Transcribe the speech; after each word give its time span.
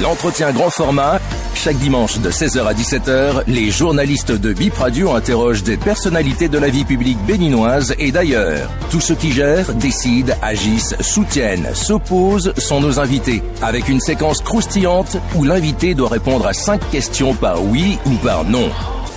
L'entretien 0.00 0.52
grand 0.52 0.70
format, 0.70 1.20
chaque 1.54 1.76
dimanche 1.78 2.18
de 2.20 2.30
16h 2.30 2.64
à 2.64 2.72
17h, 2.72 3.42
les 3.48 3.70
journalistes 3.72 4.30
de 4.30 4.52
Bip 4.52 4.74
Radio 4.74 5.10
interrogent 5.10 5.64
des 5.64 5.76
personnalités 5.76 6.48
de 6.48 6.56
la 6.58 6.68
vie 6.68 6.84
publique 6.84 7.18
béninoise 7.26 7.94
et 7.98 8.12
d'ailleurs. 8.12 8.70
Tous 8.90 9.00
ceux 9.00 9.16
qui 9.16 9.32
gèrent, 9.32 9.74
décident, 9.74 10.34
agissent, 10.40 10.94
soutiennent, 11.00 11.74
s'opposent 11.74 12.52
sont 12.58 12.80
nos 12.80 13.00
invités, 13.00 13.42
avec 13.60 13.88
une 13.88 14.00
séquence 14.00 14.40
croustillante 14.40 15.16
où 15.34 15.42
l'invité 15.42 15.94
doit 15.94 16.10
répondre 16.10 16.46
à 16.46 16.52
cinq 16.52 16.80
questions 16.90 17.34
par 17.34 17.64
oui 17.64 17.98
ou 18.06 18.14
par 18.24 18.44
non. 18.44 18.70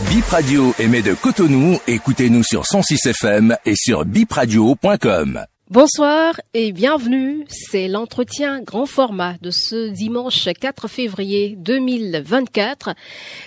Bip 0.09 0.25
Radio 0.29 0.73
émet 0.79 1.03
de 1.03 1.13
Cotonou, 1.13 1.79
écoutez-nous 1.87 2.43
sur 2.43 2.65
106 2.65 3.05
FM 3.05 3.55
et 3.65 3.75
sur 3.75 4.03
bipradio.com. 4.03 5.45
Bonsoir 5.71 6.41
et 6.53 6.73
bienvenue. 6.73 7.45
C'est 7.47 7.87
l'entretien 7.87 8.61
grand 8.61 8.85
format 8.85 9.35
de 9.41 9.51
ce 9.51 9.87
dimanche 9.87 10.49
4 10.59 10.89
février 10.89 11.55
2024. 11.57 12.89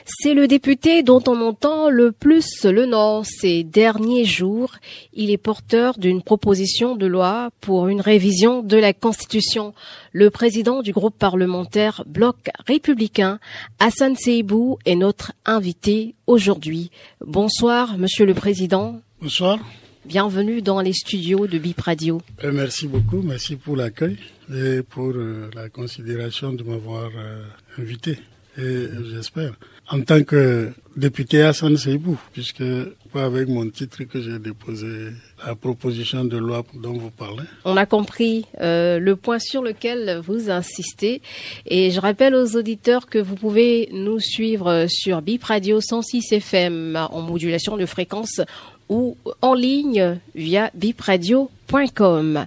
C'est 0.06 0.32
le 0.32 0.48
député 0.48 1.02
dont 1.02 1.22
on 1.26 1.42
entend 1.42 1.90
le 1.90 2.12
plus 2.12 2.64
le 2.64 2.86
nom 2.86 3.24
ces 3.24 3.62
derniers 3.62 4.24
jours. 4.24 4.76
Il 5.12 5.30
est 5.30 5.36
porteur 5.36 5.98
d'une 5.98 6.22
proposition 6.22 6.96
de 6.96 7.04
loi 7.04 7.50
pour 7.60 7.88
une 7.88 8.00
révision 8.00 8.62
de 8.62 8.78
la 8.78 8.94
Constitution. 8.94 9.74
Le 10.12 10.30
président 10.30 10.80
du 10.80 10.92
groupe 10.92 11.18
parlementaire 11.18 12.04
Bloc 12.06 12.48
républicain, 12.66 13.38
Hassan 13.80 14.16
Seibou, 14.16 14.78
est 14.86 14.96
notre 14.96 15.32
invité 15.44 16.14
aujourd'hui. 16.26 16.90
Bonsoir, 17.20 17.98
monsieur 17.98 18.24
le 18.24 18.32
président. 18.32 19.02
Bonsoir. 19.20 19.58
Bienvenue 20.06 20.60
dans 20.60 20.82
les 20.82 20.92
studios 20.92 21.46
de 21.46 21.56
Bip 21.56 21.80
Radio. 21.80 22.20
Euh, 22.44 22.52
merci 22.52 22.86
beaucoup, 22.86 23.22
merci 23.22 23.56
pour 23.56 23.74
l'accueil 23.74 24.18
et 24.54 24.82
pour 24.82 25.12
euh, 25.14 25.48
la 25.54 25.70
considération 25.70 26.52
de 26.52 26.62
m'avoir 26.62 27.10
euh, 27.16 27.42
invité. 27.78 28.18
Et 28.58 28.86
j'espère, 29.10 29.54
en 29.90 30.02
tant 30.02 30.22
que 30.22 30.70
député 30.94 31.42
à 31.42 31.54
Seibou, 31.54 32.18
puisque 32.32 32.62
pas 33.12 33.24
avec 33.24 33.48
mon 33.48 33.68
titre 33.68 34.04
que 34.04 34.20
j'ai 34.20 34.38
déposé 34.38 35.08
la 35.44 35.56
proposition 35.56 36.24
de 36.24 36.36
loi 36.36 36.62
dont 36.74 36.92
vous 36.92 37.10
parlez. 37.10 37.42
On 37.64 37.76
a 37.76 37.84
compris 37.84 38.44
le 38.60 39.14
point 39.14 39.40
sur 39.40 39.60
lequel 39.60 40.20
vous 40.24 40.50
insistez. 40.50 41.20
Et 41.66 41.90
je 41.90 42.00
rappelle 42.00 42.36
aux 42.36 42.54
auditeurs 42.54 43.06
que 43.06 43.18
vous 43.18 43.34
pouvez 43.34 43.88
nous 43.92 44.20
suivre 44.20 44.86
sur 44.88 45.20
Bip 45.20 45.42
Radio 45.42 45.80
106 45.80 46.30
FM 46.30 46.96
en 47.10 47.20
modulation 47.20 47.76
de 47.76 47.86
fréquence 47.86 48.40
ou 48.88 49.16
en 49.42 49.54
ligne 49.54 50.18
via 50.34 50.70
bipradio.com. 50.74 52.46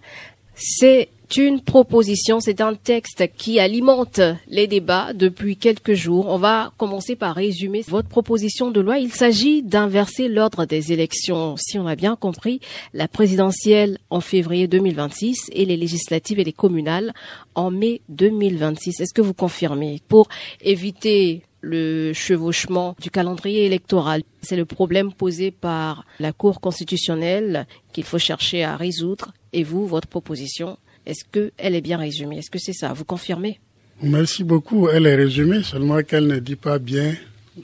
C'est 0.56 1.10
une 1.36 1.60
proposition, 1.60 2.40
c'est 2.40 2.62
un 2.62 2.74
texte 2.74 3.26
qui 3.36 3.60
alimente 3.60 4.22
les 4.48 4.66
débats 4.66 5.12
depuis 5.14 5.58
quelques 5.58 5.94
jours. 5.94 6.28
On 6.30 6.38
va 6.38 6.72
commencer 6.78 7.16
par 7.16 7.36
résumer 7.36 7.84
votre 7.86 8.08
proposition 8.08 8.72
de 8.72 8.80
loi. 8.80 9.00
Il 9.00 9.12
s'agit 9.12 9.62
d'inverser 9.62 10.30
l'ordre 10.30 10.66
des 10.66 10.94
élections, 10.94 11.56
si 11.58 11.78
on 11.78 11.86
a 11.86 11.96
bien 11.96 12.16
compris, 12.16 12.62
la 12.94 13.10
présidentielle 13.10 13.98
en 14.10 14.22
février 14.22 14.68
2026 14.68 15.50
et 15.52 15.66
les 15.66 15.78
législatives 15.78 16.40
et 16.40 16.46
les 16.46 16.54
communales 16.54 17.14
en 17.56 17.72
mai 17.72 18.02
2026. 18.08 19.02
Est-ce 19.02 19.14
que 19.14 19.22
vous 19.22 19.34
confirmez? 19.34 20.00
Pour 20.08 20.30
éviter 20.62 21.44
le 21.62 22.14
chevauchement 22.14 22.96
du 23.02 23.10
calendrier 23.10 23.66
électoral. 23.66 24.24
C'est 24.42 24.56
le 24.56 24.66
problème 24.66 25.12
posé 25.14 25.52
par 25.52 26.06
la 26.20 26.32
Cour 26.34 26.62
constitutionnelle 26.62 27.68
qu'il 27.94 28.04
faut 28.04 28.20
chercher 28.20 28.64
à 28.64 28.76
résoudre. 28.76 29.34
Et 29.54 29.64
vous, 29.64 29.88
votre 29.88 30.08
proposition, 30.08 30.78
est-ce 31.06 31.24
qu'elle 31.32 31.76
est 31.76 31.82
bien 31.82 31.98
résumée? 31.98 32.38
Est-ce 32.40 32.52
que 32.52 32.60
c'est 32.60 32.74
ça? 32.74 32.94
Vous 32.94 33.06
confirmez? 33.06 33.60
Merci 34.02 34.44
beaucoup. 34.44 34.90
Elle 34.90 35.08
est 35.08 35.16
résumée, 35.16 35.64
seulement 35.64 36.02
qu'elle 36.04 36.28
ne 36.28 36.40
dit 36.40 36.56
pas 36.56 36.80
bien 36.80 37.16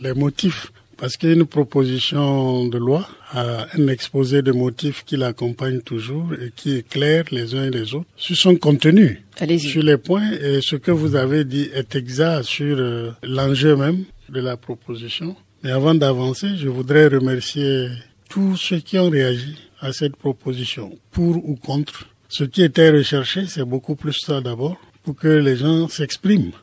les 0.01 0.13
motifs 0.13 0.71
parce 1.03 1.17
qu'une 1.17 1.45
proposition 1.45 2.65
de 2.69 2.77
loi 2.77 3.05
a 3.33 3.67
un 3.77 3.87
exposé 3.89 4.41
de 4.41 4.53
motifs 4.53 5.03
qui 5.03 5.17
l'accompagne 5.17 5.81
toujours 5.81 6.29
et 6.41 6.49
qui 6.55 6.77
éclaire 6.77 7.25
les 7.29 7.55
uns 7.55 7.65
et 7.65 7.71
les 7.71 7.93
autres 7.93 8.07
sur 8.15 8.37
son 8.37 8.55
contenu. 8.55 9.21
Sur 9.57 9.83
les 9.83 9.97
points, 9.97 10.31
et 10.31 10.61
ce 10.61 10.77
que 10.77 10.91
vous 10.91 11.17
avez 11.17 11.43
dit 11.43 11.69
est 11.73 11.97
exact 11.97 12.43
sur 12.43 12.77
euh, 12.79 13.11
l'enjeu 13.21 13.75
même 13.75 14.05
de 14.29 14.39
la 14.39 14.55
proposition. 14.55 15.35
Mais 15.61 15.71
avant 15.71 15.93
d'avancer, 15.93 16.55
je 16.55 16.69
voudrais 16.69 17.07
remercier 17.07 17.89
tous 18.29 18.55
ceux 18.55 18.79
qui 18.79 18.97
ont 18.97 19.09
réagi 19.09 19.57
à 19.81 19.91
cette 19.91 20.15
proposition, 20.15 20.97
pour 21.11 21.35
ou 21.35 21.57
contre. 21.57 22.07
Ce 22.29 22.45
qui 22.45 22.63
était 22.63 22.91
recherché, 22.91 23.45
c'est 23.45 23.65
beaucoup 23.65 23.95
plus 23.95 24.13
ça 24.13 24.39
d'abord, 24.39 24.77
pour 25.03 25.17
que 25.17 25.27
les 25.27 25.57
gens 25.57 25.89
s'expriment. 25.89 26.53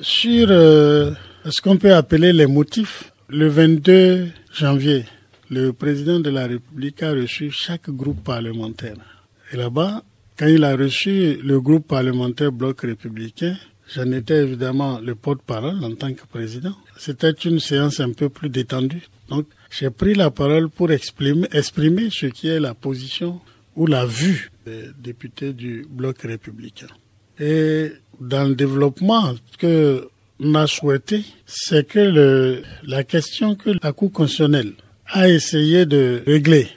Sur 0.00 0.48
euh, 0.50 1.12
ce 1.48 1.60
qu'on 1.60 1.76
peut 1.76 1.94
appeler 1.94 2.32
les 2.32 2.46
motifs 2.46 3.11
le 3.32 3.48
22 3.48 4.28
janvier, 4.52 5.06
le 5.48 5.72
président 5.72 6.20
de 6.20 6.28
la 6.28 6.46
République 6.46 7.02
a 7.02 7.12
reçu 7.12 7.50
chaque 7.50 7.88
groupe 7.88 8.22
parlementaire. 8.22 8.96
Et 9.50 9.56
là-bas, 9.56 10.04
quand 10.36 10.48
il 10.48 10.62
a 10.64 10.76
reçu 10.76 11.38
le 11.42 11.58
groupe 11.58 11.88
parlementaire 11.88 12.52
Bloc 12.52 12.82
républicain, 12.82 13.56
j'en 13.94 14.12
étais 14.12 14.42
évidemment 14.42 15.00
le 15.00 15.14
porte-parole 15.14 15.82
en 15.82 15.94
tant 15.94 16.12
que 16.12 16.26
président. 16.26 16.76
C'était 16.98 17.30
une 17.30 17.58
séance 17.58 18.00
un 18.00 18.12
peu 18.12 18.28
plus 18.28 18.50
détendue. 18.50 19.08
Donc, 19.30 19.46
j'ai 19.70 19.88
pris 19.88 20.14
la 20.14 20.30
parole 20.30 20.68
pour 20.68 20.92
exprimer, 20.92 21.48
ce 22.10 22.26
qui 22.26 22.48
est 22.48 22.60
la 22.60 22.74
position 22.74 23.40
ou 23.76 23.86
la 23.86 24.04
vue 24.04 24.50
des 24.66 24.88
députés 24.98 25.54
du 25.54 25.86
Bloc 25.88 26.20
républicain. 26.20 26.88
Et 27.40 27.92
dans 28.20 28.46
le 28.46 28.54
développement 28.54 29.32
que 29.58 30.06
on 30.42 30.54
a 30.54 30.66
souhaité, 30.66 31.24
c'est 31.46 31.86
que 31.86 31.98
le, 31.98 32.62
la 32.84 33.04
question 33.04 33.54
que 33.54 33.70
la 33.82 33.92
Cour 33.92 34.12
constitutionnelle 34.12 34.72
a 35.06 35.28
essayé 35.28 35.86
de 35.86 36.22
régler 36.26 36.68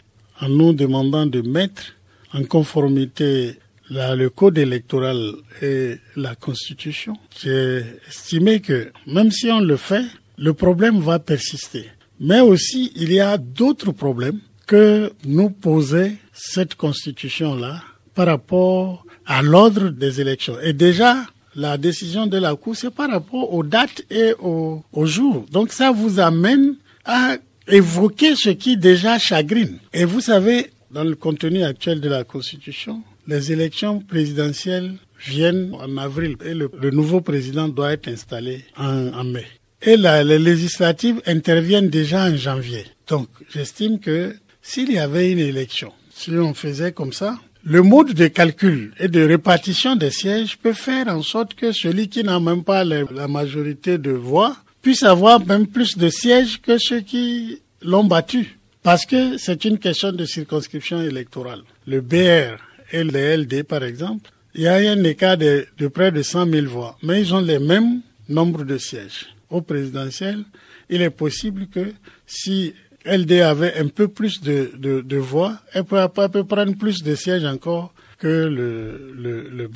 en 0.42 0.50
nous 0.50 0.74
demandant 0.74 1.26
de 1.26 1.42
mettre 1.42 1.96
en 2.34 2.44
conformité 2.44 3.58
le 3.90 4.28
code 4.30 4.58
électoral 4.58 5.34
et 5.62 5.98
la 6.16 6.36
constitution, 6.36 7.14
j'ai 7.40 7.84
estimé 8.08 8.60
que 8.60 8.92
même 9.08 9.32
si 9.32 9.50
on 9.52 9.60
le 9.60 9.78
fait, 9.78 10.06
le 10.38 10.54
problème 10.54 11.00
va 11.00 11.20
persister. 11.20 11.86
Mais 12.20 12.42
aussi, 12.42 12.92
il 12.96 13.12
y 13.12 13.20
a 13.20 13.38
d'autres 13.38 13.92
problèmes 13.92 14.40
que 14.66 15.12
nous 15.26 15.50
posait 15.50 16.16
cette 16.34 16.76
constitution-là 16.76 17.82
par 18.16 18.28
rapport 18.28 19.06
à 19.26 19.42
l'ordre 19.42 19.90
des 19.90 20.22
élections. 20.22 20.60
Et 20.62 20.74
déjà, 20.74 21.26
la 21.56 21.78
décision 21.78 22.28
de 22.28 22.38
la 22.38 22.56
Cour, 22.56 22.76
c'est 22.76 22.94
par 22.94 23.10
rapport 23.10 23.54
aux 23.54 23.64
dates 23.64 24.04
et 24.10 24.34
aux, 24.40 24.84
jours. 25.06 25.46
Donc 25.52 25.72
ça 25.72 25.92
vous 25.92 26.20
amène 26.20 26.76
à 27.06 27.38
évoquer 27.68 28.36
ce 28.36 28.50
qui 28.50 28.78
déjà 28.78 29.18
chagrine. 29.18 29.80
Et 29.94 30.06
vous 30.06 30.22
savez, 30.22 30.72
dans 30.92 31.04
le 31.04 31.16
contenu 31.16 31.64
actuel 31.64 32.02
de 32.02 32.10
la 32.10 32.24
Constitution, 32.24 33.02
les 33.28 33.52
élections 33.52 34.00
présidentielles 34.00 34.94
viennent 35.26 35.74
en 35.74 35.98
avril 35.98 36.36
et 36.46 36.54
le, 36.54 36.70
nouveau 36.92 37.22
président 37.22 37.68
doit 37.68 37.94
être 37.94 38.08
installé 38.08 38.66
en, 38.78 39.24
mai. 39.24 39.46
Et 39.82 39.98
la, 39.98 40.24
les 40.24 40.40
législatives 40.40 41.22
interviennent 41.26 41.90
déjà 41.90 42.26
en 42.26 42.36
janvier. 42.36 42.84
Donc, 43.08 43.30
j'estime 43.50 44.00
que 44.00 44.36
s'il 44.62 44.92
y 44.92 45.00
avait 45.00 45.32
une 45.32 45.40
élection, 45.40 45.94
si 46.14 46.32
on 46.32 46.54
faisait 46.54 46.92
comme 46.92 47.14
ça, 47.14 47.40
le 47.66 47.82
mode 47.82 48.14
de 48.14 48.28
calcul 48.28 48.94
et 49.00 49.08
de 49.08 49.22
répartition 49.24 49.96
des 49.96 50.12
sièges 50.12 50.58
peut 50.58 50.74
faire 50.74 51.08
en 51.08 51.24
sorte 51.24 51.56
que 51.56 51.72
celui 51.72 52.08
qui 52.10 52.24
n'a 52.24 52.40
même 52.40 52.64
pas 52.64 52.84
la 52.84 53.28
majorité 53.28 53.98
de 53.98 54.12
voix 54.12 54.56
puisse 54.84 55.02
avoir 55.02 55.44
même 55.44 55.66
plus 55.66 55.98
de 55.98 56.10
sièges 56.10 56.62
que 56.62 56.78
ceux 56.78 57.00
qui 57.00 57.60
l'ont 57.82 58.04
battu. 58.04 58.60
Parce 58.84 59.08
que 59.08 59.40
c'est 59.40 59.66
une 59.66 59.80
question 59.80 60.12
de 60.12 60.26
circonscription 60.26 61.02
électorale. 61.02 61.64
Le 61.88 62.02
BR 62.02 62.62
et 62.92 63.04
le 63.04 63.36
LD, 63.38 63.64
par 63.64 63.84
exemple, 63.84 64.30
il 64.54 64.62
y 64.62 64.68
a 64.68 64.76
un 64.76 65.04
écart 65.04 65.38
de, 65.38 65.66
de 65.80 65.88
près 65.88 66.12
de 66.12 66.22
100 66.22 66.46
000 66.52 66.68
voix, 66.68 66.98
mais 67.02 67.20
ils 67.20 67.34
ont 67.34 67.42
les 67.42 67.58
mêmes 67.58 68.02
nombres 68.30 68.64
de 68.64 68.78
sièges. 68.78 69.26
Au 69.50 69.62
présidentiel, 69.62 70.44
il 70.88 71.02
est 71.02 71.10
possible 71.10 71.66
que 71.66 71.94
si 72.28 72.76
LD 73.06 73.42
avait 73.42 73.76
un 73.76 73.88
peu 73.88 74.08
plus 74.08 74.42
de, 74.42 74.72
de, 74.78 75.02
de 75.02 75.18
voix, 75.18 75.60
elle 75.74 75.84
peut, 75.84 76.08
peut 76.32 76.44
prendre 76.44 76.76
plus 76.76 77.04
de 77.04 77.16
sièges 77.16 77.46
encore 77.46 77.94
que 78.18 78.28
le, 78.28 79.14
le, 79.16 79.50
le. 79.50 79.70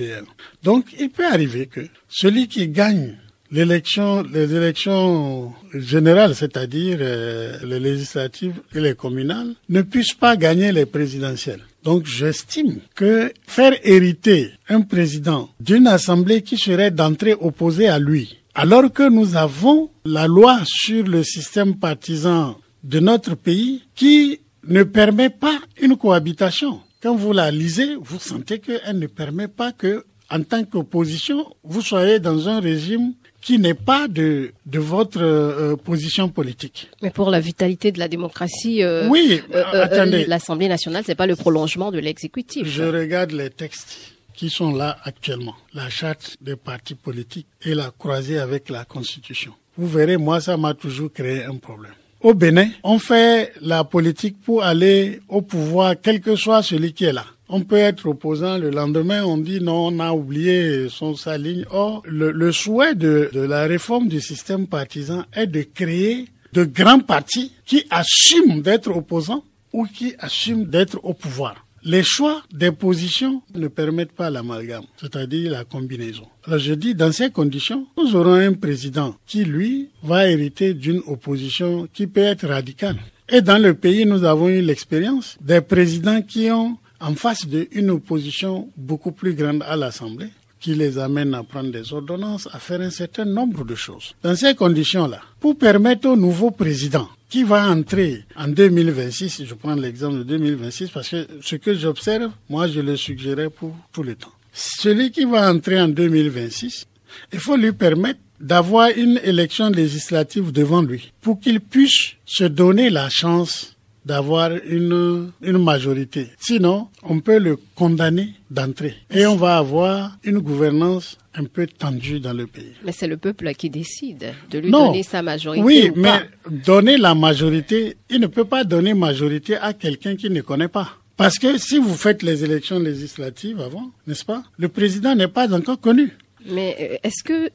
Donc, 0.63 0.85
il 0.99 1.09
peut 1.09 1.25
arriver 1.25 1.67
que 1.67 1.81
celui 2.07 2.47
qui 2.47 2.67
gagne 2.69 3.17
l'élection, 3.51 4.23
les 4.23 4.53
élections 4.53 5.53
générales, 5.73 6.35
c'est-à-dire 6.35 6.97
euh, 7.01 7.57
les 7.63 7.79
législatives 7.79 8.61
et 8.73 8.79
les 8.79 8.95
communales, 8.95 9.53
ne 9.69 9.81
puisse 9.81 10.13
pas 10.13 10.35
gagner 10.37 10.71
les 10.71 10.85
présidentielles. 10.85 11.61
Donc 11.83 12.05
j'estime 12.05 12.79
que 12.93 13.31
faire 13.47 13.73
hériter 13.83 14.51
un 14.67 14.81
président 14.81 15.49
d'une 15.59 15.87
assemblée 15.87 16.41
qui 16.41 16.57
serait 16.57 16.91
d'entrée 16.91 17.35
opposée 17.39 17.87
à 17.87 17.99
lui, 17.99 18.37
alors 18.53 18.91
que 18.91 19.09
nous 19.09 19.37
avons 19.37 19.89
la 20.03 20.27
loi 20.27 20.59
sur 20.65 21.05
le 21.05 21.23
système 21.23 21.77
partisan 21.77 22.57
de 22.83 22.99
notre 22.99 23.35
pays 23.35 23.83
qui 23.95 24.39
ne 24.67 24.83
permet 24.83 25.29
pas 25.29 25.59
une 25.81 25.97
cohabitation. 25.97 26.81
Quand 27.01 27.15
vous 27.15 27.33
la 27.33 27.51
lisez, 27.51 27.95
vous 27.95 28.19
sentez 28.19 28.59
qu'elle 28.59 28.99
ne 28.99 29.07
permet 29.07 29.47
pas 29.47 29.71
que 29.71 30.05
en 30.31 30.43
tant 30.43 30.63
qu'opposition, 30.63 31.45
vous 31.63 31.81
soyez 31.81 32.19
dans 32.19 32.47
un 32.49 32.59
régime 32.59 33.13
qui 33.41 33.57
n'est 33.57 33.73
pas 33.73 34.07
de, 34.07 34.51
de 34.65 34.79
votre 34.79 35.21
euh, 35.21 35.75
position 35.75 36.29
politique. 36.29 36.89
Mais 37.01 37.09
pour 37.09 37.29
la 37.29 37.39
vitalité 37.39 37.91
de 37.91 37.99
la 37.99 38.07
démocratie, 38.07 38.83
euh, 38.83 39.07
oui, 39.07 39.41
euh, 39.53 39.63
attendez, 39.83 40.25
l'Assemblée 40.25 40.67
nationale, 40.67 41.03
c'est 41.05 41.15
pas 41.15 41.25
le 41.25 41.35
prolongement 41.35 41.91
de 41.91 41.99
l'exécutif. 41.99 42.67
Je 42.67 42.83
regarde 42.83 43.31
les 43.31 43.49
textes 43.49 43.97
qui 44.33 44.49
sont 44.49 44.73
là 44.73 44.97
actuellement, 45.03 45.55
la 45.73 45.89
charte 45.89 46.37
des 46.41 46.55
partis 46.55 46.95
politiques 46.95 47.47
et 47.63 47.73
la 47.73 47.91
croisée 47.97 48.39
avec 48.39 48.69
la 48.69 48.85
Constitution. 48.85 49.53
Vous 49.77 49.87
verrez, 49.87 50.17
moi, 50.17 50.41
ça 50.41 50.57
m'a 50.57 50.73
toujours 50.73 51.11
créé 51.11 51.43
un 51.43 51.55
problème. 51.55 51.93
Au 52.21 52.33
Bénin, 52.33 52.67
on 52.83 52.99
fait 52.99 53.53
la 53.61 53.85
politique 53.85 54.41
pour 54.41 54.63
aller 54.63 55.21
au 55.29 55.41
pouvoir, 55.41 55.95
quel 56.01 56.19
que 56.19 56.35
soit 56.35 56.61
celui 56.61 56.91
qui 56.91 57.05
est 57.05 57.13
là. 57.13 57.23
On 57.47 57.61
peut 57.61 57.77
être 57.77 58.07
opposant 58.07 58.57
le 58.57 58.71
lendemain, 58.71 59.23
on 59.23 59.37
dit 59.37 59.61
non, 59.61 59.87
on 59.87 59.99
a 60.01 60.11
oublié 60.11 60.89
son 60.89 61.15
sa 61.15 61.37
ligne. 61.37 61.65
Or, 61.71 62.03
le, 62.05 62.51
souhait 62.51 62.93
de, 62.93 63.29
de 63.33 63.39
la 63.39 63.63
réforme 63.63 64.09
du 64.09 64.19
système 64.19 64.67
partisan 64.67 65.23
est 65.33 65.47
de 65.47 65.61
créer 65.61 66.25
de 66.51 66.65
grands 66.65 66.99
partis 66.99 67.53
qui 67.65 67.85
assument 67.89 68.61
d'être 68.61 68.95
opposants 68.95 69.45
ou 69.71 69.85
qui 69.85 70.13
assument 70.19 70.65
d'être 70.65 70.99
au 71.03 71.13
pouvoir. 71.13 71.65
Les 71.83 72.03
choix 72.03 72.43
des 72.51 72.71
positions 72.71 73.41
ne 73.55 73.67
permettent 73.67 74.11
pas 74.11 74.29
l'amalgame, 74.29 74.83
c'est-à-dire 74.99 75.51
la 75.51 75.63
combinaison. 75.63 76.27
Alors 76.45 76.59
je 76.59 76.73
dis, 76.73 76.93
dans 76.93 77.11
ces 77.11 77.29
conditions, 77.29 77.87
nous 77.97 78.15
aurons 78.15 78.33
un 78.33 78.53
président 78.53 79.15
qui, 79.25 79.45
lui, 79.45 79.89
va 80.03 80.27
hériter 80.27 80.73
d'une 80.73 81.01
opposition 81.07 81.87
qui 81.93 82.07
peut 82.07 82.21
être 82.21 82.47
radicale. 82.47 82.97
Et 83.29 83.41
dans 83.41 83.61
le 83.61 83.73
pays, 83.75 84.05
nous 84.05 84.23
avons 84.23 84.49
eu 84.49 84.61
l'expérience 84.61 85.37
des 85.39 85.61
présidents 85.61 86.21
qui 86.21 86.49
ont 86.51 86.77
en 86.99 87.15
face 87.15 87.45
d'une 87.47 87.91
opposition 87.91 88.69
beaucoup 88.75 89.11
plus 89.11 89.33
grande 89.33 89.63
à 89.65 89.75
l'Assemblée, 89.75 90.29
qui 90.59 90.75
les 90.75 90.97
amène 90.97 91.33
à 91.33 91.43
prendre 91.43 91.71
des 91.71 91.93
ordonnances, 91.93 92.49
à 92.51 92.59
faire 92.59 92.81
un 92.81 92.89
certain 92.89 93.25
nombre 93.25 93.63
de 93.63 93.75
choses. 93.75 94.15
Dans 94.21 94.35
ces 94.35 94.55
conditions-là, 94.55 95.21
pour 95.39 95.57
permettre 95.57 96.09
au 96.09 96.17
nouveau 96.17 96.51
président 96.51 97.07
qui 97.29 97.43
va 97.43 97.69
entrer 97.69 98.25
en 98.35 98.47
2026, 98.47 99.45
je 99.45 99.53
prends 99.53 99.75
l'exemple 99.75 100.17
de 100.19 100.23
2026 100.23 100.89
parce 100.89 101.09
que 101.09 101.27
ce 101.41 101.55
que 101.55 101.75
j'observe, 101.75 102.31
moi 102.49 102.67
je 102.67 102.81
le 102.81 102.97
suggérais 102.97 103.49
pour 103.49 103.75
tout 103.93 104.03
le 104.03 104.15
temps. 104.15 104.33
Celui 104.51 105.11
qui 105.11 105.25
va 105.25 105.51
entrer 105.51 105.79
en 105.79 105.87
2026, 105.87 106.87
il 107.31 107.39
faut 107.39 107.55
lui 107.55 107.71
permettre 107.71 108.19
d'avoir 108.39 108.89
une 108.95 109.19
élection 109.23 109.69
législative 109.69 110.51
devant 110.51 110.81
lui 110.81 111.11
pour 111.21 111.39
qu'il 111.39 111.59
puisse 111.59 112.13
se 112.25 112.45
donner 112.45 112.89
la 112.89 113.09
chance 113.09 113.75
d'avoir 114.09 114.49
une, 114.65 115.31
une 115.43 115.63
majorité. 115.63 116.29
Sinon, 116.39 116.87
on 117.03 117.19
peut 117.19 117.37
le 117.37 117.57
condamner 117.75 118.29
d'entrer 118.49 118.95
et 119.11 119.27
on 119.27 119.35
va 119.35 119.57
avoir 119.57 120.17
une 120.23 120.39
gouvernance 120.39 121.19
un 121.35 121.43
peu 121.43 121.67
tendue 121.67 122.19
dans 122.19 122.33
le 122.33 122.47
pays. 122.47 122.73
Mais 122.83 122.91
c'est 122.91 123.05
le 123.05 123.17
peuple 123.17 123.53
qui 123.53 123.69
décide 123.69 124.33
de 124.49 124.57
lui 124.57 124.71
donner 124.71 125.03
sa 125.03 125.21
majorité. 125.21 125.63
Oui, 125.63 125.91
mais 125.95 126.21
donner 126.49 126.97
la 126.97 127.13
majorité, 127.13 127.97
il 128.09 128.19
ne 128.19 128.25
peut 128.25 128.45
pas 128.45 128.63
donner 128.63 128.95
majorité 128.95 129.57
à 129.57 129.73
quelqu'un 129.73 130.15
qui 130.15 130.31
ne 130.31 130.41
connaît 130.41 130.67
pas. 130.67 130.89
Parce 131.15 131.37
que 131.37 131.59
si 131.59 131.77
vous 131.77 131.93
faites 131.93 132.23
les 132.23 132.43
élections 132.43 132.79
législatives 132.79 133.61
avant, 133.61 133.91
n'est-ce 134.07 134.25
pas, 134.25 134.41
le 134.57 134.69
président 134.69 135.13
n'est 135.13 135.27
pas 135.27 135.53
encore 135.53 135.79
connu. 135.79 136.17
Mais 136.47 136.75
euh, 136.79 137.07
est-ce 137.07 137.23
que 137.23 137.51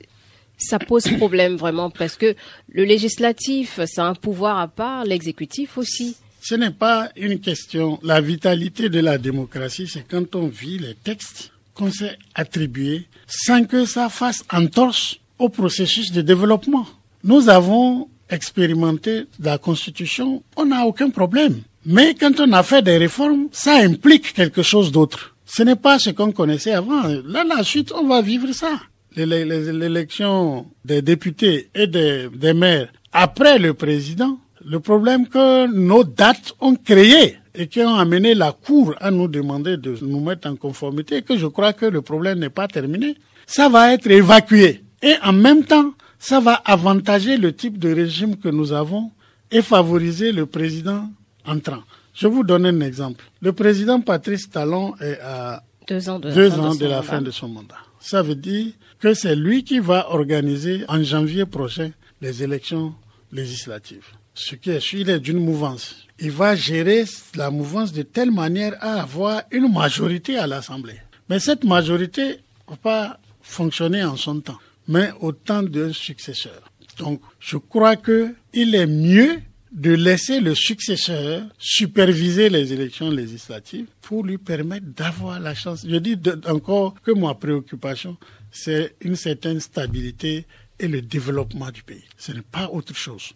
ça 0.57 0.79
pose 0.79 1.09
problème 1.17 1.57
vraiment? 1.57 1.91
Parce 1.91 2.17
que 2.17 2.37
le 2.71 2.85
législatif, 2.85 3.81
c'est 3.87 4.01
un 4.01 4.15
pouvoir 4.15 4.59
à 4.61 4.69
part, 4.69 5.05
l'exécutif 5.05 5.79
aussi 5.79 6.17
ce 6.45 6.55
n'est 6.55 6.71
pas 6.71 7.09
une 7.17 7.41
question. 7.41 7.99
La 8.03 8.21
vitalité 8.21 8.91
de 8.91 9.01
la 9.01 9.17
démocratie, 9.17 9.89
c'est 9.89 10.07
quand 10.07 10.35
on 10.35 10.49
vit 10.49 10.79
les 10.79 10.95
textes 10.95 11.53
qu'on 11.73 11.91
s'est 11.91 12.19
attribués 12.35 13.07
sans 13.27 13.65
que 13.65 13.87
ça 13.87 14.11
fasse 14.11 14.45
entorse 14.53 15.17
au 15.39 15.49
processus 15.49 16.13
de 16.13 16.21
développement. 16.21 16.87
Nous 17.25 17.49
avons 17.49 18.09
expérimenté 18.29 19.25
la 19.41 19.57
Constitution, 19.57 20.43
on 20.57 20.67
n'a 20.67 20.85
aucun 20.85 21.09
problème. 21.09 21.63
Mais 21.87 22.15
quand 22.15 22.39
on 22.41 22.53
a 22.53 22.63
fait 22.63 22.83
des 22.83 22.99
réformes, 22.99 23.49
ça 23.51 23.77
implique 23.77 24.35
quelque 24.35 24.63
chose 24.63 24.93
d'autre. 24.93 25.35
Ce 25.47 25.63
n'est 25.63 25.77
pas 25.77 25.99
ce 25.99 26.11
qu'on 26.11 26.33
connaissait 26.33 26.73
avant. 26.73 27.05
Là, 27.25 27.45
la 27.45 27.65
suite, 27.65 27.91
on 27.93 28.07
va 28.07 28.21
vivre 28.21 28.53
ça. 28.53 28.81
L'élection 29.17 30.67
des 30.85 31.01
députés 31.01 31.71
et 31.75 31.87
des, 31.87 32.29
des 32.29 32.53
maires 32.53 32.89
après 33.13 33.59
le 33.59 33.73
président, 33.73 34.39
le 34.67 34.81
problème 34.81 35.29
que 35.29 35.67
nos 35.67 36.05
dates 36.05 36.53
ont 36.61 36.75
créé 36.75 37.37
et 37.55 37.67
qui 37.69 37.81
ont 37.83 37.95
amené 37.95 38.35
la 38.35 38.53
Cour 38.53 38.95
à 39.01 39.11
nous 39.11 39.29
demander 39.29 39.77
de 39.77 39.97
nous 40.03 40.21
mettre 40.21 40.49
en 40.49 40.57
conformité, 40.57 41.23
que 41.23 41.37
je 41.37 41.47
crois 41.47 41.73
que 41.73 41.87
le 41.87 42.03
problème 42.03 42.39
n'est 42.39 42.51
pas 42.51 42.67
terminé, 42.67 43.17
ça 43.47 43.69
va 43.69 43.93
être 43.93 44.11
évacué. 44.11 44.83
Et 45.03 45.15
en 45.23 45.33
même 45.33 45.65
temps, 45.65 45.93
ça 46.19 46.41
va 46.41 46.55
avantager 46.55 47.37
le 47.37 47.53
type 47.55 47.79
de 47.79 47.93
régime 47.93 48.37
que 48.37 48.49
nous 48.49 48.73
avons 48.73 49.11
et 49.51 49.63
favoriser 49.63 50.33
le 50.33 50.47
président 50.47 51.09
entrant. 51.47 51.83
Je 52.15 52.27
vous 52.27 52.43
donne 52.43 52.67
un 52.67 52.81
exemple. 52.81 53.25
Le 53.41 53.53
président 53.53 54.01
Patrice 54.01 54.49
Talon 54.51 54.95
est 55.01 55.19
à 55.21 55.63
deux 55.87 56.09
ans 56.09 56.19
de, 56.19 56.31
ans 56.59 56.75
de, 56.75 56.87
la 56.87 57.03
fin 57.03 57.21
de 57.21 57.31
son 57.31 57.49
mandat. 57.49 57.77
Ça 58.01 58.23
veut 58.23 58.35
dire 58.35 58.73
que 58.99 59.13
c'est 59.13 59.37
lui 59.37 59.65
qui 59.65 59.79
va 59.81 60.11
organiser 60.11 60.85
en 60.89 61.03
janvier 61.03 61.45
prochain 61.45 61.91
les 62.23 62.43
élections 62.43 62.95
législatives 63.33 64.07
ce 64.35 64.57
qui 64.57 64.71
est 64.71 64.93
il 64.93 65.11
est 65.11 65.21
d'une 65.21 65.39
mouvance. 65.39 65.97
Il 66.19 66.31
va 66.31 66.55
gérer 66.55 67.05
la 67.35 67.51
mouvance 67.51 67.93
de 67.93 68.03
telle 68.03 68.31
manière 68.31 68.77
à 68.81 69.03
avoir 69.03 69.43
une 69.51 69.73
majorité 69.73 70.37
à 70.39 70.47
l'Assemblée. 70.47 71.01
Mais 71.29 71.39
cette 71.39 71.65
majorité 71.65 72.41
ne 72.69 72.71
va 72.71 72.77
pas 72.77 73.21
fonctionner 73.43 74.05
en 74.05 74.17
son 74.17 74.41
temps, 74.41 74.59
mais 74.89 75.11
au 75.21 75.33
temps 75.33 75.63
d'un 75.63 75.93
successeur. 75.93 76.71
Donc, 76.99 77.21
je 77.41 77.57
crois 77.57 77.97
que 77.97 78.35
il 78.53 78.75
est 78.75 78.87
mieux 78.87 79.41
de 79.73 79.91
laisser 79.93 80.41
le 80.41 80.55
successeur 80.55 81.43
superviser 81.59 82.49
les 82.49 82.73
élections 82.73 83.11
législatives 83.11 83.87
pour 84.03 84.25
lui 84.25 84.39
permettre 84.39 84.87
d'avoir 84.87 85.41
la 85.41 85.55
chance. 85.55 85.85
Je 85.89 85.97
dis 85.97 86.17
encore 86.47 86.95
que 87.03 87.11
ma 87.11 87.35
préoccupation, 87.35 88.17
c'est 88.53 88.95
une 89.01 89.17
certaine 89.17 89.59
stabilité 89.59 90.47
et 90.79 90.87
le 90.87 91.03
développement 91.03 91.71
du 91.71 91.83
pays. 91.83 92.05
Ce 92.17 92.31
n'est 92.31 92.43
pas 92.43 92.69
autre 92.69 92.95
chose. 92.95 93.33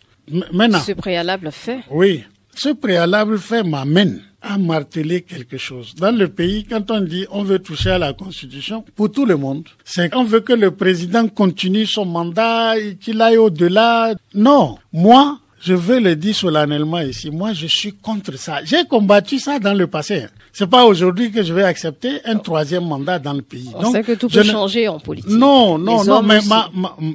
Maintenant. 0.52 0.80
Ce 0.80 0.92
préalable 0.92 1.50
fait. 1.52 1.80
Oui. 1.90 2.24
Ce 2.54 2.70
préalable 2.70 3.38
fait 3.38 3.62
m'amène 3.62 4.20
à 4.42 4.58
marteler 4.58 5.22
quelque 5.22 5.58
chose. 5.58 5.94
Dans 5.96 6.14
le 6.16 6.28
pays, 6.28 6.64
quand 6.64 6.90
on 6.90 7.00
dit 7.00 7.26
on 7.30 7.42
veut 7.42 7.58
toucher 7.58 7.90
à 7.90 7.98
la 7.98 8.12
Constitution, 8.12 8.84
pour 8.94 9.10
tout 9.10 9.26
le 9.26 9.36
monde, 9.36 9.64
c'est 9.84 10.10
qu'on 10.10 10.24
veut 10.24 10.40
que 10.40 10.52
le 10.52 10.70
président 10.70 11.26
continue 11.28 11.86
son 11.86 12.04
mandat, 12.04 12.74
qu'il 13.00 13.20
aille 13.20 13.36
au-delà. 13.36 14.14
Non. 14.34 14.78
Moi, 14.92 15.38
je 15.60 15.74
veux 15.74 15.98
le 15.98 16.14
dire 16.14 16.34
solennellement 16.34 17.00
ici. 17.00 17.30
Moi, 17.30 17.52
je 17.52 17.66
suis 17.66 17.92
contre 17.92 18.38
ça. 18.38 18.64
J'ai 18.64 18.84
combattu 18.84 19.38
ça 19.38 19.58
dans 19.58 19.74
le 19.74 19.86
passé. 19.86 20.26
C'est 20.52 20.68
pas 20.68 20.84
aujourd'hui 20.84 21.30
que 21.30 21.42
je 21.42 21.52
vais 21.52 21.64
accepter 21.64 22.20
un 22.24 22.36
troisième 22.38 22.84
mandat 22.84 23.18
dans 23.18 23.32
le 23.32 23.42
pays. 23.42 23.70
On 23.74 23.92
sait 23.92 24.02
que 24.02 24.12
tout 24.12 24.28
peut 24.28 24.42
changer 24.42 24.88
en 24.88 24.98
politique. 24.98 25.30
Non, 25.30 25.78
non, 25.78 26.04
non, 26.04 26.22
mais 26.22 26.40
ma, 26.46 26.70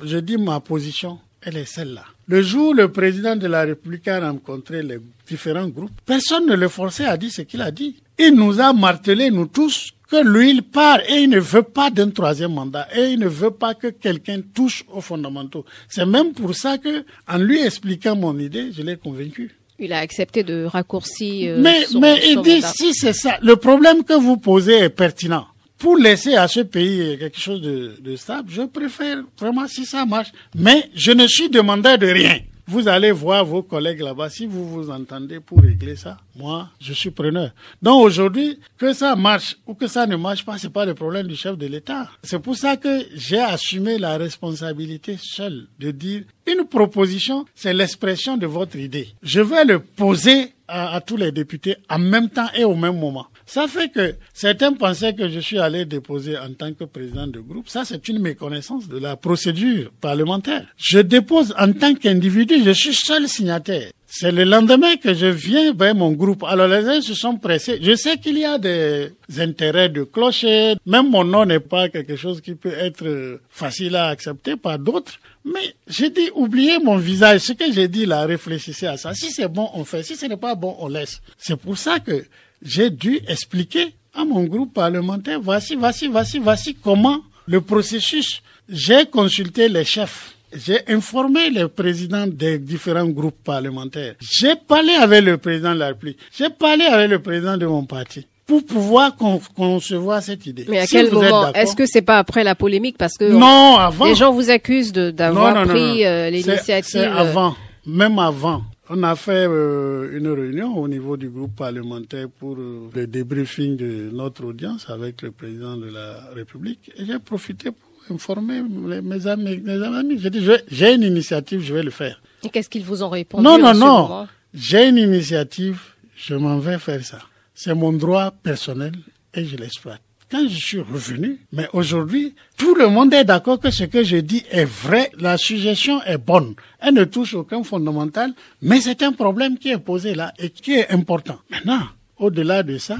je 0.05 0.17
dis 0.17 0.37
ma 0.37 0.59
position, 0.59 1.19
elle 1.41 1.57
est 1.57 1.65
celle-là. 1.65 2.03
Le 2.27 2.41
jour 2.41 2.69
où 2.69 2.73
le 2.73 2.89
président 2.89 3.35
de 3.35 3.47
la 3.47 3.63
République 3.63 4.07
a 4.07 4.19
rencontré 4.19 4.81
les 4.81 4.97
différents 5.27 5.67
groupes, 5.67 5.91
personne 6.05 6.45
ne 6.45 6.55
le 6.55 6.69
forçait 6.69 7.05
à 7.05 7.17
dire 7.17 7.31
ce 7.31 7.41
qu'il 7.41 7.61
a 7.61 7.71
dit. 7.71 7.95
Il 8.17 8.35
nous 8.35 8.59
a 8.61 8.71
martelé, 8.71 9.29
nous 9.29 9.47
tous, 9.47 9.91
que 10.09 10.23
lui, 10.23 10.51
il 10.51 10.63
part 10.63 10.99
et 11.09 11.23
il 11.23 11.29
ne 11.29 11.39
veut 11.39 11.63
pas 11.63 11.89
d'un 11.89 12.09
troisième 12.11 12.53
mandat 12.53 12.87
et 12.95 13.11
il 13.13 13.19
ne 13.19 13.27
veut 13.27 13.51
pas 13.51 13.73
que 13.73 13.87
quelqu'un 13.87 14.39
touche 14.53 14.85
aux 14.93 15.01
fondamentaux. 15.01 15.65
C'est 15.89 16.05
même 16.05 16.33
pour 16.33 16.55
ça 16.55 16.77
que, 16.77 17.03
en 17.27 17.37
lui 17.37 17.61
expliquant 17.61 18.15
mon 18.15 18.37
idée, 18.37 18.71
je 18.71 18.83
l'ai 18.83 18.95
convaincu. 18.95 19.55
Il 19.79 19.91
a 19.91 19.99
accepté 19.99 20.43
de 20.43 20.65
raccourcir. 20.65 21.55
Euh, 21.55 21.61
mais, 21.61 21.85
mais 21.99 22.21
il 22.25 22.41
dit, 22.41 22.61
si 22.61 22.93
c'est 22.93 23.13
ça, 23.13 23.37
le 23.41 23.55
problème 23.55 24.03
que 24.03 24.13
vous 24.13 24.37
posez 24.37 24.77
est 24.77 24.89
pertinent 24.89 25.47
pour 25.77 25.97
laisser 25.97 26.35
à 26.35 26.47
ce 26.47 26.61
pays 26.61 27.17
quelque 27.17 27.39
chose 27.39 27.61
de, 27.61 28.15
stable, 28.15 28.49
je 28.51 28.61
préfère 28.63 29.23
vraiment 29.39 29.67
si 29.67 29.85
ça 29.85 30.05
marche. 30.05 30.31
Mais 30.55 30.89
je 30.95 31.11
ne 31.11 31.27
suis 31.27 31.49
demandeur 31.49 31.97
de 31.97 32.07
rien. 32.07 32.39
Vous 32.65 32.87
allez 32.87 33.11
voir 33.11 33.43
vos 33.43 33.61
collègues 33.61 33.99
là-bas. 33.99 34.29
Si 34.29 34.45
vous 34.45 34.65
vous 34.69 34.89
entendez 34.89 35.41
pour 35.41 35.59
régler 35.59 35.97
ça, 35.97 36.17
moi, 36.33 36.69
je 36.79 36.93
suis 36.93 37.11
preneur. 37.11 37.51
Donc 37.81 38.01
aujourd'hui, 38.05 38.57
que 38.77 38.93
ça 38.93 39.17
marche 39.17 39.57
ou 39.67 39.73
que 39.73 39.87
ça 39.87 40.07
ne 40.07 40.15
marche 40.15 40.45
pas, 40.45 40.57
c'est 40.57 40.69
pas 40.71 40.85
le 40.85 40.93
problème 40.93 41.27
du 41.27 41.35
chef 41.35 41.57
de 41.57 41.67
l'État. 41.67 42.09
C'est 42.23 42.39
pour 42.39 42.55
ça 42.55 42.77
que 42.77 43.05
j'ai 43.15 43.41
assumé 43.41 43.97
la 43.97 44.17
responsabilité 44.17 45.17
seule 45.21 45.67
de 45.79 45.91
dire 45.91 46.23
une 46.47 46.63
proposition, 46.65 47.45
c'est 47.53 47.73
l'expression 47.73 48.37
de 48.37 48.45
votre 48.47 48.77
idée. 48.77 49.09
Je 49.21 49.41
vais 49.41 49.65
le 49.65 49.79
poser 49.79 50.53
à 50.69 51.01
tous 51.01 51.17
les 51.17 51.31
députés 51.33 51.75
en 51.89 51.99
même 51.99 52.29
temps 52.29 52.47
et 52.55 52.63
au 52.63 52.75
même 52.75 52.97
moment. 52.97 53.27
Ça 53.45 53.67
fait 53.67 53.89
que 53.89 54.15
certains 54.33 54.73
pensaient 54.73 55.13
que 55.13 55.29
je 55.29 55.39
suis 55.39 55.59
allé 55.59 55.85
déposer 55.85 56.37
en 56.37 56.53
tant 56.53 56.73
que 56.73 56.85
président 56.85 57.27
de 57.27 57.39
groupe. 57.39 57.69
Ça, 57.69 57.83
c'est 57.85 58.07
une 58.07 58.19
méconnaissance 58.19 58.87
de 58.87 58.97
la 58.97 59.15
procédure 59.15 59.91
parlementaire. 60.01 60.65
Je 60.77 60.99
dépose 60.99 61.53
en 61.59 61.71
tant 61.73 61.93
qu'individu, 61.93 62.63
je 62.63 62.71
suis 62.71 62.95
seul 62.95 63.27
signataire. 63.27 63.91
C'est 64.15 64.31
le 64.31 64.43
lendemain 64.43 64.95
que 64.97 65.15
je 65.15 65.25
viens 65.25 65.73
vers 65.73 65.95
mon 65.95 66.11
groupe. 66.11 66.43
Alors 66.43 66.67
les 66.67 66.87
uns 66.87 67.01
se 67.01 67.15
sont 67.15 67.37
pressés. 67.37 67.79
Je 67.81 67.95
sais 67.95 68.17
qu'il 68.17 68.37
y 68.37 68.45
a 68.45 68.59
des 68.59 69.11
intérêts 69.39 69.89
de 69.89 70.03
clocher. 70.03 70.75
Même 70.85 71.09
mon 71.09 71.23
nom 71.23 71.45
n'est 71.45 71.59
pas 71.59 71.89
quelque 71.89 72.15
chose 72.15 72.39
qui 72.39 72.53
peut 72.53 72.75
être 72.77 73.39
facile 73.49 73.95
à 73.95 74.09
accepter 74.09 74.55
par 74.55 74.77
d'autres. 74.77 75.13
Mais 75.43 75.73
j'ai 75.87 76.11
dit, 76.11 76.29
oubliez 76.35 76.77
mon 76.77 76.97
visage. 76.97 77.41
Ce 77.41 77.53
que 77.53 77.71
j'ai 77.71 77.87
dit 77.87 78.05
là, 78.05 78.27
réfléchissez 78.27 78.85
à 78.85 78.97
ça. 78.97 79.15
Si 79.15 79.31
c'est 79.31 79.47
bon, 79.47 79.67
on 79.73 79.83
fait. 79.83 80.03
Si 80.03 80.15
ce 80.15 80.27
n'est 80.27 80.37
pas 80.37 80.53
bon, 80.53 80.75
on 80.77 80.89
laisse. 80.89 81.19
C'est 81.39 81.57
pour 81.57 81.75
ça 81.75 81.99
que 81.99 82.23
j'ai 82.63 82.89
dû 82.89 83.19
expliquer 83.27 83.93
à 84.13 84.23
mon 84.25 84.43
groupe 84.43 84.73
parlementaire, 84.73 85.39
voici, 85.41 85.75
voici, 85.75 86.07
voici, 86.07 86.39
voici 86.39 86.75
comment 86.75 87.19
le 87.47 87.61
processus. 87.61 88.41
J'ai 88.69 89.05
consulté 89.05 89.67
les 89.67 89.83
chefs. 89.85 90.35
J'ai 90.55 90.81
informé 90.87 91.49
les 91.49 91.67
présidents 91.67 92.27
des 92.27 92.59
différents 92.59 93.07
groupes 93.07 93.43
parlementaires. 93.43 94.13
J'ai 94.21 94.55
parlé 94.55 94.93
avec 94.93 95.23
le 95.23 95.37
président 95.37 95.73
de 95.73 95.79
la 95.79 95.87
République. 95.87 96.19
J'ai 96.31 96.49
parlé 96.49 96.85
avec 96.85 97.09
le 97.09 97.19
président 97.19 97.57
de 97.57 97.65
mon 97.65 97.85
parti 97.85 98.27
pour 98.45 98.63
pouvoir 98.65 99.15
concevoir 99.55 100.21
cette 100.21 100.45
idée. 100.45 100.65
Mais 100.69 100.79
à 100.79 100.85
quel 100.85 101.11
moment 101.11 101.51
Est-ce 101.53 101.75
que 101.75 101.85
c'est 101.85 102.01
pas 102.01 102.19
après 102.19 102.43
la 102.43 102.55
polémique 102.55 102.97
parce 102.97 103.17
que 103.17 103.31
non, 103.31 103.77
avant. 103.77 104.05
Les 104.05 104.15
gens 104.15 104.31
vous 104.31 104.49
accusent 104.51 104.93
d'avoir 104.93 105.65
pris 105.65 106.05
euh, 106.05 106.29
l'initiative. 106.29 106.83
C'est 106.91 107.07
euh, 107.07 107.15
avant, 107.15 107.55
même 107.85 108.19
avant. 108.19 108.61
On 108.89 109.01
a 109.03 109.15
fait 109.15 109.47
euh, 109.47 110.17
une 110.17 110.27
réunion 110.27 110.77
au 110.77 110.87
niveau 110.89 111.15
du 111.15 111.29
groupe 111.29 111.55
parlementaire 111.55 112.27
pour 112.29 112.57
le 112.57 113.07
débriefing 113.07 113.77
de 113.77 114.09
notre 114.11 114.43
audience 114.45 114.89
avec 114.89 115.21
le 115.21 115.31
président 115.31 115.77
de 115.77 115.89
la 115.89 116.29
République 116.35 116.91
et 116.97 117.05
j'ai 117.05 117.17
profité 117.19 117.71
pour 117.71 118.15
informer 118.15 118.61
mes 118.61 119.27
amis. 119.27 119.57
Mes 119.63 119.81
amis. 119.81 120.19
J'ai 120.19 120.29
dit 120.29 120.45
j'ai 120.67 120.93
une 120.95 121.03
initiative, 121.03 121.61
je 121.61 121.73
vais 121.73 121.83
le 121.83 121.91
faire. 121.91 122.21
Et 122.43 122.49
qu'est-ce 122.49 122.69
qu'ils 122.69 122.83
vous 122.83 123.03
ont 123.03 123.09
répondu 123.09 123.43
Non, 123.43 123.57
non, 123.57 123.73
non. 123.73 124.27
J'ai 124.53 124.89
une 124.89 124.97
initiative, 124.97 125.79
je 126.17 126.35
m'en 126.35 126.59
vais 126.59 126.77
faire 126.77 127.03
ça. 127.05 127.19
C'est 127.55 127.73
mon 127.73 127.93
droit 127.93 128.31
personnel 128.31 128.91
et 129.33 129.45
je 129.45 129.55
l'exploite. 129.55 130.01
Quand 130.33 130.47
je 130.49 130.57
suis 130.57 130.79
revenu, 130.79 131.37
mais 131.51 131.67
aujourd'hui, 131.73 132.33
tout 132.57 132.73
le 132.73 132.87
monde 132.87 133.13
est 133.13 133.23
d'accord 133.23 133.59
que 133.59 133.69
ce 133.69 133.83
que 133.83 134.03
je 134.03 134.17
dis 134.17 134.41
est 134.49 134.65
vrai, 134.65 135.11
la 135.19 135.37
suggestion 135.37 136.01
est 136.07 136.17
bonne. 136.17 136.55
Elle 136.79 136.95
ne 136.95 137.03
touche 137.03 137.35
aucun 137.35 137.61
fondamental, 137.61 138.33
mais 138.59 138.81
c'est 138.81 139.03
un 139.03 139.11
problème 139.11 139.59
qui 139.59 139.69
est 139.69 139.77
posé 139.77 140.15
là 140.15 140.33
et 140.39 140.49
qui 140.49 140.73
est 140.73 140.89
important. 140.89 141.37
Maintenant, 141.51 141.81
au-delà 142.17 142.63
de 142.63 142.79
ça, 142.79 142.97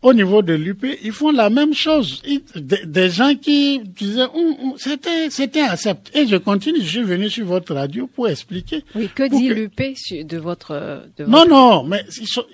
au 0.00 0.12
niveau 0.14 0.42
de 0.42 0.52
l'UP, 0.52 0.86
ils 1.02 1.10
font 1.10 1.32
la 1.32 1.50
même 1.50 1.74
chose. 1.74 2.22
des, 2.54 3.10
gens 3.10 3.34
qui 3.34 3.80
disaient, 3.80 4.22
hum, 4.32 4.54
hum, 4.62 4.74
c'était, 4.76 5.28
c'était 5.30 5.62
accepté. 5.62 6.20
Et 6.20 6.28
je 6.28 6.36
continue, 6.36 6.80
je 6.80 6.88
suis 6.88 7.02
venu 7.02 7.28
sur 7.28 7.46
votre 7.46 7.74
radio 7.74 8.06
pour 8.06 8.28
expliquer. 8.28 8.84
Oui, 8.94 9.10
que 9.12 9.28
dit 9.28 9.48
l'UP 9.48 9.80
de 10.24 10.38
votre, 10.38 11.02
de 11.18 11.24
Non, 11.24 11.48
non, 11.48 11.82
mais 11.82 12.04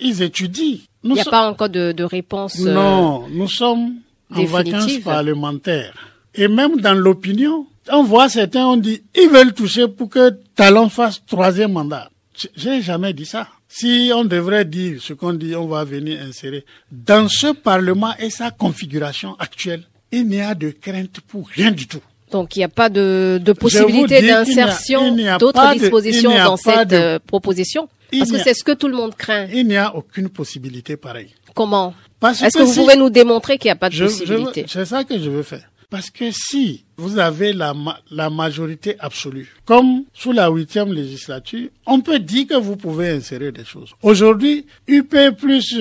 ils, 0.01 0.23
étudient. 0.23 0.79
Il 1.05 1.13
n'y 1.13 1.21
a 1.21 1.25
pas 1.27 1.51
encore 1.51 1.69
de, 1.69 1.93
de 1.93 2.05
réponse. 2.05 2.59
Euh, 2.65 2.73
non, 2.73 3.29
nous 3.29 3.49
sommes 3.49 3.97
en 4.35 4.45
vacances 4.45 4.99
parlementaires. 4.99 5.95
Et 6.35 6.49
même 6.49 6.81
dans 6.81 6.95
l'opinion, 6.95 7.67
on 7.91 8.03
voit 8.05 8.29
certains, 8.29 8.67
on 8.67 8.77
dit, 8.77 9.03
ils 9.15 9.29
veulent 9.29 9.53
toucher 9.53 9.89
pour 9.89 10.09
que 10.09 10.31
Talon 10.55 10.89
fasse 10.89 11.21
troisième 11.27 11.73
mandat. 11.73 12.11
Je 12.57 12.69
n'ai 12.69 12.83
jamais 12.83 13.13
dit 13.13 13.27
ça. 13.27 13.49
Si 13.69 14.11
on 14.15 14.25
devrait 14.25 14.65
dire 14.65 15.01
ce 15.01 15.13
qu'on 15.15 15.33
dit, 15.33 15.55
on 15.57 15.67
va 15.67 15.85
venir 15.85 16.21
insérer. 16.23 16.65
Dans 16.91 17.29
ce 17.29 17.53
Parlement 17.53 18.15
et 18.19 18.31
sa 18.31 18.51
configuration 18.51 19.35
actuelle, 19.39 19.85
il 20.11 20.29
n'y 20.29 20.41
a 20.41 20.55
de 20.55 20.71
crainte 20.71 21.21
pour 21.21 21.49
rien 21.49 21.71
du 21.71 21.87
tout. 21.87 22.03
Donc 22.31 22.57
il 22.57 22.61
n'y 22.61 22.65
a 22.65 22.69
pas 22.69 22.89
de, 22.89 23.41
de 23.43 23.53
possibilité 23.53 24.23
d'insertion 24.23 25.15
d'autres 25.39 25.73
dispositions 25.75 26.35
dans 26.35 26.57
cette 26.57 26.93
euh, 26.93 27.19
proposition 27.19 27.89
Parce 28.11 28.31
que 28.31 28.39
c'est 28.39 28.55
ce 28.55 28.65
que 28.65 28.73
tout 28.73 28.89
le 28.89 28.97
monde 28.97 29.15
craint. 29.15 29.47
Il 29.53 29.67
n'y 29.67 29.77
a 29.77 29.95
aucune 29.95 30.29
possibilité 30.29 30.97
pareille. 30.97 31.31
Comment 31.55 31.95
Est-ce 32.23 32.57
que, 32.57 32.63
vous 32.63 32.75
pouvez 32.75 32.97
nous 32.97 33.11
démontrer 33.11 33.59
qu'il 33.59 33.69
n'y 33.69 33.73
a 33.73 33.77
pas 33.77 33.91
de 33.91 33.99
possibilité 33.99 34.65
C'est 34.69 34.85
ça 34.85 35.05
que 35.05 35.19
je 35.19 35.31
veux 35.31 35.43
faire. 35.43 35.69
Parce 35.91 36.11
que 36.11 36.31
si 36.31 36.87
vous 36.97 37.19
avez 37.19 37.53
la, 37.53 37.75
la 38.11 38.31
majorité 38.31 38.97
absolue, 38.99 39.55
comme 39.67 40.05
sous 40.15 40.33
la 40.33 40.49
huitième 40.49 40.93
législature, 40.93 41.69
on 41.85 42.01
peut 42.01 42.19
dire 42.19 42.47
que 42.47 42.55
vous 42.55 42.77
pouvez 42.77 43.11
insérer 43.11 43.53
des 43.53 43.65
choses. 43.67 43.91
Aujourd'hui, 44.03 44.65
UP 44.89 45.15
plus 45.37 45.77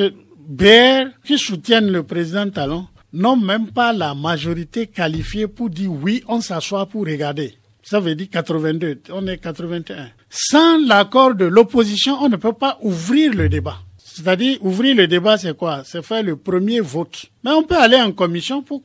BR 0.49 1.07
qui 1.23 1.37
soutiennent 1.37 1.89
le 1.89 2.03
président 2.03 2.49
Talon 2.49 2.87
n'ont 3.13 3.37
même 3.37 3.67
pas 3.71 3.93
la 3.93 4.13
majorité 4.13 4.87
qualifiée 4.87 5.47
pour 5.47 5.69
dire 5.69 5.91
oui, 5.91 6.23
on 6.27 6.41
s'assoit 6.41 6.85
pour 6.87 7.05
regarder. 7.05 7.55
Ça 7.83 7.99
veut 7.99 8.15
dire 8.15 8.27
82, 8.31 9.01
on 9.11 9.25
est 9.27 9.37
81. 9.37 10.09
Sans 10.29 10.77
l'accord 10.85 11.35
de 11.35 11.45
l'opposition, 11.45 12.17
on 12.21 12.29
ne 12.29 12.35
peut 12.35 12.53
pas 12.53 12.77
ouvrir 12.81 13.33
le 13.33 13.49
débat. 13.49 13.79
C'est-à-dire, 14.23 14.57
ouvrir 14.61 14.95
le 14.95 15.07
débat, 15.07 15.37
c'est 15.37 15.57
quoi? 15.57 15.83
C'est 15.83 16.03
faire 16.03 16.21
le 16.23 16.35
premier 16.35 16.79
vote. 16.79 17.25
Mais 17.43 17.51
on 17.51 17.63
peut 17.63 17.77
aller 17.77 17.99
en 17.99 18.11
commission 18.11 18.61
pour, 18.61 18.83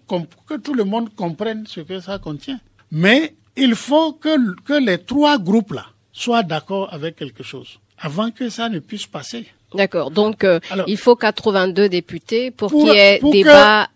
que 0.49 0.55
tout 0.57 0.75
le 0.75 0.85
monde 0.85 1.15
comprenne 1.15 1.65
ce 1.67 1.81
que 1.81 2.01
ça 2.01 2.19
contient. 2.19 2.59
Mais 2.91 3.35
il 3.57 3.75
faut 3.75 4.13
que, 4.13 4.55
que 4.63 4.75
les 4.75 4.99
trois 4.99 5.39
groupes-là 5.39 5.87
soient 6.13 6.43
d'accord 6.43 6.93
avec 6.93 7.17
quelque 7.17 7.43
chose 7.43 7.79
avant 7.99 8.31
que 8.31 8.49
ça 8.49 8.69
ne 8.69 8.79
puisse 8.79 9.07
passer. 9.07 9.47
D'accord. 9.75 10.11
Donc, 10.11 10.45
euh, 10.45 10.61
il 10.87 10.97
faut 10.97 11.17
82 11.17 11.89
députés 11.89 12.51
pour, 12.51 12.71
qu'il 12.71 12.87
y 12.87 12.91
ait 12.91 13.21
débat 13.21 13.89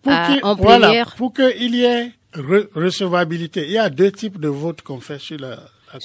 en 0.42 0.56
plénière. 0.56 1.14
pour 1.16 1.32
qu'il 1.32 1.74
y 1.74 1.84
ait 1.84 2.12
recevabilité. 2.34 3.64
Il 3.64 3.72
y 3.72 3.78
a 3.78 3.88
deux 3.90 4.10
types 4.12 4.38
de 4.40 4.48
votes 4.48 4.82
qu'on 4.82 5.00
fait 5.00 5.18
sur 5.18 5.38
la, 5.38 5.58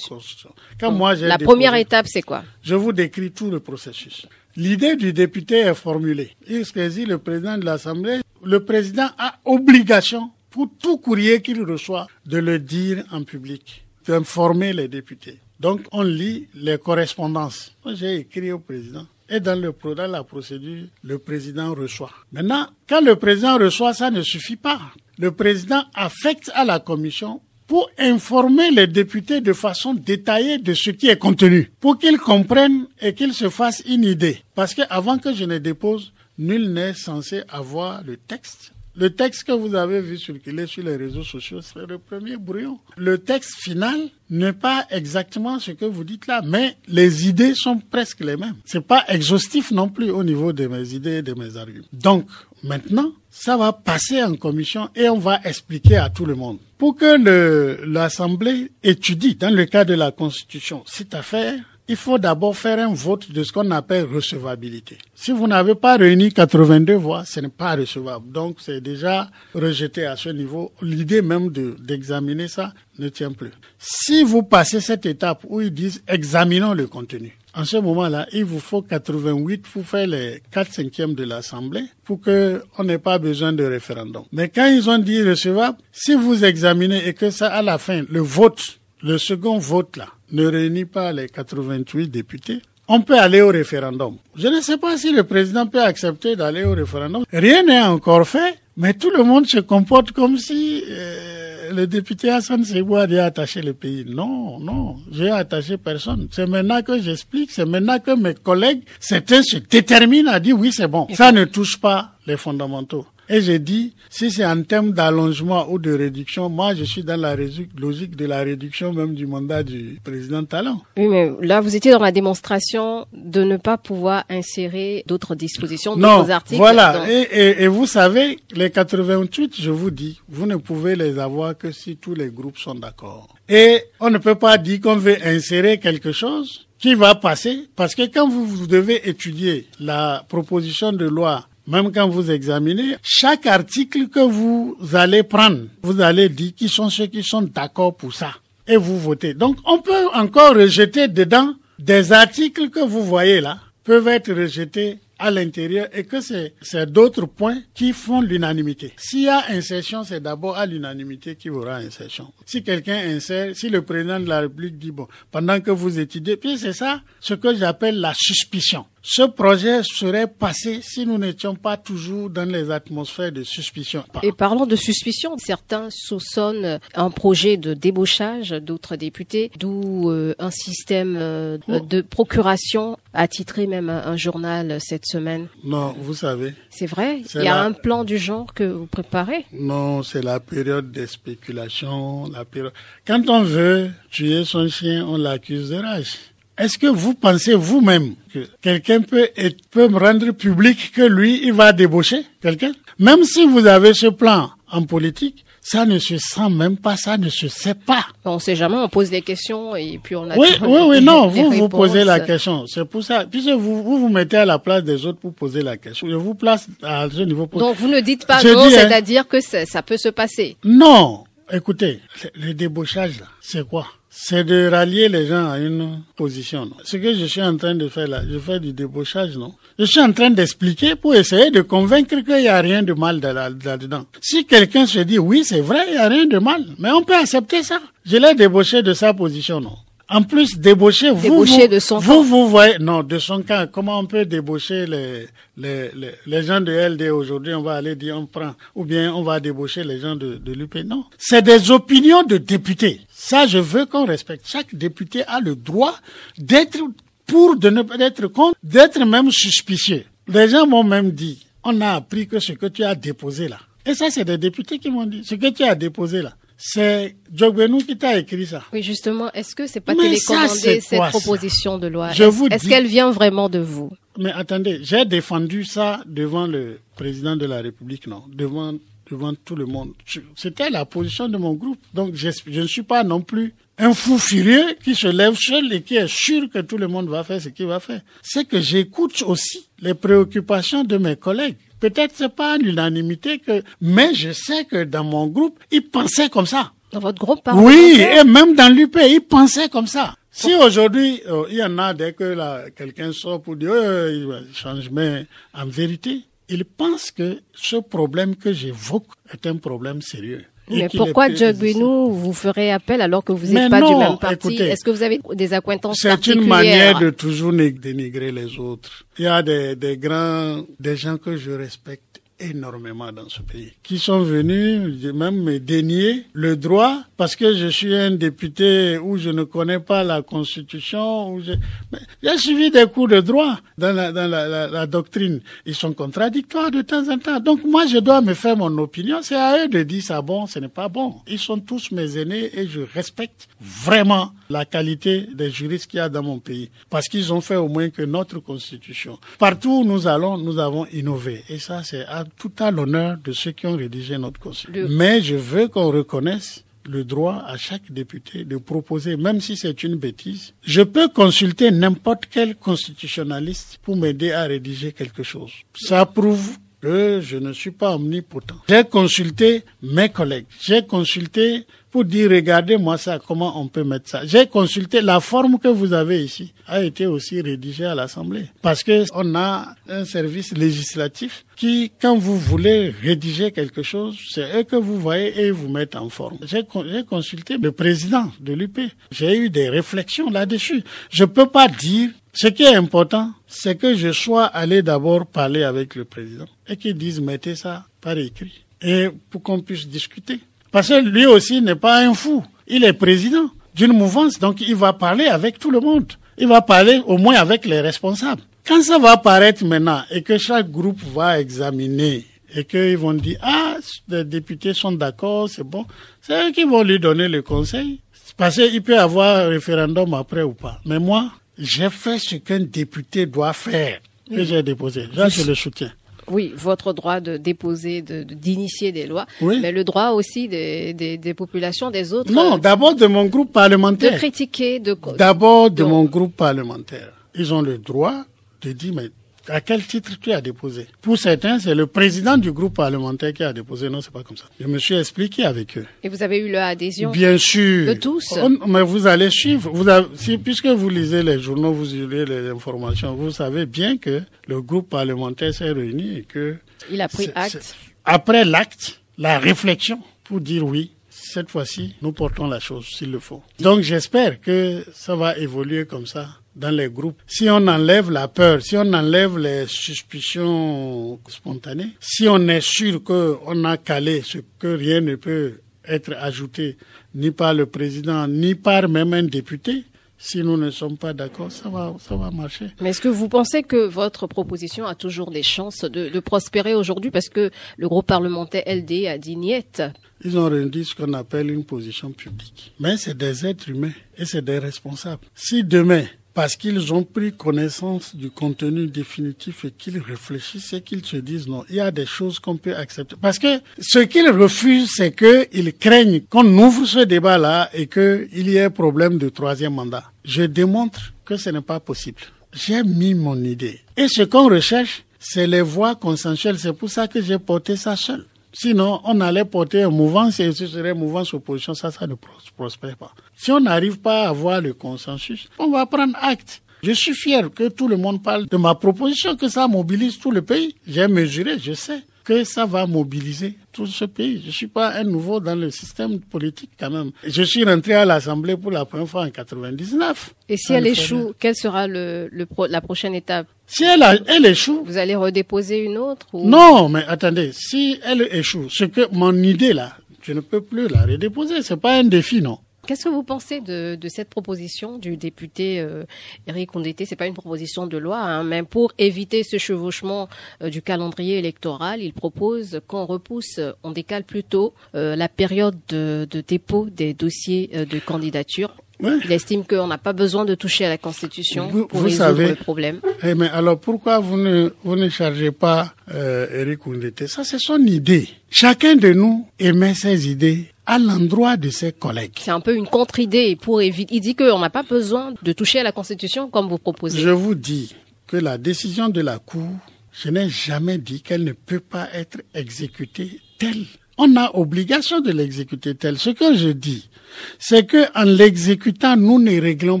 Constitution. 0.08 0.50
Quand 0.80 0.90
moi, 0.90 1.14
la 1.14 1.38
première 1.38 1.76
étape, 1.76 2.06
c'est 2.08 2.22
quoi? 2.22 2.42
Je 2.60 2.74
vous 2.74 2.92
décris 2.92 3.30
tout 3.30 3.52
le 3.52 3.60
processus. 3.60 4.26
L'idée 4.56 4.96
du 4.96 5.12
député 5.12 5.58
est 5.58 5.74
formulée. 5.74 6.30
Il 6.48 6.64
saisit 6.64 7.04
le 7.04 7.18
président 7.18 7.58
de 7.58 7.64
l'Assemblée. 7.66 8.20
Le 8.42 8.64
président 8.64 9.08
a 9.18 9.38
obligation, 9.44 10.30
pour 10.50 10.70
tout 10.80 10.96
courrier 10.96 11.42
qu'il 11.42 11.62
reçoit, 11.62 12.06
de 12.24 12.38
le 12.38 12.58
dire 12.58 13.04
en 13.12 13.22
public, 13.22 13.84
d'informer 14.06 14.72
les 14.72 14.88
députés. 14.88 15.38
Donc, 15.60 15.82
on 15.92 16.02
lit 16.02 16.48
les 16.54 16.78
correspondances. 16.78 17.76
J'ai 17.86 18.16
écrit 18.16 18.50
au 18.50 18.58
président. 18.58 19.06
Et 19.28 19.40
dans, 19.40 19.60
le, 19.60 19.74
dans 19.94 20.06
la 20.06 20.24
procédure, 20.24 20.86
le 21.02 21.18
président 21.18 21.74
reçoit. 21.74 22.12
Maintenant, 22.32 22.68
quand 22.88 23.02
le 23.02 23.16
président 23.16 23.58
reçoit, 23.58 23.92
ça 23.92 24.10
ne 24.10 24.22
suffit 24.22 24.56
pas. 24.56 24.80
Le 25.18 25.32
président 25.32 25.82
affecte 25.94 26.50
à 26.54 26.64
la 26.64 26.78
commission 26.78 27.40
pour 27.66 27.90
informer 27.98 28.70
les 28.70 28.86
députés 28.86 29.40
de 29.40 29.52
façon 29.52 29.94
détaillée 29.94 30.58
de 30.58 30.74
ce 30.74 30.90
qui 30.90 31.08
est 31.08 31.18
contenu, 31.18 31.70
pour 31.80 31.98
qu'ils 31.98 32.18
comprennent 32.18 32.86
et 33.00 33.14
qu'ils 33.14 33.34
se 33.34 33.48
fassent 33.48 33.82
une 33.86 34.04
idée. 34.04 34.42
Parce 34.54 34.74
que 34.74 34.82
avant 34.88 35.18
que 35.18 35.34
je 35.34 35.44
ne 35.44 35.58
dépose, 35.58 36.12
nul 36.38 36.72
n'est 36.72 36.94
censé 36.94 37.42
avoir 37.48 38.02
le 38.04 38.16
texte. 38.16 38.72
Le 38.98 39.10
texte 39.10 39.44
que 39.44 39.52
vous 39.52 39.74
avez 39.74 40.00
vu 40.00 40.16
circuler 40.16 40.66
sur 40.66 40.82
les 40.82 40.96
réseaux 40.96 41.22
sociaux, 41.22 41.60
c'est 41.60 41.86
le 41.86 41.98
premier 41.98 42.38
brouillon. 42.38 42.78
Le 42.96 43.18
texte 43.18 43.56
final 43.56 44.08
n'est 44.30 44.54
pas 44.54 44.86
exactement 44.90 45.58
ce 45.58 45.72
que 45.72 45.84
vous 45.84 46.02
dites 46.02 46.26
là, 46.26 46.40
mais 46.42 46.78
les 46.88 47.28
idées 47.28 47.54
sont 47.54 47.78
presque 47.78 48.20
les 48.20 48.38
mêmes. 48.38 48.56
C'est 48.64 48.80
pas 48.86 49.04
exhaustif 49.08 49.70
non 49.70 49.90
plus 49.90 50.10
au 50.10 50.24
niveau 50.24 50.54
de 50.54 50.66
mes 50.66 50.94
idées 50.94 51.18
et 51.18 51.22
de 51.22 51.34
mes 51.34 51.58
arguments. 51.58 51.84
Donc, 51.92 52.26
maintenant, 52.62 53.12
ça 53.30 53.58
va 53.58 53.74
passer 53.74 54.22
en 54.24 54.34
commission 54.34 54.88
et 54.96 55.10
on 55.10 55.18
va 55.18 55.40
expliquer 55.44 55.98
à 55.98 56.08
tout 56.08 56.24
le 56.24 56.34
monde. 56.34 56.58
Pour 56.78 56.96
que 56.96 57.84
l'Assemblée 57.84 58.72
étudie, 58.82 59.34
dans 59.34 59.54
le 59.54 59.66
cas 59.66 59.84
de 59.84 59.92
la 59.92 60.10
Constitution, 60.10 60.84
cette 60.86 61.14
affaire, 61.14 61.58
il 61.88 61.96
faut 61.96 62.18
d'abord 62.18 62.56
faire 62.56 62.78
un 62.78 62.92
vote 62.92 63.30
de 63.30 63.42
ce 63.44 63.52
qu'on 63.52 63.70
appelle 63.70 64.06
recevabilité. 64.06 64.98
Si 65.14 65.30
vous 65.30 65.46
n'avez 65.46 65.74
pas 65.74 65.96
réuni 65.96 66.32
82 66.32 66.94
voix, 66.94 67.24
ce 67.24 67.40
n'est 67.40 67.48
pas 67.48 67.76
recevable. 67.76 68.32
Donc 68.32 68.56
c'est 68.60 68.80
déjà 68.80 69.30
rejeté 69.54 70.04
à 70.06 70.16
ce 70.16 70.30
niveau. 70.30 70.72
L'idée 70.82 71.22
même 71.22 71.50
d'examiner 71.50 72.48
ça 72.48 72.72
ne 72.98 73.08
tient 73.08 73.32
plus. 73.32 73.52
Si 73.78 74.24
vous 74.24 74.42
passez 74.42 74.80
cette 74.80 75.06
étape 75.06 75.44
où 75.48 75.60
ils 75.60 75.72
disent 75.72 76.02
examinons 76.08 76.74
le 76.74 76.86
contenu, 76.86 77.36
en 77.54 77.64
ce 77.64 77.78
moment-là, 77.78 78.26
il 78.32 78.44
vous 78.44 78.60
faut 78.60 78.82
88 78.82 79.62
pour 79.62 79.86
faire 79.86 80.06
les 80.06 80.42
4 80.50 80.72
cinquièmes 80.72 81.14
de 81.14 81.24
l'Assemblée 81.24 81.84
pour 82.04 82.20
que 82.20 82.62
on 82.76 82.84
n'ait 82.84 82.98
pas 82.98 83.18
besoin 83.18 83.54
de 83.54 83.64
référendum. 83.64 84.24
Mais 84.30 84.50
quand 84.50 84.66
ils 84.66 84.90
ont 84.90 84.98
dit 84.98 85.22
recevable, 85.22 85.78
si 85.90 86.14
vous 86.14 86.44
examinez 86.44 87.08
et 87.08 87.14
que 87.14 87.30
ça, 87.30 87.46
à 87.46 87.62
la 87.62 87.78
fin, 87.78 88.02
le 88.10 88.20
vote, 88.20 88.78
le 89.02 89.16
second 89.16 89.56
vote 89.58 89.96
là, 89.96 90.08
ne 90.32 90.46
réunit 90.46 90.84
pas 90.84 91.12
les 91.12 91.28
88 91.28 92.08
députés, 92.08 92.62
on 92.88 93.00
peut 93.00 93.18
aller 93.18 93.40
au 93.40 93.48
référendum. 93.48 94.16
Je 94.36 94.48
ne 94.48 94.60
sais 94.60 94.78
pas 94.78 94.96
si 94.96 95.12
le 95.12 95.24
président 95.24 95.66
peut 95.66 95.82
accepter 95.82 96.36
d'aller 96.36 96.64
au 96.64 96.72
référendum. 96.72 97.24
Rien 97.32 97.64
n'est 97.64 97.82
encore 97.82 98.26
fait, 98.26 98.58
mais 98.76 98.94
tout 98.94 99.10
le 99.10 99.24
monde 99.24 99.46
se 99.46 99.58
comporte 99.58 100.12
comme 100.12 100.38
si... 100.38 100.84
Euh, 100.88 101.46
le 101.72 101.86
député 101.86 102.30
Hassan 102.30 102.64
Sebou 102.64 102.96
a 102.96 103.02
attaché 103.02 103.62
le 103.62 103.74
pays. 103.74 104.04
Non, 104.06 104.58
non, 104.60 104.96
j'ai 105.10 105.30
attaché 105.30 105.76
personne. 105.76 106.28
C'est 106.30 106.46
maintenant 106.46 106.82
que 106.82 107.00
j'explique, 107.00 107.50
c'est 107.50 107.66
maintenant 107.66 107.98
que 107.98 108.16
mes 108.16 108.34
collègues, 108.34 108.82
certains 109.00 109.42
se 109.42 109.56
déterminent 109.56 110.30
à 110.30 110.40
dire 110.40 110.58
oui, 110.58 110.70
c'est 110.72 110.88
bon. 110.88 111.06
Ça 111.14 111.32
ne 111.32 111.44
touche 111.44 111.80
pas 111.80 112.12
les 112.26 112.36
fondamentaux. 112.36 113.06
Et 113.28 113.40
j'ai 113.40 113.58
dit, 113.58 113.94
si 114.08 114.30
c'est 114.30 114.46
en 114.46 114.62
termes 114.62 114.92
d'allongement 114.92 115.66
ou 115.70 115.78
de 115.78 115.92
réduction, 115.92 116.48
moi 116.48 116.74
je 116.74 116.84
suis 116.84 117.02
dans 117.02 117.20
la 117.20 117.36
logique 117.76 118.14
de 118.16 118.24
la 118.24 118.40
réduction 118.42 118.92
même 118.92 119.14
du 119.14 119.26
mandat 119.26 119.62
du 119.62 120.00
président 120.04 120.44
Talon. 120.44 120.80
Oui, 120.96 121.08
mais 121.08 121.30
là 121.42 121.60
vous 121.60 121.74
étiez 121.74 121.90
dans 121.90 121.98
la 121.98 122.12
démonstration 122.12 123.06
de 123.12 123.42
ne 123.42 123.56
pas 123.56 123.78
pouvoir 123.78 124.24
insérer 124.30 125.04
d'autres 125.06 125.34
dispositions, 125.34 125.96
d'autres 125.96 126.30
articles. 126.30 126.58
Voilà, 126.58 127.04
et, 127.10 127.62
et, 127.62 127.68
vous 127.68 127.86
savez, 127.86 128.38
les 128.54 128.70
88, 128.70 129.54
je 129.60 129.70
vous 129.70 129.90
dis, 129.90 130.20
vous 130.28 130.46
ne 130.46 130.56
pouvez 130.56 130.94
les 130.94 131.18
avoir 131.18 131.56
que 131.56 131.72
si 131.72 131.96
tous 131.96 132.14
les 132.14 132.30
groupes 132.30 132.58
sont 132.58 132.74
d'accord. 132.74 133.28
Et 133.48 133.82
on 134.00 134.10
ne 134.10 134.18
peut 134.18 134.34
pas 134.34 134.58
dire 134.58 134.80
qu'on 134.80 134.96
veut 134.96 135.16
insérer 135.24 135.78
quelque 135.78 136.12
chose 136.12 136.66
qui 136.78 136.94
va 136.94 137.14
passer, 137.14 137.68
parce 137.74 137.94
que 137.94 138.02
quand 138.02 138.28
vous, 138.28 138.44
vous 138.44 138.66
devez 138.66 139.08
étudier 139.08 139.66
la 139.80 140.24
proposition 140.28 140.92
de 140.92 141.06
loi 141.06 141.46
même 141.66 141.92
quand 141.92 142.08
vous 142.08 142.30
examinez, 142.30 142.96
chaque 143.02 143.46
article 143.46 144.08
que 144.08 144.20
vous 144.20 144.76
allez 144.92 145.22
prendre, 145.22 145.62
vous 145.82 146.00
allez 146.00 146.28
dire 146.28 146.52
qui 146.54 146.68
sont 146.68 146.90
ceux 146.90 147.06
qui 147.06 147.22
sont 147.22 147.42
d'accord 147.42 147.96
pour 147.96 148.14
ça. 148.14 148.34
Et 148.68 148.76
vous 148.76 148.98
votez. 148.98 149.34
Donc, 149.34 149.58
on 149.64 149.78
peut 149.78 150.06
encore 150.14 150.54
rejeter 150.54 151.08
dedans 151.08 151.54
des 151.78 152.12
articles 152.12 152.70
que 152.70 152.80
vous 152.80 153.04
voyez 153.04 153.40
là, 153.40 153.58
peuvent 153.84 154.08
être 154.08 154.32
rejetés 154.32 154.98
à 155.18 155.30
l'intérieur 155.30 155.88
et 155.94 156.04
que 156.04 156.20
c'est, 156.20 156.52
d'autres 156.86 157.26
points 157.26 157.62
qui 157.74 157.92
font 157.92 158.20
l'unanimité. 158.20 158.92
S'il 158.96 159.22
y 159.22 159.28
a 159.28 159.44
insertion, 159.50 160.04
c'est 160.04 160.20
d'abord 160.20 160.56
à 160.58 160.66
l'unanimité 160.66 161.36
qu'il 161.36 161.52
y 161.52 161.54
aura 161.54 161.76
insertion. 161.76 162.32
Si 162.44 162.62
quelqu'un 162.62 162.98
insère, 163.16 163.56
si 163.56 163.68
le 163.70 163.82
président 163.82 164.20
de 164.20 164.28
la 164.28 164.40
République 164.40 164.78
dit 164.78 164.90
bon, 164.90 165.08
pendant 165.30 165.60
que 165.60 165.70
vous 165.70 165.98
étudiez, 165.98 166.36
puis 166.36 166.58
c'est 166.58 166.72
ça 166.74 167.00
ce 167.20 167.34
que 167.34 167.54
j'appelle 167.54 168.00
la 168.00 168.12
suspicion 168.14 168.84
ce 169.08 169.22
projet 169.22 169.84
serait 169.84 170.26
passé 170.26 170.80
si 170.82 171.06
nous 171.06 171.16
n'étions 171.16 171.54
pas 171.54 171.76
toujours 171.76 172.28
dans 172.28 172.48
les 172.48 172.72
atmosphères 172.72 173.30
de 173.30 173.44
suspicion. 173.44 174.02
Et 174.24 174.32
parlant 174.32 174.66
de 174.66 174.74
suspicion, 174.74 175.36
certains 175.38 175.90
soupçonnent 175.90 176.80
un 176.92 177.10
projet 177.10 177.56
de 177.56 177.72
débauchage 177.72 178.50
d'autres 178.50 178.96
députés, 178.96 179.52
d'où 179.60 180.10
euh, 180.10 180.34
un 180.40 180.50
système 180.50 181.16
euh, 181.16 181.56
de 181.68 182.00
procuration 182.00 182.98
attitré 183.14 183.68
même 183.68 183.90
un, 183.90 184.16
journal 184.16 184.78
cette 184.80 185.06
semaine. 185.06 185.46
Non, 185.62 185.94
vous 186.00 186.14
savez. 186.14 186.54
C'est 186.70 186.86
vrai? 186.86 187.22
Il 187.36 187.42
y 187.42 187.48
a 187.48 187.62
un 187.62 187.72
plan 187.72 188.02
du 188.02 188.18
genre 188.18 188.52
que 188.54 188.64
vous 188.64 188.86
préparez? 188.86 189.46
Non, 189.52 190.02
c'est 190.02 190.22
la 190.22 190.40
période 190.40 190.90
des 190.90 191.06
spéculations. 191.06 192.28
La 192.28 192.44
période... 192.44 192.72
Quand 193.06 193.28
on 193.28 193.44
veut 193.44 193.88
tuer 194.10 194.44
son 194.44 194.66
chien, 194.68 195.06
on 195.06 195.16
l'accuse 195.16 195.70
de 195.70 195.76
rage. 195.76 196.16
Est-ce 196.58 196.78
que 196.78 196.86
vous 196.86 197.14
pensez 197.14 197.54
vous-même 197.54 198.14
que 198.32 198.46
quelqu'un 198.62 199.02
peut, 199.02 199.28
peut 199.70 199.88
me 199.88 199.98
rendre 199.98 200.30
public 200.30 200.90
que 200.92 201.02
lui, 201.02 201.46
il 201.46 201.52
va 201.52 201.72
débaucher 201.72 202.24
quelqu'un? 202.40 202.72
Même 202.98 203.24
si 203.24 203.46
vous 203.46 203.66
avez 203.66 203.92
ce 203.92 204.06
plan 204.06 204.50
en 204.70 204.82
politique, 204.84 205.44
ça 205.60 205.84
ne 205.84 205.98
se 205.98 206.16
sent 206.16 206.48
même 206.48 206.76
pas, 206.76 206.96
ça 206.96 207.18
ne 207.18 207.28
se 207.28 207.48
sait 207.48 207.74
pas. 207.74 208.06
On 208.24 208.38
sait 208.38 208.54
jamais, 208.54 208.76
on 208.76 208.88
pose 208.88 209.10
des 209.10 209.20
questions 209.20 209.74
et 209.74 209.98
puis 210.00 210.14
on 210.14 210.30
a. 210.30 210.36
Oui, 210.36 210.48
oui, 210.62 210.80
oui, 210.88 211.00
non, 211.02 211.26
vous 211.28 211.50
vous 211.50 211.68
posez 211.68 212.04
la 212.04 212.20
question. 212.20 212.66
C'est 212.68 212.84
pour 212.84 213.02
ça, 213.02 213.26
puisque 213.26 213.50
vous, 213.50 213.82
vous 213.82 213.98
vous 213.98 214.08
mettez 214.08 214.36
à 214.36 214.44
la 214.44 214.60
place 214.60 214.84
des 214.84 215.04
autres 215.04 215.18
pour 215.18 215.34
poser 215.34 215.62
la 215.62 215.76
question. 215.76 216.08
Je 216.08 216.14
vous 216.14 216.34
place 216.34 216.68
à 216.82 217.08
ce 217.10 217.20
niveau. 217.22 217.48
Pour... 217.48 217.60
Donc 217.60 217.76
vous 217.76 217.88
ne 217.88 218.00
dites 218.00 218.26
pas 218.26 218.42
non, 218.44 218.60
hein. 218.60 218.70
c'est-à-dire 218.70 219.26
que 219.26 219.40
ça 219.40 219.82
peut 219.82 219.96
se 219.96 220.08
passer. 220.08 220.56
Non, 220.64 221.24
écoutez, 221.52 222.00
le 222.34 222.54
débauchage 222.54 223.18
là, 223.18 223.26
c'est 223.40 223.66
quoi? 223.66 223.88
C'est 224.18 224.44
de 224.44 224.68
rallier 224.68 225.10
les 225.10 225.26
gens 225.26 225.50
à 225.50 225.58
une 225.58 226.00
position. 226.16 226.70
Ce 226.84 226.96
que 226.96 227.12
je 227.12 227.26
suis 227.26 227.42
en 227.42 227.54
train 227.58 227.74
de 227.74 227.86
faire 227.86 228.08
là, 228.08 228.22
je 228.28 228.38
fais 228.38 228.58
du 228.58 228.72
débauchage, 228.72 229.36
non? 229.36 229.52
Je 229.78 229.84
suis 229.84 230.00
en 230.00 230.10
train 230.10 230.30
d'expliquer 230.30 230.96
pour 230.96 231.14
essayer 231.14 231.50
de 231.50 231.60
convaincre 231.60 232.16
qu'il 232.24 232.36
n'y 232.36 232.48
a 232.48 232.58
rien 232.62 232.82
de 232.82 232.94
mal 232.94 233.20
là-dedans. 233.20 234.06
Si 234.22 234.46
quelqu'un 234.46 234.86
se 234.86 235.00
dit 235.00 235.18
oui, 235.18 235.44
c'est 235.44 235.60
vrai, 235.60 235.84
il 235.88 235.92
n'y 235.92 235.98
a 235.98 236.08
rien 236.08 236.24
de 236.24 236.38
mal, 236.38 236.64
mais 236.78 236.90
on 236.92 237.02
peut 237.02 237.14
accepter 237.14 237.62
ça. 237.62 237.78
Je 238.06 238.16
l'ai 238.16 238.34
débauché 238.34 238.82
de 238.82 238.94
sa 238.94 239.12
position, 239.12 239.60
non? 239.60 239.76
En 240.08 240.22
plus, 240.22 240.56
débaucher, 240.56 241.10
vous, 241.10 241.44
vous, 241.44 241.66
de 241.66 241.78
son 241.80 241.98
vous, 241.98 242.22
vous 242.22 242.48
voyez, 242.48 242.78
non, 242.78 243.02
de 243.02 243.18
son 243.18 243.42
cas, 243.42 243.66
comment 243.66 243.98
on 243.98 244.06
peut 244.06 244.24
débaucher 244.24 244.86
les, 244.86 245.26
les, 245.56 245.90
les, 246.24 246.42
gens 246.44 246.60
de 246.60 246.70
LD 246.70 247.10
aujourd'hui, 247.10 247.54
on 247.54 247.62
va 247.62 247.74
aller 247.74 247.96
dire, 247.96 248.16
on 248.16 248.26
prend, 248.26 248.54
ou 248.76 248.84
bien 248.84 249.12
on 249.12 249.22
va 249.22 249.40
débaucher 249.40 249.82
les 249.82 249.98
gens 249.98 250.14
de, 250.14 250.36
de 250.36 250.52
l'UP. 250.52 250.76
Non. 250.76 251.04
C'est 251.18 251.42
des 251.42 251.72
opinions 251.72 252.22
de 252.22 252.36
députés. 252.36 253.00
Ça, 253.28 253.48
je 253.48 253.58
veux 253.58 253.86
qu'on 253.86 254.04
respecte. 254.06 254.46
Chaque 254.46 254.72
député 254.72 255.24
a 255.24 255.40
le 255.40 255.56
droit 255.56 255.96
d'être 256.38 256.78
pour, 257.26 257.56
de 257.58 257.70
ne 257.70 257.82
pas 257.82 257.98
être 257.98 258.28
contre, 258.28 258.56
d'être 258.62 259.04
même 259.04 259.32
suspicieux. 259.32 260.04
Les 260.28 260.48
gens 260.48 260.64
m'ont 260.64 260.84
même 260.84 261.10
dit, 261.10 261.44
on 261.64 261.80
a 261.80 261.94
appris 261.94 262.28
que 262.28 262.38
ce 262.38 262.52
que 262.52 262.66
tu 262.66 262.84
as 262.84 262.94
déposé 262.94 263.48
là. 263.48 263.58
Et 263.84 263.94
ça, 263.94 264.10
c'est 264.10 264.24
des 264.24 264.38
députés 264.38 264.78
qui 264.78 264.90
m'ont 264.90 265.06
dit, 265.06 265.24
ce 265.24 265.34
que 265.34 265.50
tu 265.50 265.64
as 265.64 265.74
déposé 265.74 266.22
là 266.22 266.34
c'est 266.58 267.16
Jogbenou 267.34 267.78
qui 267.78 267.98
t'a 267.98 268.18
écrit 268.18 268.46
ça. 268.46 268.62
Oui, 268.72 268.82
justement. 268.82 269.30
Est-ce 269.32 269.54
que 269.54 269.66
c'est 269.66 269.80
pas 269.80 269.94
télécommandé 269.94 270.80
cette 270.80 271.10
proposition 271.10 271.76
de 271.78 271.86
loi? 271.86 272.12
Est-ce 272.12 272.68
qu'elle 272.68 272.86
vient 272.86 273.10
vraiment 273.10 273.48
de 273.48 273.58
vous? 273.58 273.90
Mais 274.18 274.32
attendez, 274.32 274.78
j'ai 274.82 275.04
défendu 275.04 275.64
ça 275.64 276.00
devant 276.06 276.46
le 276.46 276.78
président 276.96 277.36
de 277.36 277.44
la 277.44 277.60
République, 277.60 278.06
non 278.06 278.22
Devant 278.32 278.72
devant 279.10 279.34
tout 279.44 279.56
le 279.56 279.66
monde. 279.66 279.92
C'était 280.34 280.70
la 280.70 280.84
position 280.84 281.28
de 281.28 281.36
mon 281.36 281.54
groupe. 281.54 281.78
Donc 281.94 282.14
je, 282.14 282.28
je 282.46 282.60
ne 282.60 282.66
suis 282.66 282.82
pas 282.82 283.04
non 283.04 283.20
plus 283.20 283.54
un 283.78 283.92
fou 283.92 284.18
furieux 284.18 284.74
qui 284.82 284.94
se 284.94 285.06
lève 285.06 285.36
seul 285.36 285.72
et 285.72 285.82
qui 285.82 285.96
est 285.96 286.08
sûr 286.08 286.48
que 286.50 286.60
tout 286.60 286.78
le 286.78 286.88
monde 286.88 287.08
va 287.08 287.24
faire 287.24 287.40
ce 287.40 287.48
qu'il 287.50 287.66
va 287.66 287.80
faire. 287.80 288.00
C'est 288.22 288.46
que 288.46 288.60
j'écoute 288.60 289.22
aussi 289.26 289.68
les 289.80 289.94
préoccupations 289.94 290.84
de 290.84 290.96
mes 290.96 291.16
collègues. 291.16 291.56
Peut-être 291.80 292.12
c'est 292.14 292.34
pas 292.34 292.56
l'unanimité 292.56 293.38
que, 293.38 293.62
mais 293.80 294.14
je 294.14 294.32
sais 294.32 294.64
que 294.64 294.84
dans 294.84 295.04
mon 295.04 295.26
groupe, 295.26 295.58
ils 295.70 295.82
pensaient 295.82 296.30
comme 296.30 296.46
ça. 296.46 296.72
Dans 296.92 297.00
votre 297.00 297.18
groupe, 297.18 297.40
Oui, 297.54 297.98
et 298.00 298.24
même 298.24 298.54
dans 298.54 298.72
l'UP, 298.72 298.96
ils 299.02 299.20
pensaient 299.20 299.68
comme 299.68 299.86
ça. 299.88 300.14
Si 300.30 300.54
aujourd'hui, 300.54 301.20
euh, 301.26 301.44
il 301.50 301.56
y 301.56 301.62
en 301.64 301.78
a 301.78 301.92
dès 301.94 302.12
que 302.12 302.68
quelqu'un 302.70 303.12
sort 303.12 303.42
pour 303.42 303.56
dire, 303.56 303.72
euh, 303.72 304.44
il 304.48 304.54
change, 304.54 304.90
mais 304.90 305.26
en 305.54 305.66
vérité, 305.66 306.20
ils 306.48 306.64
pensent 306.64 307.10
que 307.10 307.40
ce 307.54 307.76
problème 307.76 308.36
que 308.36 308.52
j'évoque 308.52 309.08
est 309.32 309.46
un 309.46 309.56
problème 309.56 310.02
sérieux. 310.02 310.44
Mais 310.68 310.88
pourquoi 310.88 311.32
Jog 311.32 311.56
vous 311.56 312.32
ferez 312.32 312.72
appel 312.72 313.00
alors 313.00 313.22
que 313.22 313.32
vous 313.32 313.46
n'êtes 313.52 313.70
pas 313.70 313.80
du 313.80 313.94
même 313.94 314.18
parti? 314.18 314.56
Est-ce 314.56 314.84
que 314.84 314.90
vous 314.90 315.02
avez 315.02 315.20
des 315.34 315.52
acquaintances 315.52 315.98
C'est 316.00 316.26
une 316.26 316.46
manière 316.46 316.98
de 316.98 317.10
toujours 317.10 317.52
dénigrer 317.52 318.32
les 318.32 318.58
autres. 318.58 319.04
Il 319.18 319.24
y 319.24 319.28
a 319.28 319.42
des, 319.42 319.76
des 319.76 319.96
grands, 319.96 320.64
des 320.80 320.96
gens 320.96 321.18
que 321.18 321.36
je 321.36 321.52
respecte 321.52 322.05
énormément 322.38 323.12
dans 323.12 323.28
ce 323.28 323.42
pays, 323.42 323.72
qui 323.82 323.98
sont 323.98 324.20
venus 324.20 325.02
même 325.12 325.42
me 325.42 325.58
dénier 325.58 326.24
le 326.32 326.56
droit 326.56 327.02
parce 327.16 327.34
que 327.34 327.54
je 327.54 327.68
suis 327.68 327.94
un 327.94 328.10
député 328.10 328.98
où 328.98 329.16
je 329.16 329.30
ne 329.30 329.44
connais 329.44 329.80
pas 329.80 330.04
la 330.04 330.22
Constitution. 330.22 331.32
Où 331.32 331.40
j'ai 331.42 332.38
suivi 332.38 332.70
des 332.70 332.86
cours 332.86 333.08
de 333.08 333.20
droit 333.20 333.58
dans, 333.78 333.94
la, 333.94 334.12
dans 334.12 334.28
la, 334.28 334.66
la, 334.68 334.86
doctrine. 334.86 335.40
Ils 335.64 335.74
sont 335.74 335.92
contradictoires 335.92 336.70
de 336.70 336.82
temps 336.82 337.08
en 337.08 337.18
temps. 337.18 337.40
Donc 337.40 337.64
moi, 337.64 337.86
je 337.86 337.98
dois 337.98 338.20
me 338.20 338.34
faire 338.34 338.56
mon 338.56 338.76
opinion. 338.78 339.20
C'est 339.22 339.36
à 339.36 339.64
eux 339.64 339.68
de 339.68 339.82
dire 339.82 340.02
ça 340.02 340.20
bon, 340.20 340.46
ce 340.46 340.58
n'est 340.58 340.68
pas 340.68 340.88
bon. 340.88 341.16
Ils 341.26 341.38
sont 341.38 341.58
tous 341.58 341.90
mes 341.92 342.18
aînés 342.18 342.50
et 342.58 342.68
je 342.68 342.80
respecte 342.80 343.48
vraiment 343.60 344.32
la 344.50 344.64
qualité 344.64 345.26
des 345.34 345.50
juristes 345.50 345.90
qu'il 345.90 345.98
y 345.98 346.00
a 346.00 346.08
dans 346.08 346.22
mon 346.22 346.38
pays 346.38 346.70
parce 346.90 347.08
qu'ils 347.08 347.32
ont 347.32 347.40
fait 347.40 347.56
au 347.56 347.68
moins 347.68 347.88
que 347.90 348.02
notre 348.02 348.40
Constitution. 348.40 349.18
Partout 349.38 349.80
où 349.80 349.84
nous 349.84 350.06
allons, 350.06 350.36
nous 350.36 350.58
avons 350.58 350.86
innové. 350.86 351.44
Et 351.48 351.58
ça, 351.58 351.82
c'est 351.82 352.04
tout 352.38 352.52
à 352.58 352.70
l'honneur 352.70 353.16
de 353.22 353.32
ceux 353.32 353.52
qui 353.52 353.66
ont 353.66 353.76
rédigé 353.76 354.18
notre 354.18 354.40
Constitution. 354.40 354.88
Mais 354.90 355.22
je 355.22 355.36
veux 355.36 355.68
qu'on 355.68 355.90
reconnaisse 355.90 356.64
le 356.88 357.04
droit 357.04 357.42
à 357.46 357.56
chaque 357.56 357.90
député 357.90 358.44
de 358.44 358.56
proposer, 358.56 359.16
même 359.16 359.40
si 359.40 359.56
c'est 359.56 359.82
une 359.82 359.96
bêtise. 359.96 360.54
Je 360.62 360.82
peux 360.82 361.08
consulter 361.08 361.70
n'importe 361.70 362.26
quel 362.30 362.56
constitutionnaliste 362.56 363.78
pour 363.82 363.96
m'aider 363.96 364.32
à 364.32 364.44
rédiger 364.44 364.92
quelque 364.92 365.22
chose. 365.22 365.52
Ça 365.74 366.06
prouve 366.06 366.58
que 366.80 367.20
je 367.20 367.36
ne 367.36 367.52
suis 367.52 367.70
pas 367.70 367.94
omnipotent. 367.96 368.56
J'ai 368.68 368.84
consulté 368.84 369.64
mes 369.82 370.08
collègues, 370.08 370.46
j'ai 370.60 370.82
consulté 370.86 371.64
pour 371.96 372.04
dire 372.04 372.30
regardez-moi 372.30 372.98
ça, 372.98 373.18
comment 373.18 373.58
on 373.58 373.68
peut 373.68 373.82
mettre 373.82 374.10
ça. 374.10 374.26
J'ai 374.26 374.46
consulté 374.48 375.00
la 375.00 375.18
forme 375.18 375.58
que 375.58 375.68
vous 375.68 375.94
avez 375.94 376.22
ici 376.22 376.52
a 376.66 376.82
été 376.82 377.06
aussi 377.06 377.40
rédigée 377.40 377.86
à 377.86 377.94
l'Assemblée 377.94 378.50
parce 378.60 378.82
que 378.82 379.04
on 379.14 379.34
a 379.34 379.74
un 379.88 380.04
service 380.04 380.52
législatif 380.54 381.46
qui, 381.56 381.90
quand 381.98 382.18
vous 382.18 382.36
voulez 382.38 382.90
rédiger 383.02 383.50
quelque 383.50 383.82
chose, 383.82 384.14
c'est 384.30 384.58
eux 384.58 384.64
que 384.64 384.76
vous 384.76 385.00
voyez 385.00 385.40
et 385.40 385.50
vous 385.50 385.70
mettent 385.70 385.96
en 385.96 386.10
forme. 386.10 386.36
J'ai 386.42 386.64
consulté 387.04 387.56
le 387.56 387.72
président 387.72 388.30
de 388.40 388.52
l'UP. 388.52 388.78
J'ai 389.10 389.34
eu 389.38 389.48
des 389.48 389.70
réflexions 389.70 390.28
là-dessus. 390.28 390.84
Je 391.08 391.24
peux 391.24 391.46
pas 391.46 391.66
dire 391.66 392.10
ce 392.34 392.48
qui 392.48 392.64
est 392.64 392.74
important, 392.74 393.30
c'est 393.46 393.76
que 393.76 393.94
je 393.94 394.12
sois 394.12 394.44
allé 394.44 394.82
d'abord 394.82 395.24
parler 395.24 395.62
avec 395.62 395.94
le 395.94 396.04
président 396.04 396.44
et 396.68 396.76
qu'il 396.76 396.98
dise 396.98 397.22
mettez 397.22 397.56
ça 397.56 397.86
par 398.02 398.18
écrit 398.18 398.66
et 398.82 399.08
pour 399.30 399.42
qu'on 399.42 399.62
puisse 399.62 399.88
discuter. 399.88 400.40
Parce 400.76 400.88
que 400.88 401.00
lui 401.00 401.24
aussi 401.24 401.62
n'est 401.62 401.74
pas 401.74 402.00
un 402.00 402.12
fou. 402.12 402.44
Il 402.68 402.84
est 402.84 402.92
président 402.92 403.48
d'une 403.74 403.94
mouvance, 403.94 404.38
donc 404.38 404.60
il 404.60 404.74
va 404.74 404.92
parler 404.92 405.24
avec 405.24 405.58
tout 405.58 405.70
le 405.70 405.80
monde. 405.80 406.12
Il 406.36 406.48
va 406.48 406.60
parler 406.60 407.00
au 407.06 407.16
moins 407.16 407.36
avec 407.36 407.64
les 407.64 407.80
responsables. 407.80 408.42
Quand 408.68 408.82
ça 408.82 408.98
va 408.98 409.12
apparaître 409.12 409.64
maintenant 409.64 410.02
et 410.10 410.20
que 410.20 410.36
chaque 410.36 410.70
groupe 410.70 411.00
va 411.14 411.40
examiner 411.40 412.26
et 412.54 412.64
qu'ils 412.64 412.98
vont 412.98 413.14
dire, 413.14 413.38
ah, 413.40 413.76
les 414.06 414.24
députés 414.24 414.74
sont 414.74 414.92
d'accord, 414.92 415.48
c'est 415.48 415.64
bon, 415.64 415.86
c'est 416.20 416.46
eux 416.46 416.52
qui 416.52 416.64
vont 416.64 416.82
lui 416.82 417.00
donner 417.00 417.28
le 417.28 417.40
conseil. 417.40 418.00
Parce 418.36 418.56
qu'il 418.56 418.82
peut 418.82 418.96
y 418.96 418.98
avoir 418.98 419.46
un 419.46 419.48
référendum 419.48 420.12
après 420.12 420.42
ou 420.42 420.52
pas. 420.52 420.82
Mais 420.84 420.98
moi, 420.98 421.32
j'ai 421.56 421.88
fait 421.88 422.18
ce 422.18 422.34
qu'un 422.34 422.60
député 422.60 423.24
doit 423.24 423.54
faire, 423.54 424.00
que 424.28 424.44
j'ai 424.44 424.62
déposé. 424.62 425.08
Là, 425.14 425.30
je 425.30 425.42
le 425.42 425.54
soutiens. 425.54 425.92
Oui, 426.28 426.52
votre 426.56 426.92
droit 426.92 427.20
de 427.20 427.36
déposer, 427.36 428.02
d'initier 428.02 428.92
de, 428.92 429.00
des 429.00 429.06
lois, 429.06 429.26
mais 429.40 429.72
le 429.72 429.84
droit 429.84 430.10
aussi 430.10 430.48
des, 430.48 430.92
des, 430.92 431.18
des, 431.18 431.34
populations, 431.34 431.90
des 431.90 432.12
autres. 432.12 432.32
Non, 432.32 432.58
d'abord 432.58 432.94
de 432.94 433.06
mon 433.06 433.26
groupe 433.26 433.52
parlementaire. 433.52 434.12
De 434.12 434.18
critiquer, 434.18 434.80
de. 434.80 434.96
D'abord 435.16 435.70
de 435.70 435.84
mon 435.84 436.04
groupe 436.04 436.36
parlementaire. 436.36 437.12
Ils 437.34 437.52
ont 437.52 437.62
le 437.62 437.78
droit 437.78 438.24
de 438.62 438.72
dire, 438.72 438.92
mais 438.94 439.10
à 439.48 439.60
quel 439.60 439.84
titre 439.84 440.12
tu 440.20 440.32
as 440.32 440.40
déposé? 440.40 440.86
Pour 441.00 441.18
certains, 441.18 441.58
c'est 441.58 441.74
le 441.74 441.86
président 441.86 442.36
du 442.36 442.52
groupe 442.52 442.76
parlementaire 442.76 443.32
qui 443.32 443.42
a 443.42 443.52
déposé. 443.52 443.88
Non, 443.88 444.00
c'est 444.00 444.12
pas 444.12 444.22
comme 444.22 444.36
ça. 444.36 444.46
Je 444.60 444.66
me 444.66 444.78
suis 444.78 444.94
expliqué 444.94 445.44
avec 445.44 445.76
eux. 445.78 445.86
Et 446.02 446.08
vous 446.08 446.22
avez 446.22 446.38
eu 446.38 446.50
l'adhésion 446.50 447.10
Bien 447.10 447.38
sûr. 447.38 447.86
De 447.86 447.98
tous 447.98 448.38
Mais 448.66 448.82
vous 448.82 449.06
allez 449.06 449.30
suivre. 449.30 449.70
Vous 449.72 449.88
avez, 449.88 450.06
si, 450.14 450.38
puisque 450.38 450.66
vous 450.66 450.88
lisez 450.88 451.22
les 451.22 451.40
journaux, 451.40 451.72
vous 451.72 451.84
lisez 451.84 452.24
les 452.24 452.48
informations, 452.50 453.14
vous 453.14 453.30
savez 453.30 453.66
bien 453.66 453.96
que 453.96 454.22
le 454.46 454.62
groupe 454.62 454.90
parlementaire 454.90 455.54
s'est 455.54 455.70
réuni 455.70 456.18
et 456.18 456.22
que... 456.22 456.56
Il 456.90 457.00
a 457.00 457.08
pris 457.08 457.30
acte. 457.34 457.76
Après 458.04 458.44
l'acte, 458.44 459.00
la 459.18 459.38
réflexion 459.38 460.00
pour 460.24 460.40
dire 460.40 460.64
oui, 460.64 460.92
cette 461.08 461.50
fois-ci, 461.50 461.94
nous 462.02 462.12
portons 462.12 462.46
la 462.46 462.60
chose 462.60 462.86
s'il 462.86 463.10
le 463.10 463.18
faut. 463.18 463.42
Donc 463.60 463.80
j'espère 463.80 464.40
que 464.40 464.84
ça 464.92 465.16
va 465.16 465.36
évoluer 465.36 465.86
comme 465.86 466.06
ça 466.06 466.28
dans 466.56 466.70
les 466.74 466.88
groupes. 466.88 467.20
Si 467.26 467.48
on 467.48 467.66
enlève 467.68 468.10
la 468.10 468.28
peur, 468.28 468.62
si 468.62 468.76
on 468.76 468.92
enlève 468.92 469.38
les 469.38 469.66
suspicions 469.66 471.20
spontanées, 471.28 471.90
si 472.00 472.26
on 472.28 472.48
est 472.48 472.62
sûr 472.62 473.04
qu'on 473.04 473.64
a 473.64 473.76
calé 473.76 474.22
ce 474.22 474.38
que 474.58 474.68
rien 474.68 475.00
ne 475.00 475.16
peut 475.16 475.60
être 475.86 476.14
ajouté 476.18 476.76
ni 477.14 477.30
par 477.30 477.54
le 477.54 477.66
président, 477.66 478.26
ni 478.26 478.54
par 478.54 478.88
même 478.88 479.12
un 479.14 479.22
député, 479.22 479.84
si 480.18 480.38
nous 480.42 480.56
ne 480.56 480.70
sommes 480.70 480.96
pas 480.96 481.12
d'accord, 481.12 481.52
ça 481.52 481.68
va, 481.68 481.94
ça 482.00 482.16
va 482.16 482.30
marcher. 482.30 482.68
Mais 482.80 482.90
est-ce 482.90 483.02
que 483.02 483.08
vous 483.08 483.28
pensez 483.28 483.62
que 483.62 483.86
votre 483.86 484.26
proposition 484.26 484.86
a 484.86 484.94
toujours 484.94 485.30
des 485.30 485.42
chances 485.42 485.82
de, 485.82 486.08
de 486.08 486.20
prospérer 486.20 486.74
aujourd'hui 486.74 487.10
parce 487.10 487.28
que 487.28 487.50
le 487.76 487.88
groupe 487.88 488.06
parlementaire 488.06 488.62
LD 488.66 489.06
a 489.06 489.18
dit 489.18 489.36
niet? 489.36 489.82
Ils 490.24 490.38
ont 490.38 490.48
rendu 490.48 490.84
ce 490.84 490.94
qu'on 490.94 491.12
appelle 491.12 491.50
une 491.50 491.64
position 491.64 492.10
publique. 492.12 492.72
Mais 492.80 492.96
c'est 492.96 493.16
des 493.16 493.46
êtres 493.46 493.68
humains 493.68 493.92
et 494.16 494.24
c'est 494.24 494.42
des 494.42 494.58
responsables. 494.58 495.26
Si 495.34 495.62
demain, 495.62 496.04
parce 496.36 496.54
qu'ils 496.54 496.92
ont 496.92 497.02
pris 497.02 497.32
connaissance 497.32 498.14
du 498.14 498.30
contenu 498.30 498.88
définitif 498.88 499.64
et 499.64 499.70
qu'ils 499.70 499.98
réfléchissent 499.98 500.74
et 500.74 500.82
qu'ils 500.82 501.02
se 501.02 501.16
disent 501.16 501.48
non, 501.48 501.64
il 501.70 501.76
y 501.76 501.80
a 501.80 501.90
des 501.90 502.04
choses 502.04 502.38
qu'on 502.38 502.58
peut 502.58 502.76
accepter. 502.76 503.16
Parce 503.18 503.38
que 503.38 503.58
ce 503.80 504.00
qu'ils 504.00 504.28
refusent, 504.28 504.92
c'est 504.94 505.16
qu'ils 505.16 505.72
craignent 505.72 506.20
qu'on 506.28 506.46
ouvre 506.58 506.84
ce 506.84 506.98
débat-là 506.98 507.70
et 507.72 507.86
qu'il 507.86 508.50
y 508.50 508.58
ait 508.58 508.68
problème 508.68 509.16
de 509.16 509.30
troisième 509.30 509.72
mandat. 509.72 510.04
Je 510.26 510.42
démontre 510.42 511.14
que 511.24 511.38
ce 511.38 511.48
n'est 511.48 511.62
pas 511.62 511.80
possible. 511.80 512.20
J'ai 512.52 512.82
mis 512.82 513.14
mon 513.14 513.42
idée. 513.42 513.80
Et 513.96 514.06
ce 514.06 514.22
qu'on 514.22 514.50
recherche, 514.50 515.04
c'est 515.18 515.46
les 515.46 515.62
voix 515.62 515.94
consensuelles. 515.94 516.58
C'est 516.58 516.74
pour 516.74 516.90
ça 516.90 517.08
que 517.08 517.22
j'ai 517.22 517.38
porté 517.38 517.76
ça 517.76 517.96
seul. 517.96 518.26
Sinon, 518.58 519.02
on 519.04 519.20
allait 519.20 519.44
porter 519.44 519.82
un 519.82 519.90
mouvement, 519.90 520.30
si 520.30 520.50
ce 520.54 520.66
serait 520.66 520.92
un 520.92 520.94
mouvement 520.94 521.24
opposition, 521.30 521.74
ça, 521.74 521.90
ça 521.90 522.06
ne 522.06 522.14
prospère 522.56 522.96
pas. 522.96 523.12
Si 523.36 523.52
on 523.52 523.60
n'arrive 523.60 523.98
pas 523.98 524.22
à 524.22 524.28
avoir 524.30 524.62
le 524.62 524.72
consensus, 524.72 525.50
on 525.58 525.70
va 525.70 525.84
prendre 525.84 526.16
acte. 526.22 526.62
Je 526.82 526.92
suis 526.92 527.12
fier 527.12 527.52
que 527.52 527.68
tout 527.68 527.86
le 527.86 527.98
monde 527.98 528.22
parle 528.22 528.46
de 528.46 528.56
ma 528.56 528.74
proposition, 528.74 529.36
que 529.36 529.48
ça 529.50 529.68
mobilise 529.68 530.18
tout 530.18 530.30
le 530.30 530.40
pays. 530.40 530.74
J'ai 530.86 531.06
mesuré, 531.06 531.58
je 531.58 531.74
sais 531.74 532.02
que 532.26 532.42
ça 532.42 532.66
va 532.66 532.86
mobiliser 532.86 533.54
tout 533.72 533.86
ce 533.86 534.04
pays. 534.04 534.42
Je 534.44 534.50
suis 534.50 534.66
pas 534.66 534.94
un 534.94 535.04
nouveau 535.04 535.38
dans 535.38 535.54
le 535.54 535.70
système 535.70 536.18
politique 536.18 536.72
quand 536.78 536.90
même. 536.90 537.12
Je 537.24 537.42
suis 537.44 537.62
rentré 537.62 537.94
à 537.94 538.04
l'Assemblée 538.04 538.56
pour 538.56 538.72
la 538.72 538.84
première 538.84 539.08
fois 539.08 539.22
en 539.22 539.30
99. 539.30 540.34
Et 540.48 540.56
si 540.56 540.72
elle 540.72 540.88
échoue, 540.88 541.34
quelle 541.38 541.54
sera 541.54 541.86
le, 541.86 542.28
le 542.32 542.48
la 542.68 542.80
prochaine 542.80 543.14
étape? 543.14 543.46
Si 543.68 543.84
elle, 543.84 544.04
elle 544.26 544.44
échoue... 544.44 544.82
Vous 544.84 544.96
allez 544.98 545.14
redéposer 545.14 545.78
une 545.78 545.98
autre 545.98 546.26
ou... 546.32 546.48
Non, 546.48 546.88
mais 546.88 547.04
attendez, 547.06 547.52
si 547.52 548.00
elle 548.04 548.28
échoue, 548.32 548.68
ce 548.70 548.84
que 548.84 549.02
mon 549.12 549.34
idée 549.44 549.72
là, 549.72 549.96
je 550.22 550.32
ne 550.32 550.40
peux 550.40 550.60
plus 550.60 550.88
la 550.88 551.02
redéposer. 551.02 551.62
C'est 551.62 551.76
pas 551.76 551.94
un 551.94 552.04
défi, 552.04 552.42
non. 552.42 552.58
Qu'est-ce 552.86 553.04
que 553.04 553.08
vous 553.08 553.24
pensez 553.24 553.60
de, 553.60 553.96
de, 554.00 554.08
cette 554.08 554.28
proposition 554.30 554.98
du 554.98 555.16
député 555.16 555.80
euh, 555.80 556.04
Eric 556.46 556.74
Ondete 556.76 557.02
C'est 557.04 557.16
pas 557.16 557.26
une 557.26 557.34
proposition 557.34 557.86
de 557.86 557.98
loi, 557.98 558.18
hein, 558.18 558.44
mais 558.44 558.62
pour 558.62 558.92
éviter 558.98 559.42
ce 559.42 559.58
chevauchement 559.58 560.28
euh, 560.62 560.70
du 560.70 560.82
calendrier 560.82 561.38
électoral, 561.38 562.00
il 562.00 562.12
propose 562.12 562.80
qu'on 562.86 563.04
repousse, 563.04 563.60
on 563.82 563.90
décale 563.90 564.22
plutôt 564.22 564.72
euh, 564.94 565.16
la 565.16 565.28
période 565.28 565.76
de, 565.88 566.28
de, 566.30 566.40
dépôt 566.46 566.86
des 566.88 567.12
dossiers 567.12 567.70
euh, 567.74 567.84
de 567.84 567.98
candidature. 567.98 568.74
Il 569.02 569.30
estime 569.30 569.64
qu'on 569.66 569.88
n'a 569.88 569.98
pas 569.98 570.14
besoin 570.14 570.46
de 570.46 570.54
toucher 570.54 570.86
à 570.86 570.88
la 570.88 570.96
Constitution 570.96 571.68
pour 571.68 572.00
vous 572.00 572.04
résoudre 572.04 572.24
savez, 572.24 572.48
le 572.48 572.54
problème. 572.54 573.00
Eh 573.22 573.34
mais 573.34 573.48
alors 573.50 573.78
pourquoi 573.78 574.20
vous 574.20 574.38
ne, 574.38 574.70
vous 574.84 574.96
ne 574.96 575.10
chargez 575.10 575.50
pas 575.50 575.92
Eric 576.10 576.86
Ondete 576.86 577.26
Ça, 577.26 577.44
c'est 577.44 577.58
son 577.58 577.78
idée. 577.80 578.26
Chacun 578.50 578.96
de 578.96 579.12
nous 579.12 579.46
émet 579.58 579.92
ses 579.92 580.30
idées 580.30 580.68
à 580.86 580.98
l'endroit 580.98 581.56
de 581.56 581.68
ses 581.68 581.92
collègues. 581.92 582.38
C'est 582.38 582.50
un 582.50 582.60
peu 582.60 582.74
une 582.74 582.86
contre-idée 582.86 583.56
pour 583.56 583.82
éviter. 583.82 584.14
Il 584.14 584.20
dit 584.20 584.34
qu'on 584.34 584.58
n'a 584.58 584.70
pas 584.70 584.84
besoin 584.84 585.34
de 585.42 585.52
toucher 585.52 585.80
à 585.80 585.82
la 585.82 585.92
Constitution 585.92 586.48
comme 586.48 586.68
vous 586.68 586.78
proposez. 586.78 587.20
Je 587.20 587.30
vous 587.30 587.54
dis 587.54 587.94
que 588.26 588.36
la 588.36 588.56
décision 588.56 589.08
de 589.08 589.20
la 589.20 589.38
Cour, 589.38 589.68
je 590.12 590.30
n'ai 590.30 590.48
jamais 590.48 590.98
dit 590.98 591.20
qu'elle 591.22 591.44
ne 591.44 591.52
peut 591.52 591.80
pas 591.80 592.08
être 592.14 592.38
exécutée 592.54 593.40
telle. 593.58 593.84
On 594.18 594.34
a 594.36 594.50
obligation 594.54 595.20
de 595.20 595.30
l'exécuter 595.30 595.94
telle. 595.94 596.18
Ce 596.18 596.30
que 596.30 596.54
je 596.56 596.68
dis, 596.70 597.10
c'est 597.58 597.84
que 597.84 598.06
en 598.18 598.24
l'exécutant, 598.24 599.16
nous 599.16 599.38
ne 599.38 599.60
réglons 599.60 600.00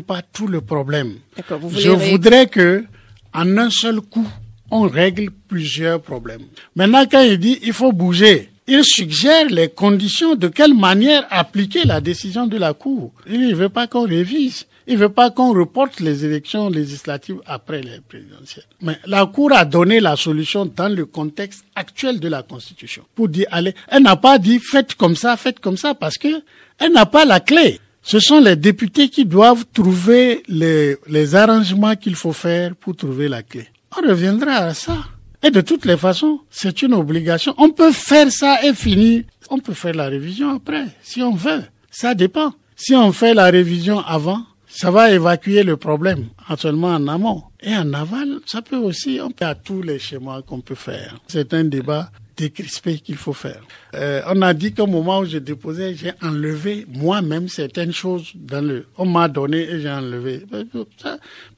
pas 0.00 0.22
tout 0.22 0.46
le 0.46 0.62
problème. 0.62 1.16
Je 1.72 1.90
voudrais 1.90 2.46
que, 2.46 2.84
en 3.34 3.58
un 3.58 3.68
seul 3.68 4.00
coup, 4.00 4.26
on 4.70 4.82
règle 4.82 5.30
plusieurs 5.30 6.00
problèmes. 6.00 6.42
Maintenant, 6.74 7.04
quand 7.10 7.20
il 7.20 7.38
dit 7.38 7.58
il 7.62 7.74
faut 7.74 7.92
bouger, 7.92 8.50
il 8.68 8.84
suggère 8.84 9.46
les 9.48 9.68
conditions 9.68 10.34
de 10.34 10.48
quelle 10.48 10.74
manière 10.74 11.26
appliquer 11.30 11.84
la 11.84 12.00
décision 12.00 12.46
de 12.46 12.56
la 12.56 12.74
Cour. 12.74 13.12
Il 13.28 13.48
ne 13.48 13.54
veut 13.54 13.68
pas 13.68 13.86
qu'on 13.86 14.06
révise. 14.06 14.66
Il 14.88 14.94
ne 14.94 15.00
veut 15.00 15.08
pas 15.08 15.30
qu'on 15.30 15.52
reporte 15.52 16.00
les 16.00 16.24
élections 16.24 16.68
législatives 16.68 17.40
après 17.46 17.80
les 17.80 18.00
présidentielles. 18.08 18.64
Mais 18.80 18.98
la 19.06 19.26
Cour 19.26 19.52
a 19.52 19.64
donné 19.64 20.00
la 20.00 20.16
solution 20.16 20.66
dans 20.66 20.88
le 20.88 21.06
contexte 21.06 21.64
actuel 21.74 22.20
de 22.20 22.28
la 22.28 22.42
Constitution. 22.42 23.04
Pour 23.14 23.28
dire, 23.28 23.46
allez, 23.50 23.74
elle 23.88 24.02
n'a 24.02 24.16
pas 24.16 24.38
dit 24.38 24.58
faites 24.58 24.94
comme 24.94 25.16
ça, 25.16 25.36
faites 25.36 25.60
comme 25.60 25.76
ça, 25.76 25.94
parce 25.94 26.18
que 26.18 26.28
elle 26.78 26.92
n'a 26.92 27.06
pas 27.06 27.24
la 27.24 27.40
clé. 27.40 27.80
Ce 28.02 28.20
sont 28.20 28.38
les 28.40 28.54
députés 28.54 29.08
qui 29.08 29.24
doivent 29.24 29.64
trouver 29.72 30.42
les, 30.48 30.96
les 31.08 31.34
arrangements 31.34 31.96
qu'il 31.96 32.14
faut 32.14 32.32
faire 32.32 32.76
pour 32.76 32.94
trouver 32.94 33.28
la 33.28 33.42
clé. 33.42 33.66
On 33.96 34.08
reviendra 34.08 34.52
à 34.52 34.74
ça. 34.74 34.98
Et 35.42 35.50
de 35.50 35.60
toutes 35.60 35.84
les 35.84 35.96
façons, 35.96 36.40
c'est 36.50 36.82
une 36.82 36.94
obligation. 36.94 37.54
On 37.58 37.70
peut 37.70 37.92
faire 37.92 38.30
ça 38.30 38.58
et 38.64 38.74
finir. 38.74 39.24
On 39.50 39.58
peut 39.58 39.74
faire 39.74 39.94
la 39.94 40.06
révision 40.06 40.50
après, 40.50 40.86
si 41.02 41.22
on 41.22 41.34
veut. 41.34 41.62
Ça 41.90 42.14
dépend. 42.14 42.52
Si 42.74 42.94
on 42.94 43.12
fait 43.12 43.32
la 43.32 43.46
révision 43.46 44.00
avant, 44.00 44.42
ça 44.68 44.90
va 44.90 45.10
évacuer 45.10 45.62
le 45.62 45.78
problème, 45.78 46.26
seulement 46.58 46.88
en 46.88 47.08
amont. 47.08 47.44
Et 47.62 47.74
en 47.74 47.94
aval, 47.94 48.40
ça 48.44 48.60
peut 48.60 48.76
aussi, 48.76 49.18
on 49.22 49.30
peut 49.30 49.46
à 49.46 49.54
tous 49.54 49.80
les 49.80 49.98
schémas 49.98 50.42
qu'on 50.42 50.60
peut 50.60 50.74
faire. 50.74 51.16
C'est 51.28 51.54
un 51.54 51.64
débat 51.64 52.10
décrispé 52.36 52.98
qu'il 52.98 53.16
faut 53.16 53.32
faire. 53.32 53.62
Euh, 53.94 54.20
on 54.28 54.42
a 54.42 54.52
dit 54.52 54.74
qu'au 54.74 54.86
moment 54.86 55.20
où 55.20 55.24
je 55.24 55.38
déposais, 55.38 55.94
j'ai 55.94 56.12
enlevé 56.22 56.86
moi-même 56.92 57.48
certaines 57.48 57.92
choses 57.92 58.32
dans 58.34 58.62
le. 58.62 58.86
On 58.98 59.06
m'a 59.06 59.28
donné 59.28 59.62
et 59.62 59.80
j'ai 59.80 59.90
enlevé. 59.90 60.44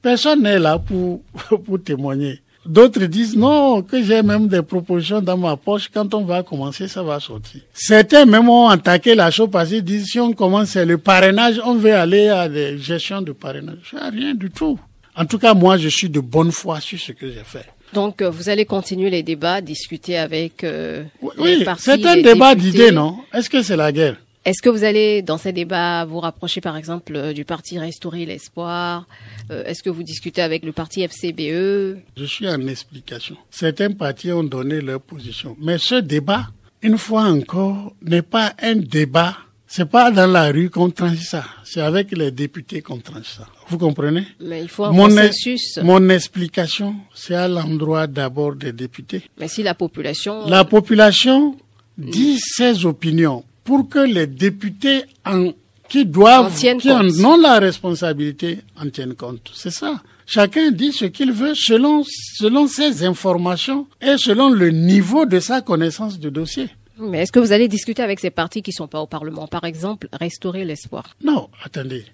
Personne 0.01 0.43
n'est 0.43 0.61
là 0.61 0.79
pour, 0.79 1.23
pour 1.65 1.83
témoigner. 1.83 2.41
D'autres 2.67 3.05
disent 3.05 3.37
non, 3.37 3.83
que 3.83 4.03
j'ai 4.03 4.23
même 4.23 4.49
des 4.49 4.63
propositions 4.63 5.21
dans 5.23 5.37
ma 5.37 5.57
poche. 5.57 5.89
Quand 5.93 6.13
on 6.15 6.25
va 6.25 6.43
commencer, 6.43 6.89
ça 6.89 7.03
va 7.03 7.19
sortir. 7.21 7.63
Certains 7.73 8.27
même 8.27 8.49
ont 8.49 8.69
attaqué 8.69 9.15
la 9.15 9.31
chose 9.31 9.49
parce 9.51 9.71
qu'ils 9.71 9.83
disent 9.83 10.07
si 10.07 10.21
on 10.21 10.33
commence 10.33 10.77
le 10.77 10.99
parrainage, 10.99 11.61
on 11.65 11.75
veut 11.75 11.95
aller 11.95 12.29
à 12.29 12.49
des 12.49 12.79
gestions 12.79 13.23
de 13.23 13.33
parrainage. 13.33 13.95
Rien 14.13 14.35
du 14.35 14.51
tout. 14.51 14.79
En 15.17 15.25
tout 15.25 15.39
cas, 15.39 15.55
moi, 15.55 15.79
je 15.79 15.89
suis 15.89 16.09
de 16.09 16.21
bonne 16.21 16.53
foi 16.53 16.81
sur 16.81 16.99
ce 16.99 17.13
que 17.13 17.31
j'ai 17.31 17.45
fait. 17.45 17.67
Donc, 17.93 18.21
euh, 18.21 18.31
vous 18.31 18.49
allez 18.49 18.67
continuer 18.67 19.11
les 19.11 19.23
débats, 19.23 19.61
discuter 19.61 20.19
avec 20.19 20.63
euh, 20.63 21.05
oui, 21.39 21.65
c'est 21.79 22.05
un 22.05 22.21
débat 22.21 22.55
d'idées, 22.55 22.91
non? 22.91 23.17
Est-ce 23.33 23.49
que 23.49 23.63
c'est 23.63 23.77
la 23.77 23.91
guerre? 23.93 24.17
Est-ce 24.49 24.63
que 24.63 24.71
vous 24.71 24.85
allez, 24.85 25.21
dans 25.21 25.37
ces 25.37 25.53
débats, 25.53 26.07
vous 26.07 26.21
rapprocher, 26.21 26.63
par 26.63 26.77
exemple, 26.79 27.15
euh, 27.15 27.33
du 27.35 27.45
parti 27.45 27.79
Restaurer 27.79 28.25
l'Espoir 28.25 29.07
euh, 29.51 29.63
Est-ce 29.65 29.83
que 29.83 29.91
vous 29.91 30.03
discutez 30.03 30.41
avec 30.41 30.65
le 30.65 30.73
parti 30.73 31.03
FCBE 31.03 31.99
Je 32.17 32.25
suis 32.25 32.49
en 32.49 32.67
explication. 32.67 33.37
Certains 33.51 33.91
partis 33.91 34.33
ont 34.33 34.45
donné 34.45 34.81
leur 34.81 35.03
position. 35.03 35.55
Mais 35.61 35.77
ce 35.77 35.97
débat, 35.97 36.47
une 36.81 36.97
fois 36.97 37.25
encore, 37.25 37.93
n'est 38.03 38.23
pas 38.23 38.55
un 38.63 38.77
débat 38.77 39.37
C'est 39.67 39.91
pas 39.91 40.11
dans 40.11 40.27
la 40.27 40.51
rue 40.51 40.71
qu'on 40.71 40.89
tranche 40.89 41.19
ça, 41.19 41.45
c'est 41.63 41.83
avec 41.83 42.17
les 42.17 42.31
députés 42.31 42.81
qu'on 42.81 42.97
tranche 43.01 43.37
ça. 43.37 43.47
Vous 43.69 43.77
comprenez? 43.77 44.25
Mais 44.41 44.63
il 44.63 44.69
faut 44.71 44.85
un 44.85 44.93
mon 44.93 45.09
consensus. 45.11 45.79
mon 45.83 46.09
explication, 46.09 46.97
c'est 47.15 47.35
à 47.35 47.49
l'endroit 47.49 48.07
d'abord 48.07 48.55
des 48.55 48.73
députés. 48.73 49.25
Mais 49.39 49.47
si 49.47 49.63
la 49.63 49.75
population... 49.75 50.47
La 50.47 50.65
population 50.65 51.55
dit 51.99 52.39
ses 52.39 52.87
opinions 52.87 53.45
pour 53.69 53.87
que 53.87 53.99
les 53.99 54.27
députés 54.27 55.03
en, 55.27 55.51
qui 55.91 56.07
doivent, 56.07 56.57
qui 56.59 56.91
en 56.91 57.07
ont 57.23 57.37
la 57.37 57.59
responsabilité, 57.59 58.61
en 58.81 58.89
tiennent 58.89 59.15
compte. 59.15 59.51
C'est 59.53 59.71
ça. 59.71 60.01
Chacun 60.25 60.71
dit 60.71 60.91
ce 60.91 61.05
qu'il 61.05 61.33
veut 61.33 61.55
selon, 61.55 62.03
selon 62.39 62.67
ses 62.67 63.05
informations 63.05 63.87
et 64.01 64.17
selon 64.17 64.49
le 64.49 64.71
niveau 64.71 65.27
de 65.27 65.39
sa 65.39 65.61
connaissance 65.61 66.19
du 66.19 66.31
dossier. 66.31 66.71
Mais 66.99 67.19
est-ce 67.25 67.31
que 67.33 67.41
vous 67.41 67.53
allez 67.53 67.69
discuter 67.69 68.03
avec 68.03 68.21
ces 68.21 68.31
partis 68.31 68.63
qui 68.63 68.71
ne 68.71 68.77
sont 68.77 68.89
pas 68.89 69.01
au 69.03 69.07
Parlement? 69.07 69.47
Par 69.47 69.65
exemple, 69.65 70.09
restaurer 70.15 70.65
l'espoir 70.65 71.15
Non, 71.23 71.51
attendez. 71.63 72.07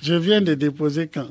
Je 0.00 0.14
viens 0.14 0.40
de 0.40 0.54
déposer 0.54 1.08
quand 1.12 1.26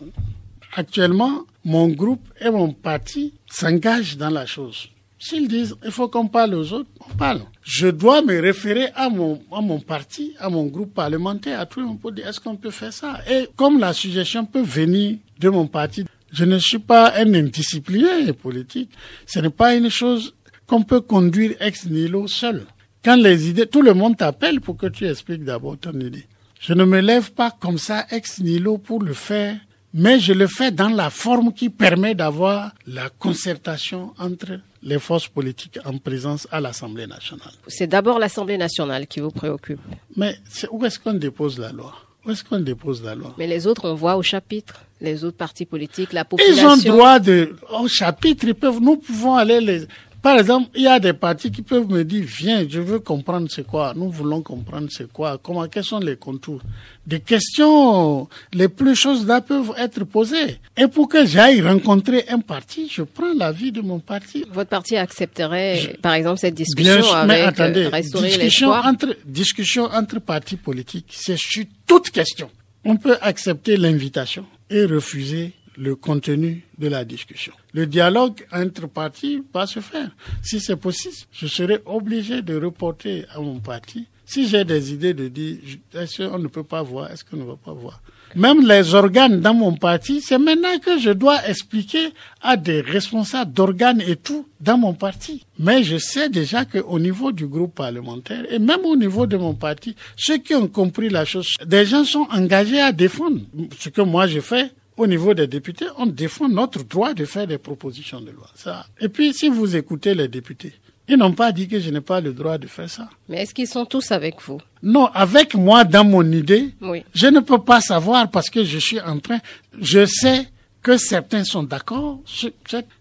Actuellement, 0.74 1.46
mon 1.64 1.88
groupe 1.88 2.28
et 2.42 2.50
mon 2.50 2.74
parti 2.74 3.34
s'engagent 3.50 4.18
dans 4.18 4.32
la 4.32 4.46
chose. 4.46 4.90
S'ils 5.24 5.48
disent 5.48 5.76
il 5.86 5.92
faut 5.92 6.08
qu'on 6.08 6.28
parle 6.28 6.56
aux 6.56 6.74
autres, 6.74 6.90
on 7.08 7.14
parle. 7.16 7.42
Je 7.62 7.88
dois 7.88 8.24
me 8.24 8.42
référer 8.42 8.88
à 8.96 9.08
mon, 9.08 9.40
à 9.52 9.62
mon 9.62 9.80
parti, 9.80 10.34
à 10.40 10.50
mon 10.50 10.66
groupe 10.66 10.96
parlementaire, 10.96 11.60
à 11.60 11.68
tout 11.68 11.80
le 11.80 11.86
monde 11.86 12.00
pour 12.00 12.12
dire 12.12 12.28
est-ce 12.28 12.40
qu'on 12.40 12.56
peut 12.56 12.72
faire 12.72 12.92
ça? 12.92 13.20
Et 13.30 13.48
comme 13.56 13.80
la 13.80 13.94
suggestion 13.94 14.48
peut 14.48 14.64
venir 14.64 15.18
de 15.40 15.50
mon 15.50 15.68
parti, 15.68 16.06
je 16.32 16.44
ne 16.44 16.58
suis 16.58 16.80
pas 16.80 17.14
un 17.16 17.36
indiscipliné 17.36 18.34
politique. 18.34 18.90
Ce 19.28 19.38
n'est 19.38 19.52
pas 19.52 19.76
une 19.76 19.92
chose 19.92 20.34
qu'on 20.66 20.82
peut 20.82 21.02
conduire 21.02 21.54
ex 21.60 21.86
nihilo 21.86 22.28
seul. 22.28 22.66
Quand 23.06 23.16
les 23.16 23.48
idées, 23.48 23.68
tout 23.68 23.84
le 23.84 23.94
monde 23.94 24.18
t'appelle 24.18 24.60
pour 24.60 24.76
que 24.76 24.88
tu 24.88 25.06
expliques 25.06 25.44
d'abord 25.44 25.78
ton 25.78 26.00
idée. 26.00 26.26
Je 26.60 26.74
ne 26.74 26.84
me 26.84 27.00
lève 27.00 27.32
pas 27.34 27.52
comme 27.52 27.78
ça 27.78 28.08
ex 28.10 28.40
nihilo 28.40 28.80
pour 28.80 29.04
le 29.04 29.14
faire, 29.14 29.56
mais 29.94 30.20
je 30.20 30.34
le 30.34 30.48
fais 30.48 30.72
dans 30.72 30.90
la 30.90 31.10
forme 31.10 31.54
qui 31.54 31.70
permet 31.70 32.16
d'avoir 32.16 32.72
la 32.88 33.10
concertation 33.10 34.14
entre 34.18 34.60
les 34.84 35.00
forces 35.00 35.28
politiques 35.28 35.80
en 35.86 35.98
présence 35.98 36.48
à 36.52 36.60
l'Assemblée 36.60 37.08
nationale. 37.08 37.54
C'est 37.68 37.88
d'abord 37.88 38.20
l'Assemblée 38.20 38.58
nationale 38.58 39.08
qui 39.08 39.20
vous 39.20 39.32
préoccupe. 39.32 39.80
Mais 40.16 40.36
où 40.72 40.84
est-ce 40.86 41.00
qu'on 41.00 41.14
dépose 41.14 41.60
la 41.60 41.72
loi? 41.72 41.94
Où 42.26 42.32
est-ce 42.32 42.44
qu'on 42.44 42.60
dépose 42.60 43.04
la 43.04 43.16
loi? 43.16 43.34
Mais 43.38 43.48
les 43.48 43.66
autres, 43.68 43.90
on 43.90 43.96
voit 43.96 44.16
au 44.16 44.22
chapitre. 44.22 44.82
Les 45.02 45.24
autres 45.24 45.38
partis 45.38 45.66
politiques, 45.66 46.14
la 46.14 46.24
population. 46.24 46.76
Ils 46.76 46.92
ont 46.92 46.94
droit 46.96 47.20
de, 47.20 47.56
au 47.72 47.88
chapitre, 47.88 48.46
ils 48.46 48.54
peuvent, 48.54 48.80
nous 48.80 48.98
pouvons 48.98 49.36
aller 49.36 49.60
les, 49.60 49.88
par 50.22 50.38
exemple, 50.38 50.70
il 50.76 50.84
y 50.84 50.88
a 50.88 51.00
des 51.00 51.14
partis 51.14 51.52
qui 51.52 51.64
peuvent 51.64 51.90
me 51.90 52.04
dire, 52.04 52.24
viens, 52.28 52.66
je 52.70 52.80
veux 52.80 53.00
comprendre 53.00 53.48
c'est 53.50 53.66
quoi, 53.66 53.94
nous 53.96 54.12
voulons 54.12 54.42
comprendre 54.42 54.88
c'est 54.92 55.12
quoi, 55.12 55.40
comment, 55.42 55.68
quels 55.68 55.84
sont 55.84 56.00
les 56.00 56.16
contours? 56.16 56.62
Des 57.08 57.20
questions, 57.20 58.30
les 58.54 58.68
plus 58.68 58.96
choses 58.96 59.26
là 59.26 59.42
peuvent 59.42 59.74
être 59.78 60.04
posées. 60.04 60.60
Et 60.78 60.88
pour 60.88 61.10
que 61.10 61.26
j'aille 61.26 61.62
rencontrer 61.62 62.26
un 62.30 62.40
parti, 62.40 62.88
je 62.92 63.02
prends 63.02 63.34
l'avis 63.36 63.72
de 63.72 63.82
mon 63.82 64.00
parti. 64.00 64.46
Votre 64.52 64.70
parti 64.70 64.96
accepterait, 64.96 65.98
par 66.02 66.14
exemple, 66.14 66.40
cette 66.40 66.56
discussion 66.56 67.12
avec 67.14 67.28
mais 67.28 67.42
attendez, 67.42 67.90
discussion 68.02 68.70
entre, 68.70 69.18
discussion 69.26 69.86
entre 69.86 70.20
partis 70.20 70.58
politiques, 70.58 71.08
c'est 71.10 71.38
sur 71.38 71.66
toute 71.88 72.12
question. 72.12 72.50
On 72.86 72.98
peut 72.98 73.18
accepter 73.22 73.76
l'invitation 73.78 74.46
et 74.70 74.86
refuser 74.86 75.54
le 75.82 75.96
contenu 75.96 76.64
de 76.78 76.88
la 76.88 77.04
discussion. 77.04 77.54
Le 77.74 77.88
dialogue 77.88 78.46
entre 78.54 78.88
partis 78.88 79.44
va 79.52 79.66
se 79.66 79.80
faire. 79.80 80.12
Si 80.44 80.60
c'est 80.60 80.76
possible, 80.76 81.16
je 81.32 81.48
serai 81.48 81.80
obligé 81.88 82.44
de 82.44 82.56
reporter 82.56 83.26
à 83.34 83.40
mon 83.40 83.60
parti. 83.60 84.06
Si 84.24 84.48
j'ai 84.48 84.64
des 84.64 84.94
idées 84.94 85.16
de 85.16 85.28
dire, 85.28 85.58
est-ce 85.96 86.22
qu'on 86.22 86.38
ne 86.38 86.48
peut 86.48 86.64
pas 86.64 86.84
voir, 86.84 87.10
est-ce 87.10 87.26
qu'on 87.26 87.38
ne 87.38 87.44
va 87.44 87.56
pas 87.56 87.74
voir? 87.74 88.00
Même 88.36 88.66
les 88.66 88.94
organes 88.94 89.42
dans 89.42 89.56
mon 89.56 89.74
parti, 89.74 90.22
c'est 90.22 90.38
maintenant 90.38 90.78
que 90.78 91.00
je 91.00 91.10
dois 91.10 91.46
expliquer 91.50 92.14
à 92.42 92.58
des 92.58 92.82
responsables 92.82 93.52
d'organes 93.52 94.02
et 94.02 94.16
tout 94.16 94.46
dans 94.62 94.78
mon 94.78 94.94
parti. 94.94 95.46
Mais 95.58 95.84
je 95.84 95.98
sais 95.98 96.30
déjà 96.30 96.64
qu'au 96.64 97.00
niveau 97.00 97.32
du 97.32 97.48
groupe 97.48 97.74
parlementaire 97.74 98.46
et 98.54 98.60
même 98.60 98.86
au 98.86 98.96
niveau 98.96 99.26
de 99.26 99.36
mon 99.36 99.56
parti, 99.56 99.96
ceux 100.16 100.38
qui 100.38 100.54
ont 100.54 100.68
compris 100.68 101.10
la 101.10 101.26
chose, 101.26 101.48
des 101.66 101.86
gens 101.86 102.06
sont 102.06 102.28
engagés 102.32 102.80
à 102.80 102.92
défendre 102.92 103.42
ce 103.80 103.90
que 103.90 104.02
moi 104.02 104.28
je 104.28 104.40
fais 104.40 104.72
au 104.98 105.08
niveau 105.08 105.34
des 105.34 105.48
députés, 105.48 105.86
on 105.98 106.06
défend 106.06 106.50
notre 106.50 106.84
droit 106.84 107.14
de 107.14 107.26
faire 107.26 107.48
des 107.48 107.58
propositions 107.58 108.22
de 108.22 108.32
loi. 108.32 108.48
Ça. 108.56 108.86
Et 109.00 109.10
puis, 109.10 109.34
si 109.34 109.50
vous 109.50 109.76
écoutez 109.76 110.14
les 110.14 110.28
députés, 110.28 110.74
ils 111.08 111.18
n'ont 111.18 111.34
pas 111.34 111.52
dit 111.52 111.68
que 111.68 111.80
je 111.80 111.90
n'ai 111.90 112.02
pas 112.02 112.22
le 112.22 112.32
droit 112.34 112.58
de 112.58 112.68
faire 112.68 112.90
ça. 112.90 113.10
Mais 113.28 113.42
est-ce 113.42 113.54
qu'ils 113.54 113.68
sont 113.68 113.86
tous 113.86 114.12
avec 114.12 114.42
vous? 114.42 114.60
Non, 114.84 115.08
avec 115.08 115.56
moi 115.56 115.84
dans 115.84 116.04
mon 116.06 116.30
idée, 116.32 116.70
oui. 116.82 117.04
je 117.14 117.28
ne 117.28 117.40
peux 117.40 117.58
pas 117.62 117.82
savoir 117.82 118.30
parce 118.30 118.50
que 118.50 118.64
je 118.64 118.78
suis 118.78 119.00
en 119.02 119.20
train, 119.20 119.40
je 119.80 120.06
sais 120.06 120.48
que 120.82 120.98
certains 120.98 121.44
sont 121.44 121.64
d'accord, 121.64 122.20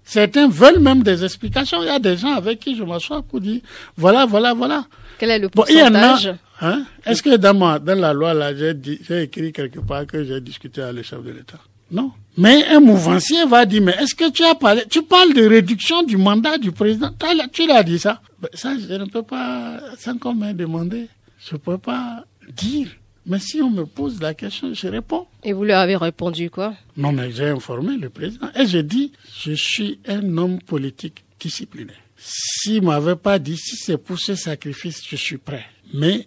certains 0.05 0.49
veulent 0.49 0.81
même 0.81 1.03
des 1.03 1.25
explications. 1.25 1.83
Il 1.83 1.87
y 1.87 1.91
a 1.91 1.99
des 1.99 2.17
gens 2.17 2.35
avec 2.35 2.61
qui 2.61 2.77
je 2.77 2.83
m'assois 2.85 3.23
pour 3.23 3.41
dire, 3.41 3.61
voilà, 3.97 4.27
voilà, 4.27 4.55
voilà. 4.55 4.87
Quel 5.19 5.31
est 5.31 5.39
le 5.39 5.49
pourcentage? 5.49 6.35
hein? 6.61 6.85
Est-ce 7.07 7.23
que 7.23 7.37
dans, 7.37 7.55
dans 7.79 7.99
la 7.99 8.13
loi, 8.13 8.35
là, 8.35 8.55
j'ai 8.55 9.23
écrit 9.23 9.53
quelque 9.53 9.81
part 9.81 10.07
que 10.07 10.25
j'ai 10.25 10.41
discuté 10.41 10.83
avec 10.83 10.97
le 10.97 11.03
chef 11.03 11.23
de 11.23 11.31
l'État? 11.31 11.59
Non. 11.91 12.13
Mais 12.37 12.65
un 12.67 12.81
mouvancier 12.81 13.45
va 13.47 13.67
dire, 13.67 13.83
mais 13.83 13.95
est-ce 14.01 14.15
que 14.15 14.31
tu 14.31 14.45
as 14.45 14.55
parlé, 14.55 14.83
tu 14.89 15.03
parles 15.03 15.35
de 15.35 15.47
réduction 15.47 16.03
du 16.03 16.17
mandat 16.17 16.59
du 16.59 16.73
président, 16.73 17.11
tu 17.53 17.67
l'as 17.67 17.83
dit 17.83 17.99
ça. 17.99 18.23
Ben, 18.41 18.49
ça, 18.55 18.75
je 18.79 18.95
ne 18.95 19.05
peux 19.05 19.23
pas, 19.23 19.81
sans 19.99 20.17
qu'on 20.17 20.35
m'ait 20.35 20.55
demandé, 20.55 21.09
je 21.39 21.55
ne 21.55 21.59
peux 21.59 21.79
pas 21.79 22.25
dire. 22.57 22.89
Mais 23.27 23.39
si 23.39 23.61
on 23.61 23.71
me 23.71 23.85
pose 23.85 24.21
la 24.21 24.33
question, 24.33 24.73
je 24.73 24.89
réponds. 24.89 25.27
Et 25.45 25.53
vous 25.53 25.65
lui 25.65 25.73
avez 25.73 25.97
répondu 25.97 26.51
quoi? 26.51 26.75
Non, 26.97 27.13
mais 27.13 27.31
j'ai 27.33 27.49
informé 27.49 27.97
le 27.97 28.09
président. 28.09 28.49
Et 28.59 28.67
j'ai 28.67 28.83
dit, 28.83 29.13
je 29.43 29.53
suis 29.53 30.01
un 30.07 30.39
homme 30.39 30.61
politique 30.63 31.25
discipliné. 31.39 31.93
S'il 32.17 32.83
m'avait 32.83 33.17
pas 33.17 33.39
dit, 33.39 33.57
si 33.57 33.77
c'est 33.77 33.99
pour 33.99 34.19
ce 34.19 34.35
sacrifice, 34.35 35.03
je 35.07 35.17
suis 35.17 35.39
prêt. 35.39 35.65
Mais 35.93 36.27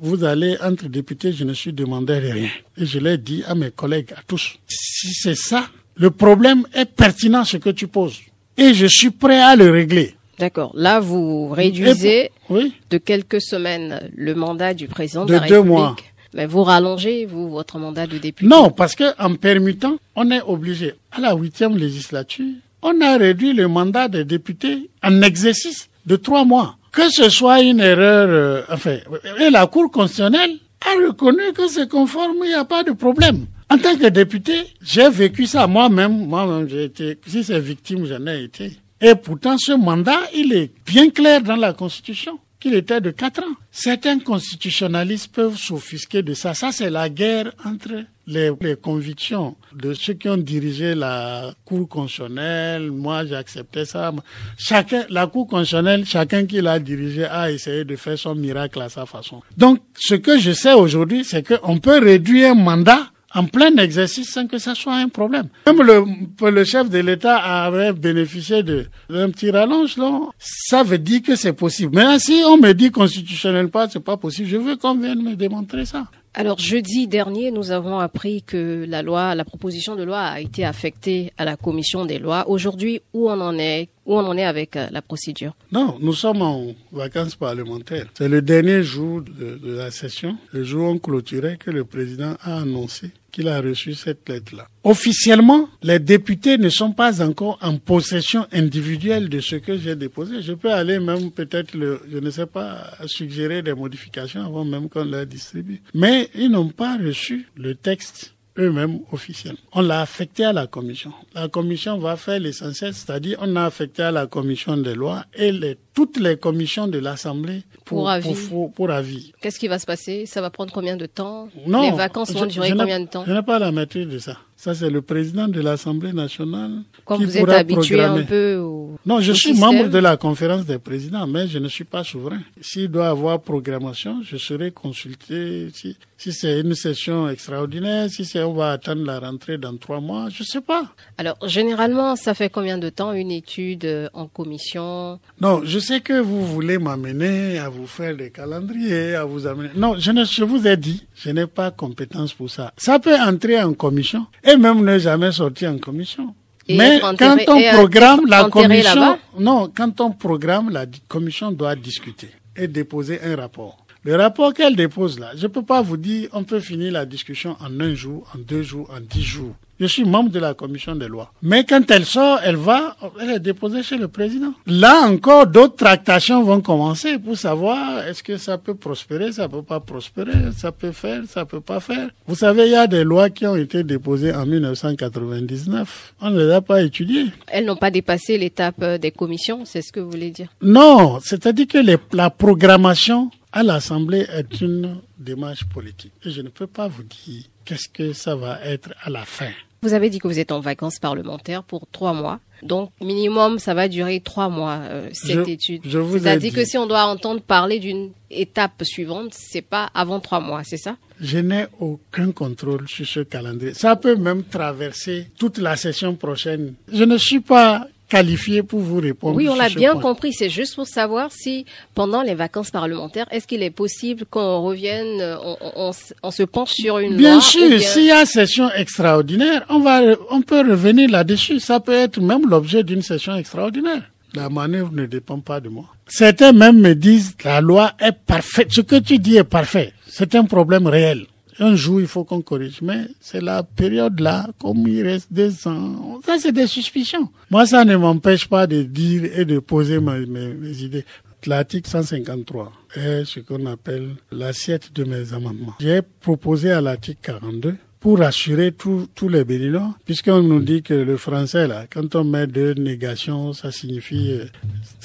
vous 0.00 0.24
allez 0.24 0.56
entre 0.62 0.86
députés, 0.88 1.32
je 1.32 1.44
ne 1.44 1.54
suis 1.54 1.72
demandé 1.72 2.18
rien. 2.18 2.48
Et 2.76 2.86
je 2.86 2.98
l'ai 2.98 3.18
dit 3.18 3.42
à 3.46 3.54
mes 3.54 3.70
collègues, 3.70 4.12
à 4.16 4.22
tous. 4.26 4.56
Si 4.66 5.12
c'est 5.14 5.34
ça, 5.36 5.66
le 5.96 6.10
problème 6.10 6.64
est 6.74 6.86
pertinent 6.86 7.44
ce 7.44 7.56
que 7.56 7.70
tu 7.70 7.86
poses. 7.88 8.20
Et 8.56 8.74
je 8.74 8.86
suis 8.86 9.10
prêt 9.10 9.40
à 9.40 9.56
le 9.56 9.70
régler. 9.70 10.14
D'accord. 10.38 10.72
Là, 10.74 11.00
vous 11.00 11.48
réduisez 11.48 12.30
de 12.50 12.98
quelques 12.98 13.40
semaines 13.40 14.10
le 14.16 14.34
mandat 14.34 14.74
du 14.74 14.88
président 14.88 15.24
de, 15.24 15.34
la 15.34 15.46
deux 15.46 15.62
mois. 15.62 15.96
Mais 16.34 16.46
vous 16.46 16.62
rallongez, 16.62 17.26
vous, 17.26 17.50
votre 17.50 17.78
mandat 17.78 18.06
de 18.06 18.18
député 18.18 18.48
Non, 18.48 18.70
parce 18.70 18.94
que 18.94 19.04
en 19.22 19.34
permettant, 19.34 19.96
on 20.16 20.30
est 20.30 20.40
obligé. 20.42 20.94
À 21.12 21.20
la 21.20 21.34
huitième 21.34 21.76
législature, 21.76 22.46
on 22.82 23.00
a 23.00 23.16
réduit 23.18 23.52
le 23.52 23.68
mandat 23.68 24.08
des 24.08 24.24
députés 24.24 24.90
en 25.02 25.20
exercice 25.22 25.88
de 26.06 26.16
trois 26.16 26.44
mois 26.44 26.76
que 26.92 27.10
ce 27.10 27.30
soit 27.30 27.62
une 27.62 27.80
erreur, 27.80 28.28
euh, 28.28 28.62
enfin, 28.70 28.98
et 29.40 29.50
la 29.50 29.66
Cour 29.66 29.90
constitutionnelle 29.90 30.58
a 30.80 31.06
reconnu 31.06 31.52
que 31.54 31.66
c'est 31.68 31.88
conforme, 31.88 32.36
il 32.44 32.48
n'y 32.48 32.54
a 32.54 32.64
pas 32.64 32.84
de 32.84 32.92
problème. 32.92 33.46
En 33.70 33.78
tant 33.78 33.96
que 33.96 34.08
député, 34.08 34.52
j'ai 34.82 35.08
vécu 35.08 35.46
ça 35.46 35.66
moi-même, 35.66 36.26
moi-même 36.26 36.68
j'ai 36.68 36.84
été, 36.84 37.18
si 37.26 37.42
c'est 37.42 37.58
victime, 37.58 38.04
j'en 38.04 38.26
ai 38.26 38.44
été. 38.44 38.72
Et 39.00 39.14
pourtant, 39.14 39.56
ce 39.58 39.72
mandat, 39.72 40.20
il 40.34 40.52
est 40.52 40.70
bien 40.86 41.10
clair 41.10 41.40
dans 41.42 41.56
la 41.56 41.72
Constitution 41.72 42.38
qu'il 42.62 42.74
était 42.74 43.00
de 43.00 43.10
quatre 43.10 43.42
ans. 43.42 43.56
Certains 43.72 44.20
constitutionnalistes 44.20 45.34
peuvent 45.34 45.56
s'offusquer 45.56 46.22
de 46.22 46.32
ça. 46.32 46.54
Ça, 46.54 46.70
c'est 46.70 46.90
la 46.90 47.08
guerre 47.08 47.52
entre 47.64 48.04
les, 48.28 48.52
convictions 48.80 49.56
de 49.74 49.94
ceux 49.94 50.14
qui 50.14 50.28
ont 50.28 50.36
dirigé 50.36 50.94
la 50.94 51.54
Cour 51.64 51.88
constitutionnelle. 51.88 52.92
Moi, 52.92 53.26
j'acceptais 53.26 53.84
ça. 53.84 54.12
Chacun, 54.56 55.04
la 55.10 55.26
Cour 55.26 55.48
constitutionnelle, 55.48 56.06
chacun 56.06 56.46
qui 56.46 56.60
l'a 56.60 56.78
dirigé 56.78 57.24
a 57.24 57.50
essayé 57.50 57.84
de 57.84 57.96
faire 57.96 58.16
son 58.18 58.36
miracle 58.36 58.80
à 58.80 58.88
sa 58.88 59.06
façon. 59.06 59.42
Donc, 59.56 59.80
ce 59.98 60.14
que 60.14 60.38
je 60.38 60.52
sais 60.52 60.74
aujourd'hui, 60.74 61.24
c'est 61.24 61.46
qu'on 61.46 61.78
peut 61.78 61.98
réduire 61.98 62.52
un 62.52 62.54
mandat 62.54 63.11
en 63.34 63.44
plein 63.44 63.76
exercice 63.76 64.30
sans 64.30 64.46
que 64.46 64.58
ça 64.58 64.74
soit 64.74 64.94
un 64.94 65.08
problème. 65.08 65.48
Même 65.66 65.82
le, 65.82 66.50
le 66.50 66.64
chef 66.64 66.90
de 66.90 66.98
l'État 66.98 67.36
avait 67.36 67.92
bénéficié 67.92 68.62
d'un 68.62 69.30
petit 69.30 69.50
rallonge, 69.50 69.96
là. 69.96 70.20
Ça 70.38 70.82
veut 70.82 70.98
dire 70.98 71.22
que 71.22 71.36
c'est 71.36 71.52
possible. 71.52 71.96
Mais 71.96 72.18
si 72.18 72.42
on 72.46 72.56
me 72.56 72.72
dit 72.72 72.90
constitutionnel 72.90 73.68
pas, 73.68 73.88
c'est 73.88 74.00
pas 74.00 74.16
possible. 74.16 74.48
Je 74.48 74.56
veux 74.56 74.76
qu'on 74.76 74.96
vienne 74.96 75.22
me 75.22 75.34
démontrer 75.34 75.84
ça. 75.84 76.06
Alors 76.34 76.58
jeudi 76.58 77.08
dernier, 77.08 77.50
nous 77.50 77.72
avons 77.72 77.98
appris 77.98 78.42
que 78.42 78.86
la 78.88 79.02
loi, 79.02 79.34
la 79.34 79.44
proposition 79.44 79.96
de 79.96 80.02
loi 80.02 80.20
a 80.20 80.40
été 80.40 80.64
affectée 80.64 81.30
à 81.36 81.44
la 81.44 81.56
commission 81.56 82.06
des 82.06 82.18
lois. 82.18 82.48
Aujourd'hui, 82.48 83.02
où 83.12 83.28
on 83.30 83.38
en 83.38 83.58
est? 83.58 83.88
Où 84.04 84.14
on 84.16 84.26
en 84.26 84.36
est 84.36 84.44
avec 84.44 84.76
euh, 84.76 84.88
la 84.90 85.00
procédure 85.00 85.54
Non, 85.70 85.96
nous 86.00 86.12
sommes 86.12 86.42
en 86.42 86.74
vacances 86.90 87.36
parlementaires. 87.36 88.06
C'est 88.14 88.28
le 88.28 88.42
dernier 88.42 88.82
jour 88.82 89.22
de, 89.22 89.58
la 89.76 89.90
session, 89.90 90.36
le 90.52 90.64
jour 90.64 90.88
où 90.88 90.90
on 90.92 90.98
clôturait, 90.98 91.56
que 91.56 91.70
le 91.70 91.84
président 91.84 92.36
a 92.42 92.62
annoncé 92.62 93.10
qu'il 93.30 93.48
a 93.48 93.60
reçu 93.60 93.94
cette 93.94 94.28
lettre-là. 94.28 94.68
Officiellement, 94.84 95.68
les 95.82 95.98
députés 95.98 96.58
ne 96.58 96.68
sont 96.68 96.92
pas 96.92 97.22
encore 97.22 97.58
en 97.62 97.78
possession 97.78 98.46
individuelle 98.52 99.28
de 99.28 99.40
ce 99.40 99.56
que 99.56 99.78
j'ai 99.78 99.96
déposé. 99.96 100.42
Je 100.42 100.52
peux 100.52 100.70
aller 100.72 100.98
même 101.00 101.30
peut-être, 101.30 101.74
le, 101.74 102.02
je 102.10 102.18
ne 102.18 102.30
sais 102.30 102.46
pas, 102.46 102.90
suggérer 103.06 103.62
des 103.62 103.72
modifications 103.72 104.44
avant 104.44 104.64
même 104.64 104.88
qu'on 104.88 105.04
leur 105.04 105.24
distribue. 105.26 105.80
Mais 105.94 106.28
ils 106.34 106.50
n'ont 106.50 106.68
pas 106.68 106.98
reçu 106.98 107.48
le 107.56 107.74
texte 107.74 108.34
eux-mêmes 108.58 109.00
officiels. 109.12 109.56
On 109.72 109.80
l'a 109.80 110.00
affecté 110.02 110.44
à 110.44 110.52
la 110.52 110.66
commission. 110.66 111.12
La 111.34 111.48
commission 111.48 111.98
va 111.98 112.16
faire 112.16 112.38
l'essentiel, 112.38 112.94
c'est-à-dire 112.94 113.38
on 113.40 113.56
a 113.56 113.64
affecté 113.64 114.02
à 114.02 114.10
la 114.10 114.26
commission 114.26 114.76
des 114.76 114.94
lois 114.94 115.24
et 115.34 115.52
les, 115.52 115.78
toutes 115.94 116.18
les 116.20 116.36
commissions 116.36 116.86
de 116.88 116.98
l'Assemblée 116.98 117.62
pour, 117.84 117.98
pour, 117.98 118.10
avis. 118.10 118.48
Pour, 118.74 118.90
avis. 118.90 119.32
Qu'est-ce 119.40 119.58
qui 119.58 119.68
va 119.68 119.78
se 119.78 119.86
passer? 119.86 120.26
Ça 120.26 120.40
va 120.40 120.50
prendre 120.50 120.72
combien 120.72 120.96
de 120.96 121.06
temps? 121.06 121.48
Non, 121.66 121.82
Les 121.82 121.96
vacances 121.96 122.32
vont 122.32 122.46
durer 122.46 122.70
combien 122.70 123.00
de 123.00 123.06
temps? 123.06 123.24
Je 123.26 123.32
n'ai 123.32 123.42
pas 123.42 123.58
la 123.58 123.72
maîtrise 123.72 124.08
de 124.08 124.18
ça. 124.18 124.36
Ça, 124.64 124.76
c'est 124.76 124.90
le 124.90 125.02
président 125.02 125.48
de 125.48 125.60
l'Assemblée 125.60 126.12
nationale. 126.12 126.82
Quand 127.04 127.18
qui 127.18 127.24
vous 127.24 127.36
êtes 127.36 127.48
habitué 127.48 128.00
un 128.00 128.22
peu 128.22 128.58
au. 128.58 128.96
Non, 129.04 129.18
je 129.18 129.32
suis 129.32 129.54
membre 129.54 129.88
de 129.88 129.98
la 129.98 130.16
conférence 130.16 130.64
des 130.64 130.78
présidents, 130.78 131.26
mais 131.26 131.48
je 131.48 131.58
ne 131.58 131.66
suis 131.66 131.82
pas 131.82 132.04
souverain. 132.04 132.38
S'il 132.60 132.86
doit 132.86 133.08
avoir 133.08 133.40
programmation, 133.40 134.20
je 134.22 134.36
serai 134.36 134.70
consulté. 134.70 135.66
Si, 135.74 135.96
si 136.16 136.32
c'est 136.32 136.60
une 136.60 136.76
session 136.76 137.28
extraordinaire, 137.28 138.08
si 138.08 138.24
c'est 138.24 138.44
on 138.44 138.52
va 138.52 138.70
attendre 138.70 139.04
la 139.04 139.18
rentrée 139.18 139.58
dans 139.58 139.76
trois 139.76 139.98
mois, 140.00 140.28
je 140.30 140.44
ne 140.44 140.46
sais 140.46 140.60
pas. 140.60 140.84
Alors, 141.18 141.36
généralement, 141.44 142.14
ça 142.14 142.32
fait 142.32 142.48
combien 142.48 142.78
de 142.78 142.88
temps 142.88 143.12
une 143.12 143.32
étude 143.32 143.84
euh, 143.84 144.08
en 144.14 144.28
commission? 144.28 145.18
Non, 145.40 145.62
je 145.64 145.80
sais 145.80 145.98
que 146.00 146.20
vous 146.20 146.46
voulez 146.46 146.78
m'amener 146.78 147.58
à 147.58 147.68
vous 147.68 147.88
faire 147.88 148.16
des 148.16 148.30
calendriers, 148.30 149.16
à 149.16 149.24
vous 149.24 149.48
amener. 149.48 149.70
Non, 149.74 149.96
je, 149.98 150.12
ne, 150.12 150.24
je 150.24 150.44
vous 150.44 150.68
ai 150.68 150.76
dit, 150.76 151.04
je 151.16 151.30
n'ai 151.30 151.48
pas 151.48 151.72
compétence 151.72 152.32
pour 152.32 152.48
ça. 152.48 152.72
Ça 152.76 153.00
peut 153.00 153.16
entrer 153.20 153.60
en 153.60 153.74
commission 153.74 154.26
et 154.44 154.51
même 154.56 154.84
ne 154.84 154.98
jamais 154.98 155.32
sortir 155.32 155.70
en 155.70 155.78
commission. 155.78 156.34
Mais 156.68 157.00
quand 157.18 157.36
on 157.48 157.62
programme 157.74 158.26
la 158.26 158.44
commission, 158.48 159.18
non, 159.38 159.70
quand 159.74 160.00
on 160.00 160.10
programme 160.12 160.70
la 160.70 160.86
commission 161.08 161.50
doit 161.50 161.74
discuter 161.74 162.28
et 162.56 162.68
déposer 162.68 163.20
un 163.24 163.36
rapport. 163.36 163.81
Le 164.04 164.16
rapport 164.16 164.52
qu'elle 164.52 164.74
dépose 164.74 165.20
là, 165.20 165.30
je 165.36 165.46
peux 165.46 165.62
pas 165.62 165.80
vous 165.80 165.96
dire 165.96 166.28
on 166.32 166.42
peut 166.42 166.58
finir 166.58 166.92
la 166.92 167.06
discussion 167.06 167.56
en 167.60 167.78
un 167.78 167.94
jour, 167.94 168.26
en 168.34 168.38
deux 168.38 168.62
jours, 168.62 168.90
en 168.92 169.00
dix 169.00 169.22
jours. 169.22 169.54
Je 169.78 169.86
suis 169.86 170.04
membre 170.04 170.30
de 170.30 170.40
la 170.40 170.54
commission 170.54 170.96
des 170.96 171.06
lois. 171.06 171.32
Mais 171.40 171.62
quand 171.64 171.88
elle 171.90 172.04
sort, 172.04 172.40
elle 172.42 172.56
va, 172.56 172.96
elle 173.20 173.30
est 173.30 173.38
déposée 173.38 173.82
chez 173.84 173.96
le 173.96 174.08
président. 174.08 174.54
Là 174.66 175.02
encore, 175.08 175.46
d'autres 175.46 175.76
tractations 175.76 176.42
vont 176.42 176.60
commencer 176.60 177.18
pour 177.18 177.38
savoir 177.38 178.04
est-ce 178.06 178.24
que 178.24 178.36
ça 178.38 178.58
peut 178.58 178.74
prospérer, 178.74 179.30
ça 179.30 179.48
peut 179.48 179.62
pas 179.62 179.78
prospérer, 179.78 180.32
ça 180.56 180.72
peut 180.72 180.92
faire, 180.92 181.22
ça 181.28 181.44
peut 181.44 181.60
pas 181.60 181.78
faire. 181.78 182.10
Vous 182.26 182.34
savez, 182.34 182.66
il 182.66 182.72
y 182.72 182.76
a 182.76 182.88
des 182.88 183.04
lois 183.04 183.30
qui 183.30 183.46
ont 183.46 183.56
été 183.56 183.84
déposées 183.84 184.34
en 184.34 184.46
1999. 184.46 186.14
On 186.20 186.30
ne 186.30 186.44
les 186.44 186.52
a 186.52 186.60
pas 186.60 186.82
étudiées. 186.82 187.26
Elles 187.46 187.64
n'ont 187.64 187.76
pas 187.76 187.92
dépassé 187.92 188.36
l'étape 188.36 188.84
des 189.00 189.12
commissions, 189.12 189.64
c'est 189.64 189.82
ce 189.82 189.92
que 189.92 190.00
vous 190.00 190.10
voulez 190.10 190.30
dire? 190.30 190.48
Non, 190.60 191.18
c'est-à-dire 191.22 191.68
que 191.68 191.78
les, 191.78 191.96
la 192.12 192.30
programmation 192.30 193.30
à 193.52 193.62
l'Assemblée 193.62 194.26
est 194.32 194.60
une 194.60 194.96
démarche 195.18 195.64
politique. 195.64 196.12
Et 196.24 196.30
je 196.30 196.40
ne 196.40 196.48
peux 196.48 196.66
pas 196.66 196.88
vous 196.88 197.02
dire 197.02 197.44
qu'est-ce 197.64 197.88
que 197.88 198.12
ça 198.12 198.34
va 198.34 198.60
être 198.64 198.94
à 199.02 199.10
la 199.10 199.24
fin. 199.24 199.50
Vous 199.82 199.94
avez 199.94 200.10
dit 200.10 200.20
que 200.20 200.28
vous 200.28 200.38
êtes 200.38 200.52
en 200.52 200.60
vacances 200.60 201.00
parlementaires 201.00 201.64
pour 201.64 201.88
trois 201.90 202.12
mois. 202.12 202.38
Donc, 202.62 202.92
minimum, 203.00 203.58
ça 203.58 203.74
va 203.74 203.88
durer 203.88 204.20
trois 204.20 204.48
mois, 204.48 204.78
euh, 204.84 205.08
cette 205.12 205.48
étude. 205.48 205.82
Je 205.84 205.98
vous 205.98 206.18
C'est-à-dire 206.18 206.54
que 206.54 206.64
si 206.64 206.78
on 206.78 206.86
doit 206.86 207.04
entendre 207.06 207.40
parler 207.40 207.80
d'une 207.80 208.10
étape 208.30 208.84
suivante, 208.84 209.34
c'est 209.34 209.62
pas 209.62 209.90
avant 209.92 210.20
trois 210.20 210.38
mois, 210.38 210.62
c'est 210.62 210.76
ça? 210.76 210.96
Je 211.20 211.38
n'ai 211.38 211.66
aucun 211.80 212.30
contrôle 212.30 212.88
sur 212.88 213.06
ce 213.06 213.20
calendrier. 213.20 213.74
Ça 213.74 213.96
peut 213.96 214.14
même 214.14 214.44
traverser 214.44 215.26
toute 215.36 215.58
la 215.58 215.74
session 215.74 216.14
prochaine. 216.14 216.74
Je 216.92 217.02
ne 217.02 217.18
suis 217.18 217.40
pas 217.40 217.88
qualifié 218.12 218.62
pour 218.62 218.80
vous 218.80 219.00
répondre. 219.00 219.34
Oui, 219.36 219.48
on 219.48 219.54
l'a 219.54 219.70
bien 219.70 219.94
compris. 219.98 220.34
C'est 220.34 220.50
juste 220.50 220.74
pour 220.74 220.86
savoir 220.86 221.30
si, 221.32 221.64
pendant 221.94 222.20
les 222.20 222.34
vacances 222.34 222.70
parlementaires, 222.70 223.26
est-ce 223.30 223.46
qu'il 223.46 223.62
est 223.62 223.70
possible 223.70 224.26
qu'on 224.26 224.60
revienne, 224.60 225.36
on, 225.76 226.30
se 226.30 226.42
penche 226.42 226.72
sur 226.72 226.98
une 226.98 227.16
bien 227.16 227.40
sûr, 227.40 227.80
s'il 227.80 228.04
y 228.04 228.10
a 228.10 228.26
session 228.26 228.70
extraordinaire, 228.70 229.64
on 229.70 229.80
va, 229.80 230.02
on 230.30 230.42
peut 230.42 230.60
revenir 230.60 231.08
là-dessus. 231.10 231.58
Ça 231.58 231.80
peut 231.80 231.94
être 231.94 232.20
même 232.20 232.46
l'objet 232.46 232.82
d'une 232.82 233.00
session 233.00 233.34
extraordinaire. 233.34 234.02
La 234.34 234.50
manœuvre 234.50 234.92
ne 234.92 235.06
dépend 235.06 235.40
pas 235.40 235.60
de 235.60 235.70
moi. 235.70 235.86
Certains 236.06 236.52
même 236.52 236.80
me 236.80 236.94
disent 236.94 237.34
la 237.44 237.62
loi 237.62 237.92
est 237.98 238.12
parfaite. 238.12 238.68
Ce 238.70 238.82
que 238.82 238.96
tu 238.96 239.18
dis 239.18 239.36
est 239.36 239.44
parfait. 239.44 239.94
C'est 240.06 240.34
un 240.34 240.44
problème 240.44 240.86
réel 240.86 241.26
un 241.58 241.74
jour, 241.76 242.00
il 242.00 242.06
faut 242.06 242.24
qu'on 242.24 242.40
corrige. 242.40 242.80
Mais 242.82 243.06
c'est 243.20 243.40
la 243.40 243.62
période 243.62 244.18
là, 244.20 244.48
comme 244.60 244.86
il 244.86 245.02
reste 245.02 245.32
deux 245.32 245.66
ans. 245.68 246.20
Ça, 246.24 246.36
c'est 246.38 246.52
des 246.52 246.66
suspicions. 246.66 247.30
Moi, 247.50 247.66
ça 247.66 247.84
ne 247.84 247.96
m'empêche 247.96 248.48
pas 248.48 248.66
de 248.66 248.82
dire 248.82 249.38
et 249.38 249.44
de 249.44 249.58
poser 249.58 250.00
mes, 250.00 250.26
mes, 250.26 250.82
idées. 250.82 251.04
L'article 251.46 251.90
153 251.90 252.72
est 252.94 253.24
ce 253.24 253.40
qu'on 253.40 253.66
appelle 253.66 254.10
l'assiette 254.30 254.92
de 254.94 255.02
mes 255.04 255.32
amendements. 255.32 255.74
J'ai 255.80 256.00
proposé 256.20 256.70
à 256.70 256.80
l'article 256.80 257.18
42 257.22 257.74
pour 258.02 258.18
rassurer 258.18 258.72
tous 258.72 259.28
les 259.28 259.44
Béninois, 259.44 259.94
puisqu'on 260.04 260.42
nous 260.42 260.60
dit 260.60 260.82
que 260.82 260.92
le 260.92 261.16
français, 261.16 261.68
là, 261.68 261.84
quand 261.88 262.16
on 262.16 262.24
met 262.24 262.48
deux 262.48 262.74
négations, 262.74 263.52
ça 263.52 263.70
signifie 263.70 264.32
euh, 264.32 264.44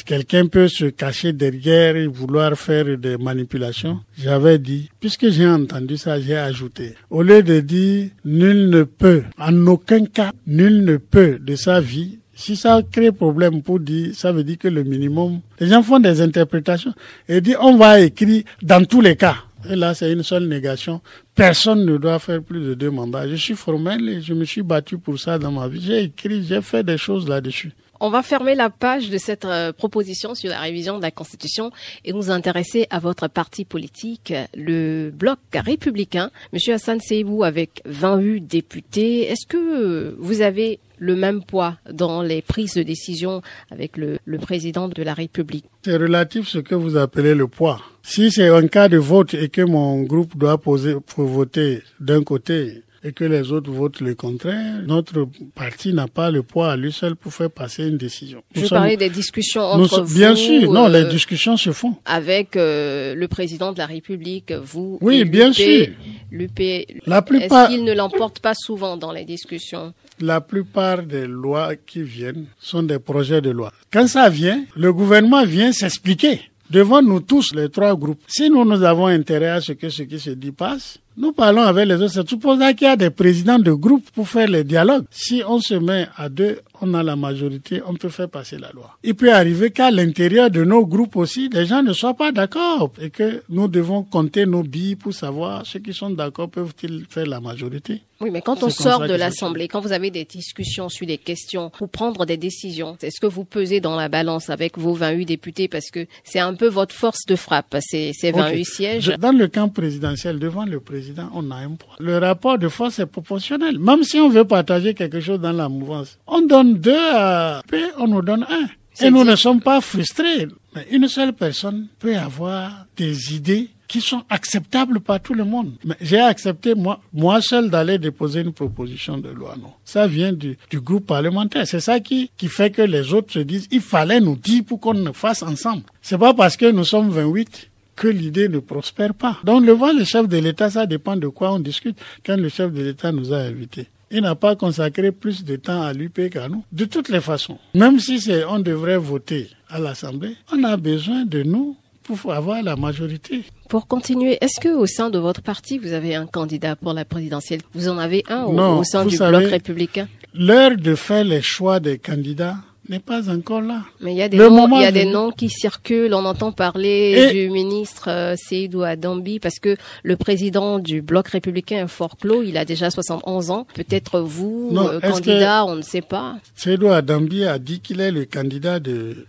quelqu'un 0.03 0.47
peut 0.47 0.67
se 0.67 0.86
cacher 0.86 1.31
derrière 1.31 1.95
et 1.95 2.07
vouloir 2.07 2.57
faire 2.57 2.97
des 2.97 3.17
manipulations. 3.17 3.99
J'avais 4.17 4.57
dit, 4.57 4.89
puisque 4.99 5.29
j'ai 5.29 5.47
entendu 5.47 5.95
ça, 5.97 6.19
j'ai 6.19 6.38
ajouté, 6.38 6.95
au 7.12 7.21
lieu 7.21 7.43
de 7.43 7.60
dire 7.60 8.10
nul 8.25 8.69
ne 8.69 8.81
peut, 8.83 9.23
en 9.38 9.67
aucun 9.67 10.05
cas, 10.05 10.31
nul 10.47 10.83
ne 10.83 10.97
peut 10.97 11.38
de 11.39 11.55
sa 11.55 11.79
vie 11.79 12.17
si 12.33 12.55
ça 12.55 12.81
crée 12.91 13.12
problème 13.12 13.63
pour 13.63 13.79
dire, 13.79 14.13
ça 14.13 14.31
veut 14.31 14.43
dire 14.43 14.60
que 14.60 14.67
le 14.67 14.83
minimum, 14.83 15.39
les 15.60 15.67
gens 15.67 15.81
font 15.81 15.99
des 15.99 16.21
interprétations 16.21 16.93
et 17.27 17.41
dit 17.41 17.55
on 17.60 17.77
va 17.77 17.99
écrire 17.99 18.43
dans 18.62 18.86
tous 18.86 19.01
les 19.01 19.15
cas. 19.15 19.38
Et 19.69 19.75
là, 19.75 19.93
c'est 19.93 20.12
une 20.12 20.23
seule 20.23 20.47
négation. 20.47 21.01
Personne 21.36 21.86
ne 21.86 21.97
doit 21.97 22.19
faire 22.19 22.41
plus 22.41 22.62
de 22.62 22.73
deux 22.73 22.89
mandats. 22.89 23.27
Je 23.27 23.36
suis 23.36 23.56
formel 23.56 24.08
et 24.10 24.21
je 24.21 24.34
me 24.34 24.45
suis 24.45 24.63
battu 24.63 24.97
pour 24.97 25.19
ça 25.19 25.38
dans 25.38 25.51
ma 25.51 25.67
vie. 25.67 25.82
J'ai 25.82 26.03
écrit, 26.03 26.43
j'ai 26.43 26.62
fait 26.62 26.84
des 26.84 26.97
choses 26.97 27.27
là-dessus. 27.27 27.71
On 27.99 28.10
va 28.10 28.21
fermer 28.21 28.55
la 28.55 28.69
page 28.69 29.10
de 29.10 29.17
cette 29.17 29.45
euh, 29.45 29.73
proposition 29.73 30.36
sur 30.36 30.49
la 30.49 30.60
révision 30.60 30.97
de 30.97 31.01
la 31.01 31.12
Constitution 31.12 31.71
et 32.05 32.13
nous 32.13 32.29
intéresser 32.29 32.88
à 32.89 32.99
votre 32.99 33.27
parti 33.27 33.65
politique, 33.65 34.33
le 34.55 35.10
Bloc 35.10 35.39
républicain. 35.53 36.29
Monsieur 36.53 36.75
Hassan 36.75 36.99
Seibou, 36.99 37.43
avec 37.43 37.81
28 37.86 38.41
députés, 38.41 39.23
est-ce 39.23 39.47
que 39.47 40.15
vous 40.19 40.41
avez 40.41 40.79
le 40.99 41.15
même 41.15 41.43
poids 41.43 41.77
dans 41.91 42.21
les 42.21 42.41
prises 42.41 42.73
de 42.73 42.83
décision 42.83 43.41
avec 43.71 43.97
le, 43.97 44.19
le 44.25 44.38
président 44.38 44.88
de 44.88 45.03
la 45.03 45.13
République? 45.13 45.65
C'est 45.83 45.97
relatif 45.97 46.47
ce 46.47 46.60
que 46.60 46.75
vous 46.75 46.97
appelez 46.97 47.33
le 47.33 47.47
poids. 47.47 47.81
Si 48.03 48.31
c'est 48.31 48.49
un 48.49 48.67
cas 48.67 48.89
de 48.89 48.97
vote 48.97 49.33
et 49.33 49.49
que 49.49 49.62
mon 49.62 50.03
groupe 50.03 50.38
doit 50.38 50.57
poser 50.57 50.95
pour 51.05 51.25
voter 51.25 51.81
d'un 51.99 52.23
côté 52.23 52.83
et 53.08 53.13
que 53.13 53.24
les 53.24 53.54
autres 53.54 53.72
votent 53.72 54.02
le 54.02 54.15
contraire, 54.15 54.82
notre 54.86 55.30
parti 55.56 55.93
n'a 55.93 56.08
pas 56.08 56.30
le 56.30 56.43
poids 56.43 56.74
à 56.74 56.76
lui 56.76 56.91
seul 56.91 57.15
pour 57.15 57.34
faire 57.34 57.50
passer 57.50 57.88
une 57.88 57.96
décision. 57.98 58.43
Je 58.54 58.67
parlais 58.67 58.98
des 58.98 59.10
discussions 59.10 59.62
entre 59.62 60.02
vous. 60.02 60.13
Bien 60.13 60.36
sûr, 60.36 60.74
non, 60.74 60.88
les 60.89 61.04
euh, 61.04 61.10
discussions 61.10 61.56
se 61.56 61.72
font. 61.72 61.96
Avec 62.06 62.58
euh, 62.58 63.15
le 63.15 63.28
président 63.30 63.72
de 63.72 63.78
la 63.78 63.86
République, 63.86 64.52
vous. 64.52 64.98
Oui, 65.00 65.24
bien 65.24 65.54
sûr. 65.54 65.88
L'UP. 66.32 66.60
La 67.06 67.22
plupart. 67.22 67.70
Est-ce 67.70 67.76
qu'il 67.78 67.86
ne 67.86 67.93
l'emporte 67.93 68.39
pas 68.39 68.54
souvent 68.54 68.98
dans 68.98 69.13
les 69.13 69.24
discussions? 69.24 69.93
La 70.20 70.41
plupart 70.41 71.02
des 71.04 71.28
lois 71.28 71.78
qui 71.78 72.02
viennent 72.02 72.48
sont 72.60 72.84
des 72.84 73.00
projets 73.00 73.39
de 73.39 73.52
loi. 73.52 73.72
Quand 73.93 74.08
ça 74.08 74.28
vient, 74.28 74.65
le 74.76 74.91
gouvernement 74.91 75.46
vient 75.46 75.72
s'expliquer 75.72 76.41
devant 76.70 77.02
nous 77.02 77.22
tous, 77.22 77.54
les 77.54 77.70
trois 77.70 77.96
groupes. 77.96 78.22
Si 78.28 78.50
nous, 78.50 78.65
nous 78.65 78.84
avons 78.84 79.06
intérêt 79.08 79.52
à 79.52 79.62
ce 79.62 79.72
que 79.72 79.89
ce 79.89 80.04
qui 80.04 80.20
se 80.20 80.32
dit 80.32 80.52
passe, 80.52 81.00
nous 81.17 81.32
parlons 81.32 81.63
avec 81.63 81.88
les 81.88 81.95
autres. 81.95 82.13
C'est 82.13 82.30
supposé 82.30 82.75
qu'il 82.75 82.88
y 82.88 82.91
a 82.91 82.95
des 82.95 83.10
présidents 83.10 83.58
de 83.58 83.71
groupe 83.71 84.10
pour 84.12 84.30
faire 84.30 84.47
les 84.47 84.63
dialogues. 84.63 85.06
Si 85.10 85.41
on 85.47 85.60
se 85.60 85.73
met 85.73 86.08
à 86.15 86.30
deux, 86.30 86.60
on 86.81 86.93
a 86.93 87.03
la 87.03 87.15
majorité, 87.15 87.81
on 87.85 87.93
peut 87.95 88.09
faire 88.09 88.29
passer 88.29 88.57
la 88.57 88.71
loi. 88.71 88.97
Il 89.03 89.15
peut 89.15 89.31
arriver 89.33 89.71
qu'à 89.71 89.91
l'intérieur 89.91 90.49
de 90.49 90.63
nos 90.63 90.85
groupes 90.85 91.15
aussi, 91.15 91.49
les 91.49 91.65
gens 91.65 91.81
ne 91.83 91.93
soient 91.93 92.13
pas 92.13 92.31
d'accord 92.31 92.91
et 93.01 93.09
que 93.09 93.43
nous 93.49 93.67
devons 93.67 94.03
compter 94.03 94.45
nos 94.45 94.63
billes 94.63 94.95
pour 94.95 95.13
savoir 95.13 95.65
ceux 95.65 95.79
qui 95.79 95.93
sont 95.93 96.09
d'accord 96.09 96.49
peuvent-ils 96.49 97.05
faire 97.09 97.25
la 97.25 97.39
majorité. 97.39 98.01
Oui, 98.19 98.31
mais 98.31 98.41
quand 98.41 98.63
on 98.63 98.69
sort 98.71 99.07
de 99.07 99.13
l'Assemblée, 99.13 99.67
quand 99.67 99.79
vous 99.79 99.91
avez 99.91 100.09
des 100.09 100.25
discussions 100.25 100.89
sur 100.89 101.05
des 101.05 101.19
questions 101.19 101.69
pour 101.69 101.87
prendre 101.87 102.25
des 102.25 102.37
décisions, 102.37 102.97
est-ce 103.01 103.19
que 103.19 103.27
vous 103.27 103.43
pesez 103.45 103.79
dans 103.79 103.95
la 103.95 104.09
balance 104.09 104.49
avec 104.49 104.77
vos 104.79 104.93
28 104.93 105.25
députés 105.25 105.67
parce 105.67 105.91
que 105.91 106.07
c'est 106.23 106.39
un 106.39 106.55
peu 106.55 106.67
votre 106.67 106.95
force 106.95 107.25
de 107.27 107.35
frappe, 107.35 107.75
ces, 107.79 108.13
ces 108.13 108.31
28 108.31 108.65
sièges 108.65 109.13
Dans 109.19 109.37
le 109.37 109.47
camp 109.47 109.69
présidentiel, 109.69 110.39
devant 110.39 110.65
le 110.65 110.79
président, 110.79 111.29
on 111.35 111.51
a 111.51 111.57
un 111.57 111.75
poids. 111.75 111.95
Le 111.99 112.17
rapport 112.17 112.57
de 112.57 112.67
force 112.69 112.97
est 112.97 113.05
proportionnel. 113.05 113.77
Même 113.77 114.03
si 114.03 114.17
on 114.17 114.29
veut 114.29 114.45
partager 114.45 114.95
quelque 114.95 115.19
chose 115.19 115.39
dans 115.39 115.51
la 115.51 115.69
mouvance, 115.69 116.17
on 116.25 116.41
donne 116.41 116.66
deux 116.75 117.12
à 117.13 117.62
P, 117.69 117.82
on 117.97 118.08
nous 118.08 118.21
donne 118.21 118.45
un. 118.49 118.67
Et 118.99 119.12
nous 119.12 119.23
ne 119.23 119.36
sommes 119.36 119.62
pas 119.62 119.80
frustrés. 119.82 120.47
Mais 120.75 120.88
une 120.91 121.08
seule 121.08 121.34
personne 121.34 121.88
peut 121.99 122.18
avoir 122.18 122.86
des 122.95 123.36
idées 123.36 123.70
qui 123.88 124.01
sont 124.01 124.24
acceptables 124.30 124.99
par 124.99 125.22
tout 125.22 125.34
le 125.34 125.45
monde. 125.45 125.74
Mais 125.86 125.95
j'ai 126.01 126.20
accepté 126.20 126.76
moi, 126.76 126.99
moi 127.13 127.41
seul 127.41 127.70
d'aller 127.70 127.97
déposer 127.97 128.41
une 128.41 128.53
proposition 128.53 129.18
de 129.18 129.30
loi. 129.30 129.55
Non, 129.61 129.72
ça 129.86 130.07
vient 130.07 130.34
du, 130.34 130.57
du 130.70 130.80
groupe 130.82 131.05
parlementaire. 131.05 131.65
C'est 131.65 131.80
ça 131.80 131.99
qui 131.99 132.32
qui 132.38 132.47
fait 132.47 132.70
que 132.72 132.82
les 132.82 133.13
autres 133.13 133.34
se 133.34 133.39
disent 133.39 133.68
il 133.72 133.82
fallait 133.82 134.20
nous 134.20 134.36
dire 134.36 134.63
pour 134.65 134.80
qu'on 134.80 134.93
le 134.93 135.13
fasse 135.13 135.43
ensemble. 135.43 135.84
C'est 136.01 136.18
pas 136.18 136.34
parce 136.34 136.57
que 136.57 136.70
nous 136.70 136.84
sommes 136.84 137.09
28 137.09 137.70
que 137.95 138.07
l'idée 138.07 138.47
ne 138.49 138.59
prospère 138.59 139.13
pas. 139.13 139.38
Donc 139.43 139.65
le 139.65 139.72
voir 139.72 139.93
le 139.93 140.03
chef 140.03 140.28
de 140.28 140.38
l'État, 140.38 140.70
ça 140.70 140.86
dépend 140.86 141.15
de 141.15 141.28
quoi 141.28 141.51
on 141.53 141.59
discute. 141.59 141.97
Quand 142.26 142.38
le 142.38 142.49
chef 142.49 142.72
de 142.72 142.82
l'État 142.84 143.11
nous 143.11 143.34
a 143.34 143.38
invités. 143.38 143.88
Il 144.12 144.22
n'a 144.22 144.36
pas 144.36 144.55
consacré 144.55 145.12
plus 145.12 145.43
de 145.43 145.55
temps 145.58 145.82
à 145.82 145.91
l'UP 145.93 146.30
qu'à 146.30 146.47
nous. 146.47 146.64
De 146.72 146.86
toutes 146.86 147.10
les 147.10 147.20
façons, 147.22 147.58
même 147.74 147.99
si 147.99 148.20
c'est, 148.22 148.45
on 148.45 148.60
devrait 148.60 148.97
voter 148.97 149.49
à 149.70 149.80
l'Assemblée, 149.80 150.36
on 150.53 150.64
a 150.64 150.78
besoin 150.78 151.26
de 151.26 151.43
nous 151.43 151.76
pour 152.03 152.32
avoir 152.34 152.64
la 152.64 152.78
majorité. 152.78 153.43
Pour 153.68 153.86
continuer, 153.86 154.38
est-ce 154.39 154.62
que 154.62 154.70
au 154.74 154.86
sein 154.86 155.10
de 155.10 155.20
votre 155.20 155.41
parti, 155.41 155.78
vous 155.78 155.91
avez 155.91 156.16
un 156.16 156.26
candidat 156.26 156.78
pour 156.78 156.93
la 156.93 157.03
présidentielle? 157.03 157.60
Vous 157.74 157.89
en 157.89 157.97
avez 157.97 158.24
un 158.30 158.43
Non, 158.49 158.78
au, 158.78 158.80
au 158.80 158.84
sein 158.86 159.05
du 159.05 159.18
savez- 159.18 159.39
bloc 159.39 159.49
républicain? 159.51 160.08
L'heure 160.34 160.78
de 160.78 160.95
faire 160.95 161.26
les 161.26 161.41
choix 161.41 161.80
des 161.82 161.97
candidats 161.97 162.55
n'est 162.89 162.99
pas 162.99 163.29
encore 163.29 163.61
là. 163.61 163.81
Mais 164.01 164.13
il 164.13 164.17
y 164.17 164.21
a 164.21 164.29
des 164.29 164.38
Le 164.38 164.49
noms, 164.49 164.67
il 164.79 164.81
y 164.81 164.85
a 164.85 164.91
des 164.91 165.05
noms 165.05 165.31
qui 165.31 165.49
circulent. 165.49 166.13
On 166.13 166.25
entend 166.25 166.51
parler 166.51 167.29
Et- 167.29 167.33
du 167.33 167.49
ministre 167.49 168.09
euh, 168.09 168.35
Seydou 168.38 168.83
Adambi 168.83 169.39
parce 169.39 169.59
que 169.59 169.75
le 170.03 170.15
président 170.15 170.79
du 170.79 171.01
bloc 171.01 171.27
républicain 171.27 171.85
est 171.85 171.88
fort 171.89 172.17
clos. 172.17 172.43
Il 172.43 172.57
a 172.57 172.65
déjà 172.65 172.89
71 172.89 173.51
ans. 173.51 173.67
Peut-être 173.73 174.19
vous, 174.19 174.69
Non, 174.71 174.88
euh, 174.89 174.99
candidat, 174.99 175.65
on 175.65 175.75
ne 175.75 175.81
sait 175.81 176.01
pas. 176.01 176.35
Seydou 176.55 176.88
Adambi 176.89 177.43
a 177.45 177.59
dit 177.59 177.79
qu'il 177.79 177.99
est 178.01 178.11
le 178.11 178.25
candidat 178.25 178.79
de. 178.79 179.25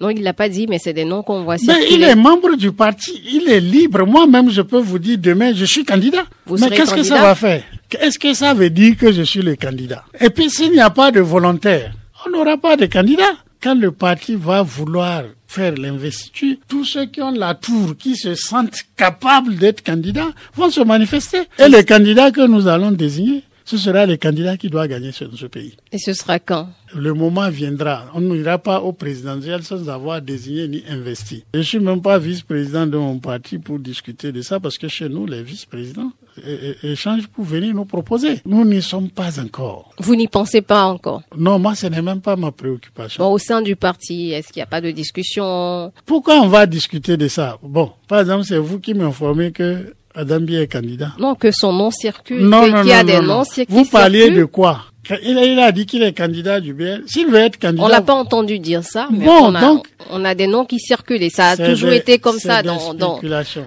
Non, 0.00 0.10
il 0.10 0.24
l'a 0.24 0.32
pas 0.32 0.48
dit, 0.48 0.66
mais 0.66 0.78
c'est 0.80 0.92
des 0.92 1.04
noms 1.04 1.22
qu'on 1.22 1.44
voit 1.44 1.54
Mais 1.54 1.74
il 1.82 1.88
circuler. 1.88 2.04
est 2.06 2.14
membre 2.16 2.56
du 2.56 2.72
parti, 2.72 3.12
il 3.32 3.48
est 3.48 3.60
libre. 3.60 4.04
Moi-même, 4.04 4.50
je 4.50 4.60
peux 4.62 4.80
vous 4.80 4.98
dire 4.98 5.18
demain, 5.18 5.52
je 5.54 5.64
suis 5.64 5.84
candidat. 5.84 6.24
Vous 6.46 6.58
Mais 6.58 6.68
qu'est-ce 6.70 6.92
que 6.94 7.04
ça 7.04 7.20
va 7.20 7.36
faire? 7.36 7.62
Est-ce 8.00 8.18
que 8.18 8.34
ça 8.34 8.54
veut 8.54 8.70
dire 8.70 8.96
que 8.96 9.12
je 9.12 9.22
suis 9.22 9.42
le 9.42 9.54
candidat? 9.54 10.04
Et 10.20 10.30
puis, 10.30 10.50
s'il 10.50 10.72
n'y 10.72 10.80
a 10.80 10.90
pas 10.90 11.12
de 11.12 11.20
volontaire, 11.20 11.92
on 11.92 12.05
n'aura 12.36 12.56
pas 12.58 12.76
de 12.76 12.86
candidat. 12.86 13.32
Quand 13.62 13.74
le 13.74 13.90
parti 13.90 14.34
va 14.34 14.62
vouloir 14.62 15.24
faire 15.46 15.74
l'investiture, 15.74 16.56
tous 16.68 16.84
ceux 16.84 17.06
qui 17.06 17.22
ont 17.22 17.30
la 17.32 17.54
tour, 17.54 17.96
qui 17.96 18.14
se 18.16 18.34
sentent 18.34 18.78
capables 18.96 19.56
d'être 19.56 19.82
candidats, 19.82 20.32
vont 20.54 20.70
se 20.70 20.80
manifester. 20.82 21.38
Et 21.58 21.68
le 21.68 21.82
candidat 21.82 22.30
que 22.30 22.46
nous 22.46 22.68
allons 22.68 22.90
désigner, 22.92 23.42
ce 23.64 23.76
sera 23.78 24.06
le 24.06 24.16
candidat 24.16 24.56
qui 24.56 24.70
doit 24.70 24.86
gagner 24.86 25.10
ce, 25.10 25.24
ce 25.34 25.46
pays. 25.46 25.74
Et 25.90 25.98
ce 25.98 26.12
sera 26.12 26.38
quand? 26.38 26.68
Le 26.94 27.12
moment 27.14 27.48
viendra. 27.50 28.04
On 28.14 28.20
n'ira 28.20 28.58
pas 28.58 28.80
au 28.80 28.92
présidentiel 28.92 29.64
sans 29.64 29.88
avoir 29.88 30.22
désigné 30.22 30.68
ni 30.68 30.84
investi. 30.88 31.42
Je 31.52 31.60
suis 31.62 31.80
même 31.80 32.00
pas 32.00 32.18
vice-président 32.18 32.86
de 32.86 32.96
mon 32.96 33.18
parti 33.18 33.58
pour 33.58 33.80
discuter 33.80 34.30
de 34.30 34.40
ça 34.42 34.60
parce 34.60 34.78
que 34.78 34.86
chez 34.86 35.08
nous, 35.08 35.26
les 35.26 35.42
vice-présidents 35.42 36.12
é- 36.44 36.76
é- 36.82 36.92
échangent 36.92 37.26
pour 37.28 37.44
venir 37.44 37.74
nous 37.74 37.84
proposer. 37.84 38.40
Nous 38.44 38.64
n'y 38.64 38.82
sommes 38.82 39.08
pas 39.10 39.38
encore. 39.40 39.90
Vous 39.98 40.14
n'y 40.16 40.28
pensez 40.28 40.62
pas 40.62 40.84
encore. 40.84 41.22
Non, 41.36 41.58
moi, 41.58 41.74
ce 41.74 41.86
n'est 41.86 42.02
même 42.02 42.20
pas 42.20 42.36
ma 42.36 42.50
préoccupation. 42.52 43.22
Bon, 43.24 43.32
au 43.32 43.38
sein 43.38 43.62
du 43.62 43.76
parti, 43.76 44.32
est-ce 44.32 44.48
qu'il 44.52 44.60
n'y 44.60 44.64
a 44.64 44.66
pas 44.66 44.80
de 44.80 44.90
discussion? 44.90 45.92
Pourquoi 46.04 46.36
on 46.40 46.48
va 46.48 46.66
discuter 46.66 47.16
de 47.16 47.28
ça? 47.28 47.58
Bon, 47.62 47.92
par 48.08 48.20
exemple, 48.20 48.44
c'est 48.44 48.58
vous 48.58 48.78
qui 48.80 48.94
m'informez 48.94 49.52
que 49.52 49.94
Adam 50.14 50.40
Bié 50.40 50.60
est 50.62 50.66
candidat. 50.72 51.12
Non, 51.18 51.34
que 51.34 51.50
son 51.50 51.72
nom 51.72 51.90
circule, 51.90 52.40
Non, 52.42 52.66
non, 52.68 52.80
qu'il 52.80 52.88
y 52.90 52.92
a 52.92 53.02
non, 53.02 53.06
des 53.20 53.26
noms 53.26 53.42
qui 53.44 53.66
Vous 53.68 53.84
parliez 53.84 54.20
circulent. 54.22 54.38
de 54.38 54.44
quoi? 54.44 54.80
Il 55.22 55.38
a, 55.38 55.44
il 55.44 55.58
a 55.60 55.70
dit 55.70 55.86
qu'il 55.86 56.02
est 56.02 56.12
candidat 56.12 56.58
du 56.60 56.74
BR. 56.74 56.98
S'il 57.06 57.28
veut 57.28 57.36
être 57.38 57.60
candidat... 57.60 57.84
On 57.84 57.88
l'a 57.88 58.00
pas 58.00 58.14
entendu 58.14 58.58
dire 58.58 58.82
ça, 58.82 59.06
mais 59.12 59.24
Bon, 59.24 59.38
on, 59.50 59.54
a, 59.54 59.60
donc- 59.60 59.86
on 60.10 60.24
a 60.24 60.34
des 60.34 60.48
noms 60.48 60.64
qui 60.64 60.80
circulent 60.80 61.22
et 61.22 61.30
ça 61.30 61.50
a 61.50 61.56
toujours 61.56 61.90
des- 61.90 61.96
été 61.98 62.18
comme 62.18 62.38
ça 62.40 62.62
dans, 62.64 62.92
dans, 62.92 63.20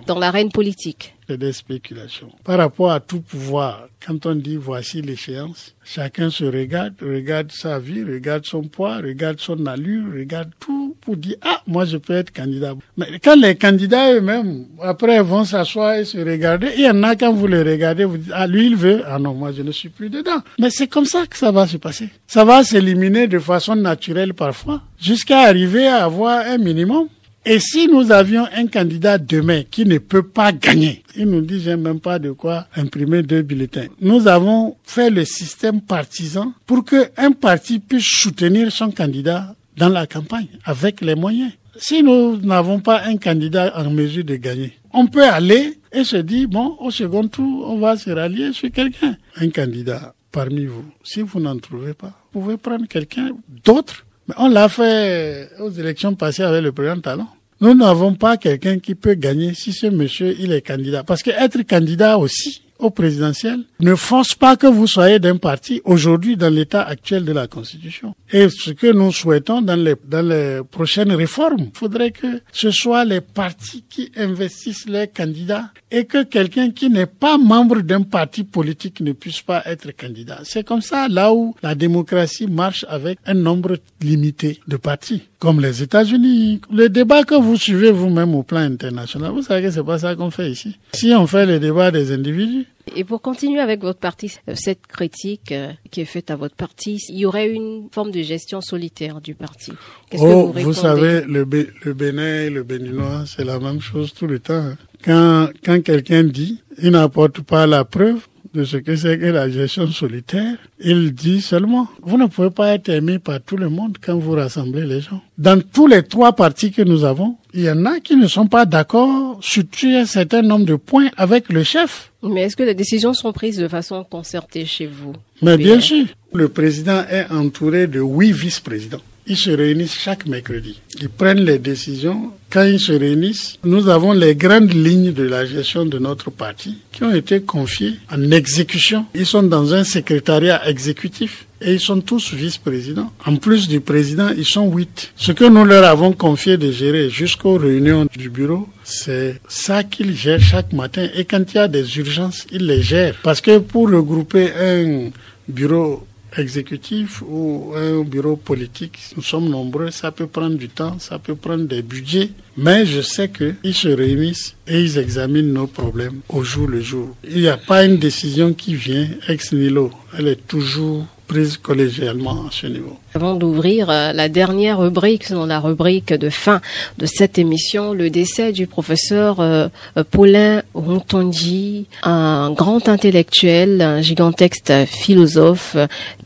dans 0.05 0.19
l'arène 0.19 0.51
politique. 0.51 1.15
Des 1.31 1.53
spéculations. 1.53 2.31
Par 2.43 2.57
rapport 2.57 2.91
à 2.91 2.99
tout 2.99 3.21
pouvoir, 3.21 3.87
quand 4.05 4.25
on 4.25 4.35
dit 4.35 4.55
voici 4.55 5.01
l'échéance, 5.01 5.75
chacun 5.83 6.29
se 6.29 6.45
regarde, 6.45 6.93
regarde 7.01 7.51
sa 7.51 7.79
vie, 7.79 8.03
regarde 8.03 8.45
son 8.45 8.63
poids, 8.63 8.97
regarde 8.97 9.39
son 9.39 9.65
allure, 9.65 10.05
regarde 10.13 10.49
tout 10.59 10.95
pour 11.01 11.17
dire 11.17 11.35
ah 11.41 11.61
moi 11.67 11.85
je 11.85 11.97
peux 11.97 12.13
être 12.13 12.31
candidat. 12.31 12.73
Mais 12.97 13.19
quand 13.23 13.35
les 13.35 13.55
candidats 13.55 14.13
eux-mêmes 14.13 14.65
après 14.81 15.21
vont 15.21 15.43
s'asseoir 15.43 15.95
et 15.95 16.05
se 16.05 16.17
regarder, 16.17 16.69
il 16.77 16.83
y 16.83 16.89
en 16.89 17.03
a 17.03 17.15
quand 17.15 17.33
vous 17.33 17.47
les 17.47 17.63
regardez 17.63 18.05
vous 18.05 18.17
dites 18.17 18.31
ah 18.33 18.47
lui 18.47 18.67
il 18.67 18.75
veut 18.75 19.03
ah 19.05 19.19
non 19.19 19.33
moi 19.33 19.51
je 19.51 19.61
ne 19.61 19.71
suis 19.71 19.89
plus 19.89 20.09
dedans. 20.09 20.41
Mais 20.59 20.69
c'est 20.69 20.87
comme 20.87 21.05
ça 21.05 21.25
que 21.25 21.37
ça 21.37 21.51
va 21.51 21.67
se 21.67 21.77
passer. 21.77 22.09
Ça 22.27 22.45
va 22.45 22.63
s'éliminer 22.63 23.27
de 23.27 23.39
façon 23.39 23.75
naturelle 23.75 24.33
parfois 24.33 24.81
jusqu'à 24.99 25.39
arriver 25.39 25.87
à 25.87 26.05
avoir 26.05 26.45
un 26.45 26.57
minimum. 26.57 27.07
Et 27.45 27.59
si 27.59 27.87
nous 27.87 28.11
avions 28.11 28.45
un 28.53 28.67
candidat 28.67 29.17
demain 29.17 29.63
qui 29.63 29.85
ne 29.85 29.97
peut 29.97 30.23
pas 30.23 30.51
gagner, 30.51 31.03
il 31.15 31.25
nous 31.25 31.41
dit 31.41 31.61
j'ai 31.61 31.77
même 31.77 31.99
pas 31.99 32.19
de 32.19 32.31
quoi 32.31 32.67
imprimer 32.75 33.23
deux 33.23 33.41
bulletins. 33.41 33.87
Nous 34.01 34.27
avons 34.27 34.75
fait 34.83 35.09
le 35.09 35.23
système 35.23 35.81
partisan 35.81 36.53
pour 36.65 36.83
que 36.83 37.09
un 37.17 37.31
parti 37.31 37.79
puisse 37.79 38.05
soutenir 38.05 38.71
son 38.71 38.91
candidat 38.91 39.55
dans 39.77 39.89
la 39.89 40.05
campagne 40.05 40.47
avec 40.65 40.99
les 41.01 41.15
moyens. 41.15 41.53
Si 41.77 42.03
nous 42.03 42.37
n'avons 42.37 42.81
pas 42.81 43.03
un 43.05 43.15
candidat 43.15 43.71
en 43.77 43.89
mesure 43.89 44.25
de 44.25 44.35
gagner, 44.35 44.73
on 44.93 45.07
peut 45.07 45.23
aller 45.23 45.79
et 45.93 46.03
se 46.03 46.17
dire 46.17 46.49
bon 46.49 46.75
au 46.79 46.91
second 46.91 47.27
tour 47.27 47.69
on 47.69 47.79
va 47.79 47.95
se 47.95 48.09
rallier 48.09 48.51
sur 48.51 48.69
quelqu'un. 48.69 49.15
Un 49.37 49.49
candidat 49.49 50.13
parmi 50.31 50.65
vous, 50.65 50.85
si 51.03 51.21
vous 51.21 51.39
n'en 51.39 51.57
trouvez 51.57 51.93
pas, 51.93 52.13
vous 52.33 52.41
pouvez 52.41 52.57
prendre 52.57 52.85
quelqu'un 52.87 53.31
d'autre 53.63 54.05
on 54.37 54.49
l'a 54.49 54.69
fait 54.69 55.49
aux 55.59 55.71
élections 55.71 56.15
passées 56.15 56.43
avec 56.43 56.63
le 56.63 56.71
président 56.71 56.99
Talon. 56.99 57.27
Nous 57.61 57.73
n'avons 57.73 58.13
pas 58.13 58.37
quelqu'un 58.37 58.79
qui 58.79 58.95
peut 58.95 59.15
gagner 59.15 59.53
si 59.53 59.73
ce 59.73 59.87
monsieur, 59.87 60.35
il 60.39 60.53
est 60.53 60.61
candidat. 60.61 61.03
Parce 61.03 61.23
que 61.23 61.31
être 61.31 61.61
candidat 61.63 62.17
aussi 62.17 62.61
au 62.79 62.89
présidentiel 62.89 63.59
ne 63.81 63.95
force 63.95 64.33
pas 64.33 64.55
que 64.55 64.67
vous 64.67 64.87
soyez 64.87 65.19
d'un 65.19 65.35
parti 65.37 65.81
aujourd'hui 65.83 66.37
dans 66.37 66.53
l'état 66.53 66.81
actuel 66.81 67.25
de 67.25 67.33
la 67.33 67.47
Constitution. 67.47 68.15
Et 68.31 68.47
ce 68.49 68.71
que 68.71 68.91
nous 68.91 69.11
souhaitons 69.11 69.61
dans 69.61 69.75
les, 69.75 69.95
dans 70.07 70.27
les 70.27 70.61
prochaines 70.69 71.11
réformes, 71.11 71.67
il 71.73 71.77
faudrait 71.77 72.11
que 72.11 72.41
ce 72.51 72.69
soit 72.69 73.03
les 73.03 73.21
partis 73.21 73.83
qui 73.89 74.11
investissent 74.15 74.87
les 74.87 75.07
candidats 75.07 75.71
et 75.91 76.05
que 76.05 76.23
quelqu'un 76.23 76.69
qui 76.69 76.89
n'est 76.89 77.07
pas 77.07 77.37
membre 77.37 77.81
d'un 77.81 78.01
parti 78.03 78.43
politique 78.43 79.01
ne 79.01 79.13
puisse 79.13 79.41
pas 79.41 79.63
être 79.65 79.91
candidat. 79.95 80.41
C'est 80.43 80.63
comme 80.63 80.81
ça 80.81 81.07
là 81.07 81.33
où 81.33 81.55
la 81.63 81.73
démocratie 81.73 82.45
marche 82.47 82.85
avec 82.87 83.17
un 83.25 83.33
nombre 83.33 83.77
limité 84.01 84.59
de 84.67 84.77
partis, 84.77 85.23
comme 85.39 85.59
les 85.59 85.81
États-Unis. 85.81 86.61
Le 86.71 86.87
débat 86.89 87.23
que 87.23 87.35
vous 87.35 87.57
suivez 87.57 87.91
vous-même 87.91 88.35
au 88.35 88.43
plan 88.43 88.59
international, 88.59 89.31
vous 89.31 89.41
savez 89.41 89.63
que 89.63 89.71
c'est 89.71 89.83
pas 89.83 89.99
ça 89.99 90.15
qu'on 90.15 90.29
fait 90.29 90.51
ici. 90.51 90.77
Si 90.93 91.13
on 91.15 91.25
fait 91.25 91.47
le 91.47 91.59
débat 91.59 91.89
des 91.89 92.11
individus, 92.11 92.67
Et 92.95 93.03
pour 93.03 93.21
continuer 93.21 93.59
avec 93.59 93.81
votre 93.81 93.99
parti, 93.99 94.31
euh, 94.47 94.53
cette 94.55 94.87
critique 94.87 95.51
euh, 95.51 95.71
qui 95.91 96.01
est 96.01 96.05
faite 96.05 96.31
à 96.31 96.35
votre 96.35 96.55
parti, 96.55 96.97
il 97.09 97.19
y 97.19 97.25
aurait 97.25 97.49
une 97.49 97.87
forme 97.91 98.09
de 98.11 98.21
gestion 98.21 98.61
solitaire 98.61 99.21
du 99.21 99.35
parti. 99.35 99.71
Qu'est-ce 100.09 100.23
oh, 100.23 100.27
vous 100.27 100.45
vous, 100.47 100.51
répondez 100.53 100.75
savez, 100.77 101.21
le, 101.27 101.45
Bé- 101.45 101.69
le 101.83 101.93
Bénin 101.93 102.41
et 102.45 102.49
le 102.49 102.63
Béninois, 102.63 103.25
c'est 103.27 103.43
la 103.45 103.59
même 103.59 103.79
chose 103.81 104.13
tout 104.13 104.27
le 104.27 104.39
temps. 104.39 104.53
hein. 104.55 104.77
Quand, 105.03 105.49
quand 105.63 105.81
quelqu'un 105.83 106.23
dit, 106.23 106.61
il 106.81 106.91
n'apporte 106.91 107.41
pas 107.41 107.67
la 107.67 107.85
preuve 107.85 108.27
de 108.53 108.63
ce 108.63 108.77
que 108.77 108.95
c'est 108.95 109.17
que 109.19 109.25
la 109.25 109.49
gestion 109.49 109.87
solitaire, 109.91 110.57
il 110.79 111.13
dit 111.13 111.41
seulement, 111.41 111.87
vous 112.01 112.17
ne 112.17 112.25
pouvez 112.25 112.49
pas 112.49 112.69
être 112.73 112.89
aimé 112.89 113.19
par 113.19 113.39
tout 113.41 113.57
le 113.57 113.69
monde 113.69 113.97
quand 114.01 114.17
vous 114.17 114.31
rassemblez 114.31 114.85
les 114.85 115.01
gens. 115.01 115.21
Dans 115.37 115.61
tous 115.61 115.87
les 115.87 116.03
trois 116.03 116.33
partis 116.33 116.71
que 116.71 116.81
nous 116.81 117.03
avons, 117.03 117.35
il 117.53 117.61
y 117.61 117.69
en 117.69 117.85
a 117.85 117.99
qui 117.99 118.15
ne 118.15 118.27
sont 118.27 118.47
pas 118.47 118.65
d'accord 118.65 119.39
sur 119.41 119.63
un 119.85 120.05
certain 120.05 120.41
nombre 120.41 120.65
de 120.65 120.75
points 120.75 121.09
avec 121.17 121.49
le 121.51 121.63
chef. 121.63 122.11
Mais 122.23 122.41
est-ce 122.43 122.55
que 122.55 122.63
les 122.63 122.73
décisions 122.75 123.13
sont 123.13 123.31
prises 123.33 123.57
de 123.57 123.67
façon 123.67 124.03
concertée 124.03 124.65
chez 124.65 124.87
vous 124.87 125.13
Mais 125.41 125.57
bien 125.57 125.73
Bien. 125.77 125.81
sûr, 125.81 126.05
le 126.33 126.49
président 126.49 127.03
est 127.09 127.31
entouré 127.31 127.87
de 127.87 127.99
huit 128.01 128.31
vice-présidents. 128.31 129.01
Ils 129.29 129.37
se 129.37 129.51
réunissent 129.51 129.93
chaque 129.93 130.25
mercredi. 130.25 130.81
Ils 130.99 131.07
prennent 131.07 131.45
les 131.45 131.59
décisions. 131.59 132.31
Quand 132.49 132.63
ils 132.63 132.79
se 132.79 132.93
réunissent, 132.93 133.57
nous 133.63 133.87
avons 133.87 134.11
les 134.11 134.35
grandes 134.35 134.73
lignes 134.73 135.13
de 135.13 135.21
la 135.21 135.45
gestion 135.45 135.85
de 135.85 135.99
notre 135.99 136.31
parti 136.31 136.77
qui 136.91 137.03
ont 137.03 137.13
été 137.13 137.39
confiées 137.41 137.93
en 138.11 138.31
exécution. 138.31 139.05
Ils 139.13 139.27
sont 139.27 139.43
dans 139.43 139.71
un 139.75 139.83
secrétariat 139.83 140.67
exécutif 140.67 141.45
et 141.61 141.73
ils 141.73 141.79
sont 141.79 142.01
tous 142.01 142.33
vice-présidents. 142.33 143.11
En 143.23 143.35
plus 143.35 143.67
du 143.67 143.81
président, 143.81 144.29
ils 144.35 144.45
sont 144.45 144.67
huit. 144.73 145.11
Ce 145.15 145.31
que 145.31 145.45
nous 145.45 145.63
leur 145.63 145.83
avons 145.83 146.11
confié 146.11 146.57
de 146.57 146.71
gérer 146.71 147.11
jusqu'aux 147.11 147.57
réunions 147.57 148.07
du 148.17 148.31
bureau, 148.31 148.67
c'est 148.83 149.39
ça 149.47 149.83
qu'ils 149.83 150.15
gèrent 150.15 150.41
chaque 150.41 150.73
matin. 150.73 151.07
Et 151.15 151.25
quand 151.25 151.53
il 151.53 151.57
y 151.57 151.59
a 151.59 151.67
des 151.67 151.99
urgences, 151.99 152.47
ils 152.51 152.65
les 152.65 152.81
gèrent. 152.81 153.15
Parce 153.21 153.41
que 153.41 153.59
pour 153.59 153.91
regrouper 153.91 154.51
un 154.59 155.11
bureau 155.47 156.07
exécutif 156.37 157.21
ou 157.21 157.73
un 157.75 158.01
bureau 158.03 158.35
politique, 158.35 158.99
nous 159.15 159.23
sommes 159.23 159.49
nombreux, 159.49 159.91
ça 159.91 160.11
peut 160.11 160.27
prendre 160.27 160.55
du 160.55 160.69
temps, 160.69 160.97
ça 160.99 161.19
peut 161.19 161.35
prendre 161.35 161.65
des 161.65 161.81
budgets, 161.81 162.29
mais 162.57 162.85
je 162.85 163.01
sais 163.01 163.29
qu'ils 163.29 163.73
se 163.73 163.87
réunissent 163.87 164.55
et 164.67 164.81
ils 164.81 164.97
examinent 164.97 165.53
nos 165.53 165.67
problèmes 165.67 166.21
au 166.29 166.43
jour 166.43 166.67
le 166.67 166.81
jour. 166.81 167.15
Il 167.23 167.41
n'y 167.41 167.47
a 167.47 167.57
pas 167.57 167.85
une 167.85 167.97
décision 167.97 168.53
qui 168.53 168.75
vient 168.75 169.07
ex 169.27 169.53
nihilo, 169.53 169.91
elle 170.17 170.27
est 170.27 170.47
toujours 170.47 171.05
prise 171.29 171.57
collégialement 171.57 172.47
à 172.47 172.51
ce 172.51 172.67
niveau. 172.67 172.97
Avant 173.13 173.35
d'ouvrir 173.35 173.89
euh, 173.89 174.11
la 174.13 174.27
dernière 174.29 174.79
rubrique, 174.79 175.31
dans 175.31 175.45
la 175.45 175.59
rubrique 175.59 176.11
de 176.11 176.29
fin 176.29 176.59
de 176.97 177.05
cette 177.05 177.37
émission, 177.37 177.93
le 177.93 178.09
décès 178.09 178.51
du 178.51 178.65
professeur 178.67 179.39
euh, 179.39 179.67
Paulin 180.11 180.63
Rontondi, 180.73 181.87
un 182.03 182.51
grand 182.51 182.89
intellectuel, 182.89 183.81
un 183.81 184.01
gigantesque 184.01 184.73
philosophe. 184.87 185.77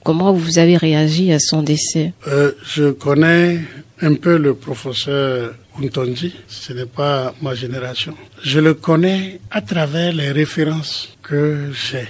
Comment 0.04 0.32
vous 0.34 0.58
avez 0.58 0.78
réagi 0.78 1.32
à 1.34 1.40
son 1.40 1.62
décès? 1.64 2.14
Euh, 2.28 2.52
Je 2.66 2.86
connais 2.92 3.60
un 4.02 4.16
peu 4.16 4.38
le 4.38 4.54
professeur 4.54 5.54
Rontondi, 5.74 6.34
ce 6.48 6.72
n'est 6.72 6.92
pas 7.02 7.34
ma 7.42 7.54
génération. 7.56 8.16
Je 8.42 8.60
le 8.60 8.74
connais 8.74 9.40
à 9.52 9.62
travers 9.62 10.14
les 10.14 10.32
références 10.32 11.10
que 11.22 11.72
j'ai. 11.74 12.08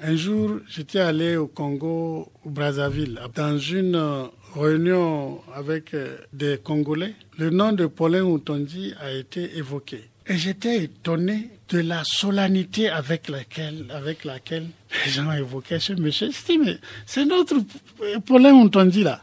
Un 0.00 0.14
jour, 0.14 0.60
j'étais 0.68 1.00
allé 1.00 1.36
au 1.36 1.48
Congo, 1.48 2.30
au 2.44 2.50
Brazzaville, 2.50 3.18
dans 3.34 3.58
une 3.58 3.96
euh, 3.96 4.24
réunion 4.54 5.40
avec 5.54 5.92
euh, 5.92 6.18
des 6.32 6.58
Congolais. 6.62 7.14
Le 7.36 7.50
nom 7.50 7.72
de 7.72 7.86
Paulin 7.86 8.22
Outondi 8.22 8.94
a 9.00 9.10
été 9.10 9.56
évoqué. 9.56 10.08
Et 10.28 10.36
j'étais 10.36 10.84
étonné 10.84 11.50
de 11.70 11.80
la 11.80 12.02
solennité 12.04 12.88
avec 12.88 13.28
laquelle, 13.28 13.86
avec 13.90 14.24
laquelle 14.24 14.68
les 15.04 15.10
gens 15.10 15.32
évoquaient 15.32 15.80
ce 15.80 15.94
monsieur. 15.94 16.30
C'est 17.06 17.24
notre 17.24 17.56
Paulin 18.24 18.52
Outondi 18.52 19.02
là. 19.02 19.22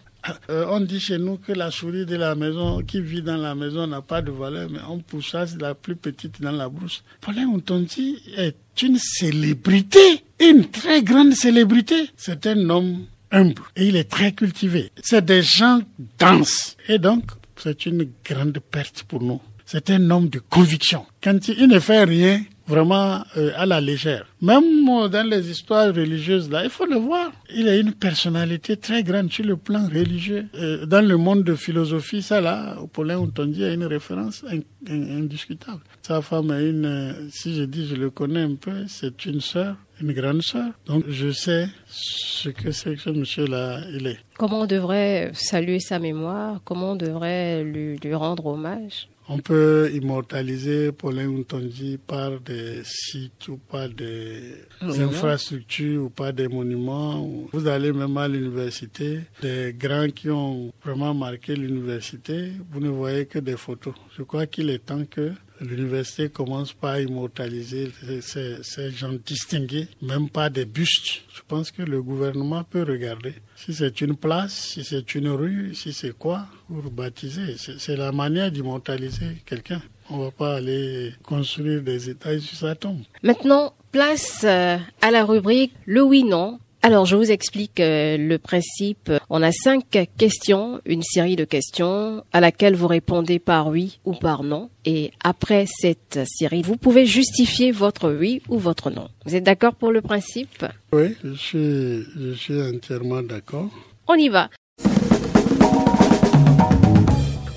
Euh, 0.50 0.66
on 0.70 0.80
dit 0.80 1.00
chez 1.00 1.18
nous 1.18 1.38
que 1.38 1.52
la 1.52 1.72
souris 1.72 2.06
de 2.06 2.16
la 2.16 2.36
maison 2.36 2.82
qui 2.82 3.02
vit 3.02 3.22
dans 3.22 3.38
la 3.38 3.56
maison 3.56 3.88
n'a 3.88 4.02
pas 4.02 4.22
de 4.22 4.32
valeur, 4.32 4.70
mais 4.70 4.80
on 4.88 5.00
pousse 5.00 5.36
la 5.60 5.76
plus 5.76 5.96
petite 5.96 6.42
dans 6.42 6.52
la 6.52 6.70
brousse. 6.70 7.04
Paulin 7.22 7.46
Outondi 7.48 8.22
est 8.36 8.56
une 8.82 8.98
célébrité, 8.98 10.24
une 10.40 10.66
très 10.66 11.04
grande 11.04 11.34
célébrité. 11.34 12.10
C'est 12.18 12.48
un 12.48 12.70
homme 12.70 13.06
humble 13.32 13.62
et 13.76 13.88
il 13.88 13.96
est 13.96 14.10
très 14.10 14.32
cultivé. 14.32 14.92
C'est 15.02 15.26
des 15.26 15.42
gens 15.42 15.82
denses. 16.20 16.78
Et 16.88 17.00
donc, 17.00 17.24
c'est 17.58 17.86
une 17.86 18.10
grande 18.24 18.60
perte 18.60 19.04
pour 19.04 19.22
nous. 19.22 19.42
C'est 19.66 19.90
un 19.90 20.12
homme 20.12 20.30
de 20.30 20.40
conviction. 20.40 21.06
Quand 21.24 21.48
il 21.48 21.68
ne 21.68 21.80
fait 21.80 22.04
rien, 22.04 22.42
vraiment 22.68 23.24
euh, 23.38 23.52
à 23.56 23.66
la 23.66 23.80
légère. 23.82 24.26
Même 24.42 24.86
dans 25.10 25.28
les 25.30 25.50
histoires 25.50 25.88
religieuses, 25.94 26.50
là, 26.50 26.64
il 26.64 26.70
faut 26.70 26.86
le 26.86 26.96
voir. 26.98 27.32
Il 27.54 27.68
a 27.68 27.76
une 27.78 27.94
personnalité 27.94 28.78
très 28.78 29.04
grande 29.04 29.32
sur 29.32 29.46
le 29.46 29.58
plan 29.58 29.86
religieux. 29.88 30.48
Euh, 30.56 30.86
dans 30.86 31.06
le 31.06 31.18
monde 31.18 31.44
de 31.44 31.56
philosophie, 31.56 32.22
ça 32.22 32.42
là, 32.42 32.78
Paulin 32.94 33.18
Outondi 33.18 33.64
a 33.64 33.74
une 33.74 33.86
référence 33.86 34.44
indiscutable. 34.88 35.82
Sa 36.02 36.22
femme 36.22 36.52
a 36.52 36.62
une, 36.62 36.86
euh, 36.86 37.30
si 37.32 37.56
je 37.56 37.64
dis 37.64 37.88
je 37.88 37.96
le 37.96 38.10
connais 38.10 38.42
un 38.42 38.56
peu, 38.56 38.86
c'est 38.88 39.26
une 39.26 39.42
sœur, 39.42 39.76
une 40.02 40.14
grande 40.14 40.42
sœur. 40.42 40.72
Donc 40.86 41.04
je 41.08 41.32
sais 41.32 41.68
ce 41.88 42.50
que 42.50 42.72
c'est 42.72 42.96
que 42.96 43.02
ce 43.02 43.10
monsieur-là, 43.10 43.82
il 43.92 44.08
est. 44.08 44.20
Comment 44.38 44.62
on 44.62 44.66
devrait 44.66 45.32
saluer 45.34 45.80
sa 45.80 46.00
mémoire? 46.00 46.62
Comment 46.64 46.92
on 46.92 46.96
devrait 46.96 47.64
lui, 47.64 47.98
lui 47.98 48.14
rendre 48.14 48.46
hommage? 48.46 49.08
On 49.28 49.40
peut 49.40 49.90
immortaliser 49.94 50.92
Paulin 50.92 51.30
Untonji 51.30 51.98
par 51.98 52.40
des 52.40 52.82
sites 52.84 53.48
ou 53.48 53.58
par 53.58 53.90
des 53.90 54.66
infrastructures 54.82 56.04
ou 56.04 56.10
par 56.10 56.34
des 56.34 56.48
monuments. 56.48 57.28
Vous 57.52 57.68
allez 57.68 57.92
même 57.92 58.18
à 58.18 58.28
l'université, 58.28 59.22
des 59.42 59.76
grands 59.78 60.10
qui 60.10 60.30
ont 60.30 60.72
vraiment 60.84 61.14
marqué 61.14 61.56
l'université, 61.56 62.52
vous 62.72 62.80
ne 62.80 62.90
voyez 62.90 63.26
que 63.26 63.40
des 63.40 63.58
photos. 63.58 63.94
Je 64.18 64.24
crois 64.24 64.46
qu'il 64.46 64.70
est 64.70 64.86
temps 64.86 65.06
que 65.10 65.32
l'université 65.62 66.30
commence 66.30 66.74
par 66.74 67.00
immortaliser 67.00 67.92
ces, 68.22 68.92
gens 68.92 69.14
distingués, 69.26 69.88
même 70.02 70.30
pas 70.30 70.50
des 70.50 70.66
bustes. 70.66 71.24
Je 71.34 71.42
pense 71.48 71.72
que 71.72 71.82
le 71.82 72.02
gouvernement 72.02 72.64
peut 72.64 72.84
regarder 72.84 73.36
si 73.56 73.74
c'est 73.74 74.02
une 74.02 74.16
place, 74.16 74.54
si 74.54 74.84
c'est 74.84 75.16
une 75.16 75.30
rue, 75.30 75.74
si 75.74 75.94
c'est 75.94 76.18
quoi, 76.18 76.48
pour 76.68 76.92
baptiser. 76.92 77.56
C'est 77.58 77.96
la 77.96 78.12
manière 78.12 78.52
d'immortaliser 78.52 79.38
quelqu'un. 79.46 79.82
On 80.10 80.20
va 80.20 80.32
pas 80.32 80.56
aller 80.58 81.14
construire 81.24 81.82
des 81.82 82.10
étages 82.10 82.42
sur 82.42 82.58
sa 82.58 82.76
tombe. 82.76 83.02
Maintenant, 83.24 83.74
place 83.92 84.42
euh, 84.44 84.78
à 85.02 85.12
la 85.12 85.26
rubrique 85.26 85.74
le 85.86 86.04
oui-non 86.04 86.60
alors, 86.86 87.08
je 87.08 87.16
vous 87.16 87.32
explique 87.32 87.80
euh, 87.80 88.16
le 88.16 88.38
principe. 88.38 89.12
On 89.32 89.42
a 89.42 89.52
cinq 89.52 90.08
questions, 90.20 90.80
une 90.86 91.02
série 91.02 91.36
de 91.36 91.44
questions 91.44 92.24
à 92.32 92.40
laquelle 92.40 92.76
vous 92.76 92.86
répondez 92.86 93.40
par 93.40 93.70
oui 93.70 93.98
ou 94.06 94.14
par 94.14 94.44
non. 94.44 94.70
Et 94.86 95.10
après 95.24 95.66
cette 95.68 96.20
série, 96.28 96.62
vous 96.62 96.78
pouvez 96.78 97.08
justifier 97.08 97.72
votre 97.72 98.12
oui 98.12 98.44
ou 98.50 98.60
votre 98.60 98.92
non. 98.92 99.08
Vous 99.26 99.36
êtes 99.36 99.44
d'accord 99.44 99.74
pour 99.74 99.92
le 99.92 100.02
principe? 100.02 100.64
Oui, 100.94 101.16
je 101.24 101.34
suis, 101.34 102.04
je 102.20 102.34
suis 102.38 102.62
entièrement 102.62 103.24
d'accord. 103.24 103.72
On 104.08 104.14
y 104.14 104.30
va. 104.30 104.52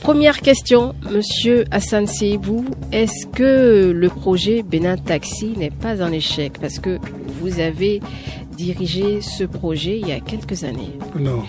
Première 0.01 0.41
question, 0.41 0.95
Monsieur 1.11 1.67
Hassan 1.71 2.07
Seibou, 2.07 2.65
est-ce 2.93 3.27
que 3.27 3.91
le 3.95 4.09
projet 4.09 4.63
Bénin 4.63 4.97
Taxi 4.97 5.49
n'est 5.49 5.69
pas 5.71 6.03
un 6.03 6.13
échec? 6.13 6.55
Parce 6.59 6.79
que 6.79 6.99
vous 7.43 7.61
avez 7.61 8.01
dirigé 8.59 9.21
ce 9.21 9.45
projet 9.45 10.01
il 10.01 10.09
y 10.09 10.13
a 10.13 10.19
quelques 10.19 10.65
années. 10.65 10.99
Non. 11.17 11.45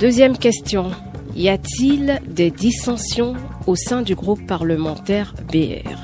Deuxième 0.00 0.36
question, 0.36 0.90
y 1.36 1.48
a-t-il 1.48 2.20
des 2.26 2.50
dissensions 2.50 3.34
au 3.68 3.76
sein 3.76 4.02
du 4.02 4.16
groupe 4.16 4.44
parlementaire 4.46 5.32
BR 5.52 5.96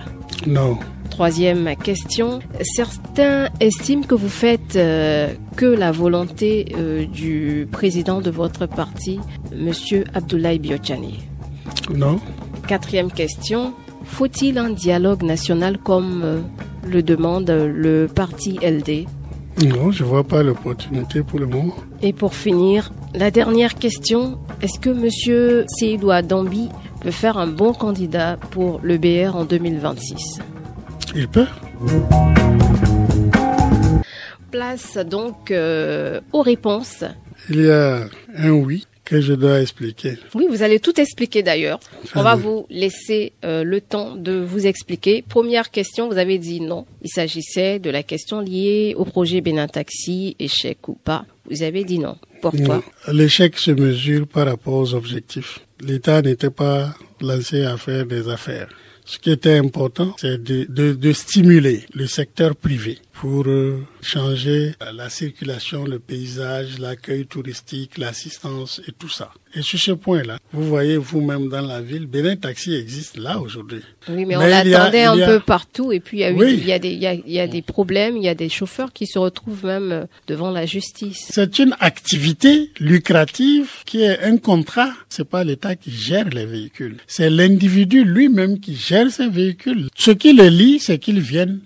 Non. 0.47 0.78
Troisième 1.11 1.74
question, 1.76 2.38
certains 2.62 3.49
estiment 3.59 4.05
que 4.05 4.14
vous 4.14 4.28
faites 4.28 4.76
euh, 4.76 5.34
que 5.57 5.66
la 5.66 5.90
volonté 5.90 6.74
euh, 6.76 7.07
du 7.07 7.66
président 7.72 8.20
de 8.20 8.30
votre 8.30 8.66
parti, 8.66 9.18
Monsieur 9.53 10.05
Abdoulaye 10.14 10.61
Biochani. 10.61 11.18
Non. 11.92 12.20
Quatrième 12.68 13.11
question. 13.11 13.72
Faut-il 14.05 14.59
un 14.59 14.70
dialogue 14.70 15.22
national 15.24 15.78
comme 15.78 16.22
euh, 16.22 16.40
le 16.86 17.03
demande 17.03 17.51
le 17.51 18.07
parti 18.07 18.59
LD 18.62 19.07
Non, 19.64 19.90
je 19.90 20.04
ne 20.04 20.09
vois 20.09 20.24
pas 20.24 20.42
l'opportunité 20.42 21.22
pour 21.22 21.38
le 21.38 21.46
moment. 21.46 21.74
Et 22.02 22.12
pour 22.12 22.34
finir, 22.34 22.92
la 23.14 23.30
dernière 23.30 23.74
question. 23.74 24.38
Est-ce 24.61 24.78
que 24.78 24.90
M. 24.90 25.64
Seydou 25.66 26.11
Dambi 26.22 26.68
peut 27.00 27.11
faire 27.11 27.38
un 27.38 27.46
bon 27.46 27.72
candidat 27.72 28.36
pour 28.50 28.80
le 28.82 28.98
BR 28.98 29.34
en 29.34 29.44
2026 29.44 30.40
Il 31.14 31.28
peut. 31.28 31.46
Place 34.50 34.98
donc 34.98 35.50
euh, 35.50 36.20
aux 36.32 36.42
réponses. 36.42 37.04
Il 37.48 37.62
y 37.62 37.70
a 37.70 38.00
un 38.36 38.50
oui 38.50 38.86
que 39.07 39.20
je 39.20 39.32
dois 39.32 39.62
expliquer. 39.62 40.18
Oui, 40.34 40.46
vous 40.50 40.62
allez 40.62 40.80
tout 40.80 41.00
expliquer 41.00 41.42
d'ailleurs. 41.42 41.80
On 42.14 42.22
va 42.22 42.34
vous 42.34 42.66
laisser 42.68 43.32
euh, 43.44 43.62
le 43.62 43.80
temps 43.80 44.16
de 44.16 44.32
vous 44.32 44.66
expliquer. 44.66 45.22
Première 45.22 45.70
question, 45.70 46.09
vous 46.09 46.18
avez 46.18 46.38
dit 46.38 46.61
non. 46.61 46.84
Il 47.02 47.09
s'agissait 47.09 47.78
de 47.78 47.88
la 47.88 48.02
question 48.02 48.40
liée 48.40 48.94
au 48.96 49.04
projet 49.04 49.40
Bénin 49.40 49.68
Taxi, 49.68 50.36
échec 50.38 50.88
ou 50.88 50.94
pas. 50.94 51.24
Vous 51.48 51.62
avez 51.62 51.84
dit 51.84 52.00
non. 52.00 52.16
Pourquoi 52.42 52.82
L'échec 53.11 53.57
se 53.59 53.70
mesure 53.70 54.26
par 54.26 54.46
rapport 54.46 54.74
aux 54.74 54.94
objectifs. 54.94 55.61
L'État 55.80 56.20
n'était 56.20 56.50
pas 56.50 56.94
lancé 57.20 57.62
à 57.64 57.76
faire 57.76 58.07
des 58.07 58.28
affaires. 58.28 58.68
Ce 59.04 59.20
qui 59.20 59.30
était 59.30 59.57
important, 59.57 60.16
c'est 60.18 60.42
de, 60.42 60.66
de, 60.68 60.92
de, 60.92 61.12
stimuler 61.12 61.84
le 61.94 62.09
secteur 62.09 62.57
privé 62.57 62.98
pour 63.20 63.46
euh, 63.46 63.82
changer 64.02 64.72
la 64.94 65.08
circulation, 65.08 65.84
le 65.84 65.98
paysage, 65.98 66.78
l'accueil 66.78 67.26
touristique, 67.26 67.96
l'assistance 67.96 68.80
et 68.86 68.92
tout 68.92 69.08
ça. 69.08 69.30
Et 69.54 69.62
sur 69.62 69.78
ce 69.78 69.92
point-là, 69.92 70.38
vous 70.52 70.64
voyez 70.64 70.98
vous-même 70.98 71.48
dans 71.48 71.62
la 71.62 71.80
ville, 71.80 72.06
Bénin 72.06 72.36
Taxi 72.36 72.74
existe 72.74 73.16
là 73.16 73.40
aujourd'hui. 73.40 73.80
Oui, 74.08 74.26
mais, 74.26 74.36
on 74.36 74.40
l'attendait 74.40 75.04
un 75.04 75.16
peu 75.16 75.40
partout 75.40 75.92
et 75.92 76.00
puis 76.00 76.18
il 76.18 76.20
y 76.20 76.24
a, 76.24 76.30
eu, 76.30 76.50
il 76.50 76.66
y 76.66 76.72
a, 76.72 76.78
des, 76.78 76.90
il 76.90 76.98
y 76.98 77.06
a, 77.06 77.14
il 77.14 77.32
y 77.32 77.40
a 77.40 77.46
des 77.46 77.62
problèmes, 77.62 78.18
il 78.18 78.24
y 78.24 78.28
a 78.28 78.34
des 78.34 78.50
chauffeurs 78.50 78.92
qui 78.92 79.06
se 79.06 79.18
retrouvent 79.18 79.64
même 79.64 79.92
euh, 79.92 80.04
devant 80.26 80.50
la 80.50 80.66
justice. 80.66 81.28
C'est 81.30 81.58
une 81.58 81.74
activité 81.80 82.70
lucrative 82.80 83.70
qui 83.86 84.02
est 84.02 84.20
un 84.20 84.36
contrat. 84.36 84.90
C'est 85.08 85.28
pas 85.28 85.42
l'État 85.42 85.74
qui 85.74 85.90
gère 85.90 86.28
les 86.28 86.44
véhicules. 86.44 86.98
C'est 87.06 87.30
l'individu 87.30 88.04
lui-même 88.04 88.60
qui 88.60 88.76
gère 88.76 89.10
ses 89.10 89.28
véhicules. 89.28 89.88
Ce 89.96 90.10
qui 90.10 90.34
le 90.34 90.48
lie, 90.48 90.80
c'est 90.80 90.98
qu'ils 90.98 91.20
viennent 91.20 91.60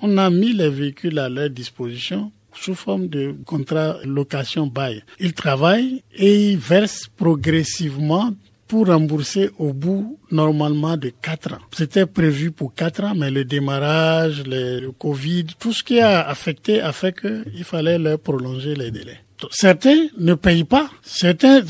On 0.00 0.18
a 0.18 0.30
mis 0.30 0.52
les 0.52 0.70
véhicules 0.70 1.18
à 1.18 1.28
leur 1.28 1.50
disposition 1.50 2.32
sous 2.54 2.74
forme 2.74 3.08
de 3.08 3.34
contrat 3.44 3.96
location-bail. 4.04 5.02
Ils 5.20 5.32
travaillent 5.32 6.02
et 6.14 6.50
ils 6.52 6.58
versent 6.58 7.08
progressivement 7.16 8.32
pour 8.66 8.86
rembourser 8.86 9.50
au 9.58 9.74
bout 9.74 10.18
normalement 10.30 10.96
de 10.96 11.12
quatre 11.20 11.52
ans. 11.52 11.58
C'était 11.72 12.06
prévu 12.06 12.50
pour 12.50 12.74
quatre 12.74 13.04
ans, 13.04 13.14
mais 13.14 13.30
le 13.30 13.44
démarrage, 13.44 14.44
le 14.46 14.90
Covid, 14.92 15.44
tout 15.58 15.74
ce 15.74 15.82
qui 15.82 16.00
a 16.00 16.26
affecté 16.26 16.80
a 16.80 16.92
fait 16.92 17.14
qu'il 17.14 17.64
fallait 17.64 17.98
leur 17.98 18.18
prolonger 18.18 18.74
les 18.74 18.90
délais. 18.90 19.18
Certains 19.50 20.06
ne 20.18 20.34
payent 20.34 20.64
pas. 20.64 20.88
Certains, 21.02 21.60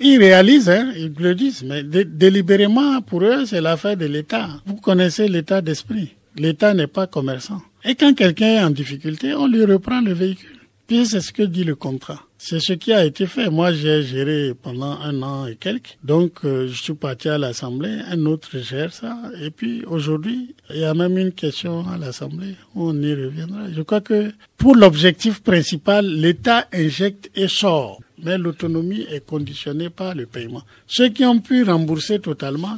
ils, 0.00 0.18
réalisent, 0.18 0.68
hein, 0.68 0.92
ils 0.96 1.12
le 1.18 1.34
disent, 1.34 1.64
mais 1.64 1.82
délibérément, 1.82 3.00
pour 3.00 3.22
eux, 3.22 3.46
c'est 3.46 3.60
l'affaire 3.60 3.96
de 3.96 4.06
l'État. 4.06 4.48
Vous 4.66 4.76
connaissez 4.76 5.26
l'état 5.26 5.60
d'esprit. 5.60 6.12
L'État 6.36 6.74
n'est 6.74 6.86
pas 6.86 7.06
commerçant. 7.06 7.62
Et 7.84 7.94
quand 7.94 8.14
quelqu'un 8.14 8.46
est 8.46 8.64
en 8.64 8.70
difficulté, 8.70 9.34
on 9.34 9.46
lui 9.46 9.64
reprend 9.64 10.00
le 10.00 10.12
véhicule 10.12 10.60
Puis 10.86 11.06
c'est 11.06 11.20
ce 11.20 11.32
que 11.32 11.42
dit 11.42 11.64
le 11.64 11.74
contrat. 11.74 12.20
C'est 12.38 12.58
ce 12.58 12.72
qui 12.72 12.92
a 12.92 13.04
été 13.04 13.26
fait. 13.26 13.50
Moi, 13.50 13.72
j'ai 13.72 14.02
géré 14.02 14.52
pendant 14.60 14.98
un 14.98 15.22
an 15.22 15.46
et 15.46 15.54
quelques. 15.54 15.96
Donc, 16.02 16.44
euh, 16.44 16.66
je 16.66 16.82
suis 16.82 16.94
parti 16.94 17.28
à 17.28 17.38
l'Assemblée. 17.38 18.00
Un 18.10 18.26
autre 18.26 18.58
gère 18.58 18.92
ça. 18.92 19.16
Et 19.40 19.50
puis, 19.50 19.84
aujourd'hui, 19.84 20.54
il 20.70 20.80
y 20.80 20.84
a 20.84 20.92
même 20.92 21.16
une 21.18 21.30
question 21.30 21.86
à 21.88 21.96
l'Assemblée. 21.98 22.56
On 22.74 23.00
y 23.00 23.14
reviendra. 23.14 23.70
Je 23.72 23.82
crois 23.82 24.00
que 24.00 24.32
pour 24.56 24.74
l'objectif 24.74 25.40
principal, 25.40 26.04
l'État 26.04 26.66
injecte 26.72 27.30
et 27.36 27.46
sort 27.46 28.00
mais 28.22 28.38
l'autonomie 28.38 29.06
est 29.10 29.26
conditionnée 29.26 29.90
par 29.90 30.14
le 30.14 30.26
paiement. 30.26 30.62
Ceux 30.86 31.08
qui 31.08 31.24
ont 31.24 31.40
pu 31.40 31.64
rembourser 31.64 32.20
totalement 32.20 32.76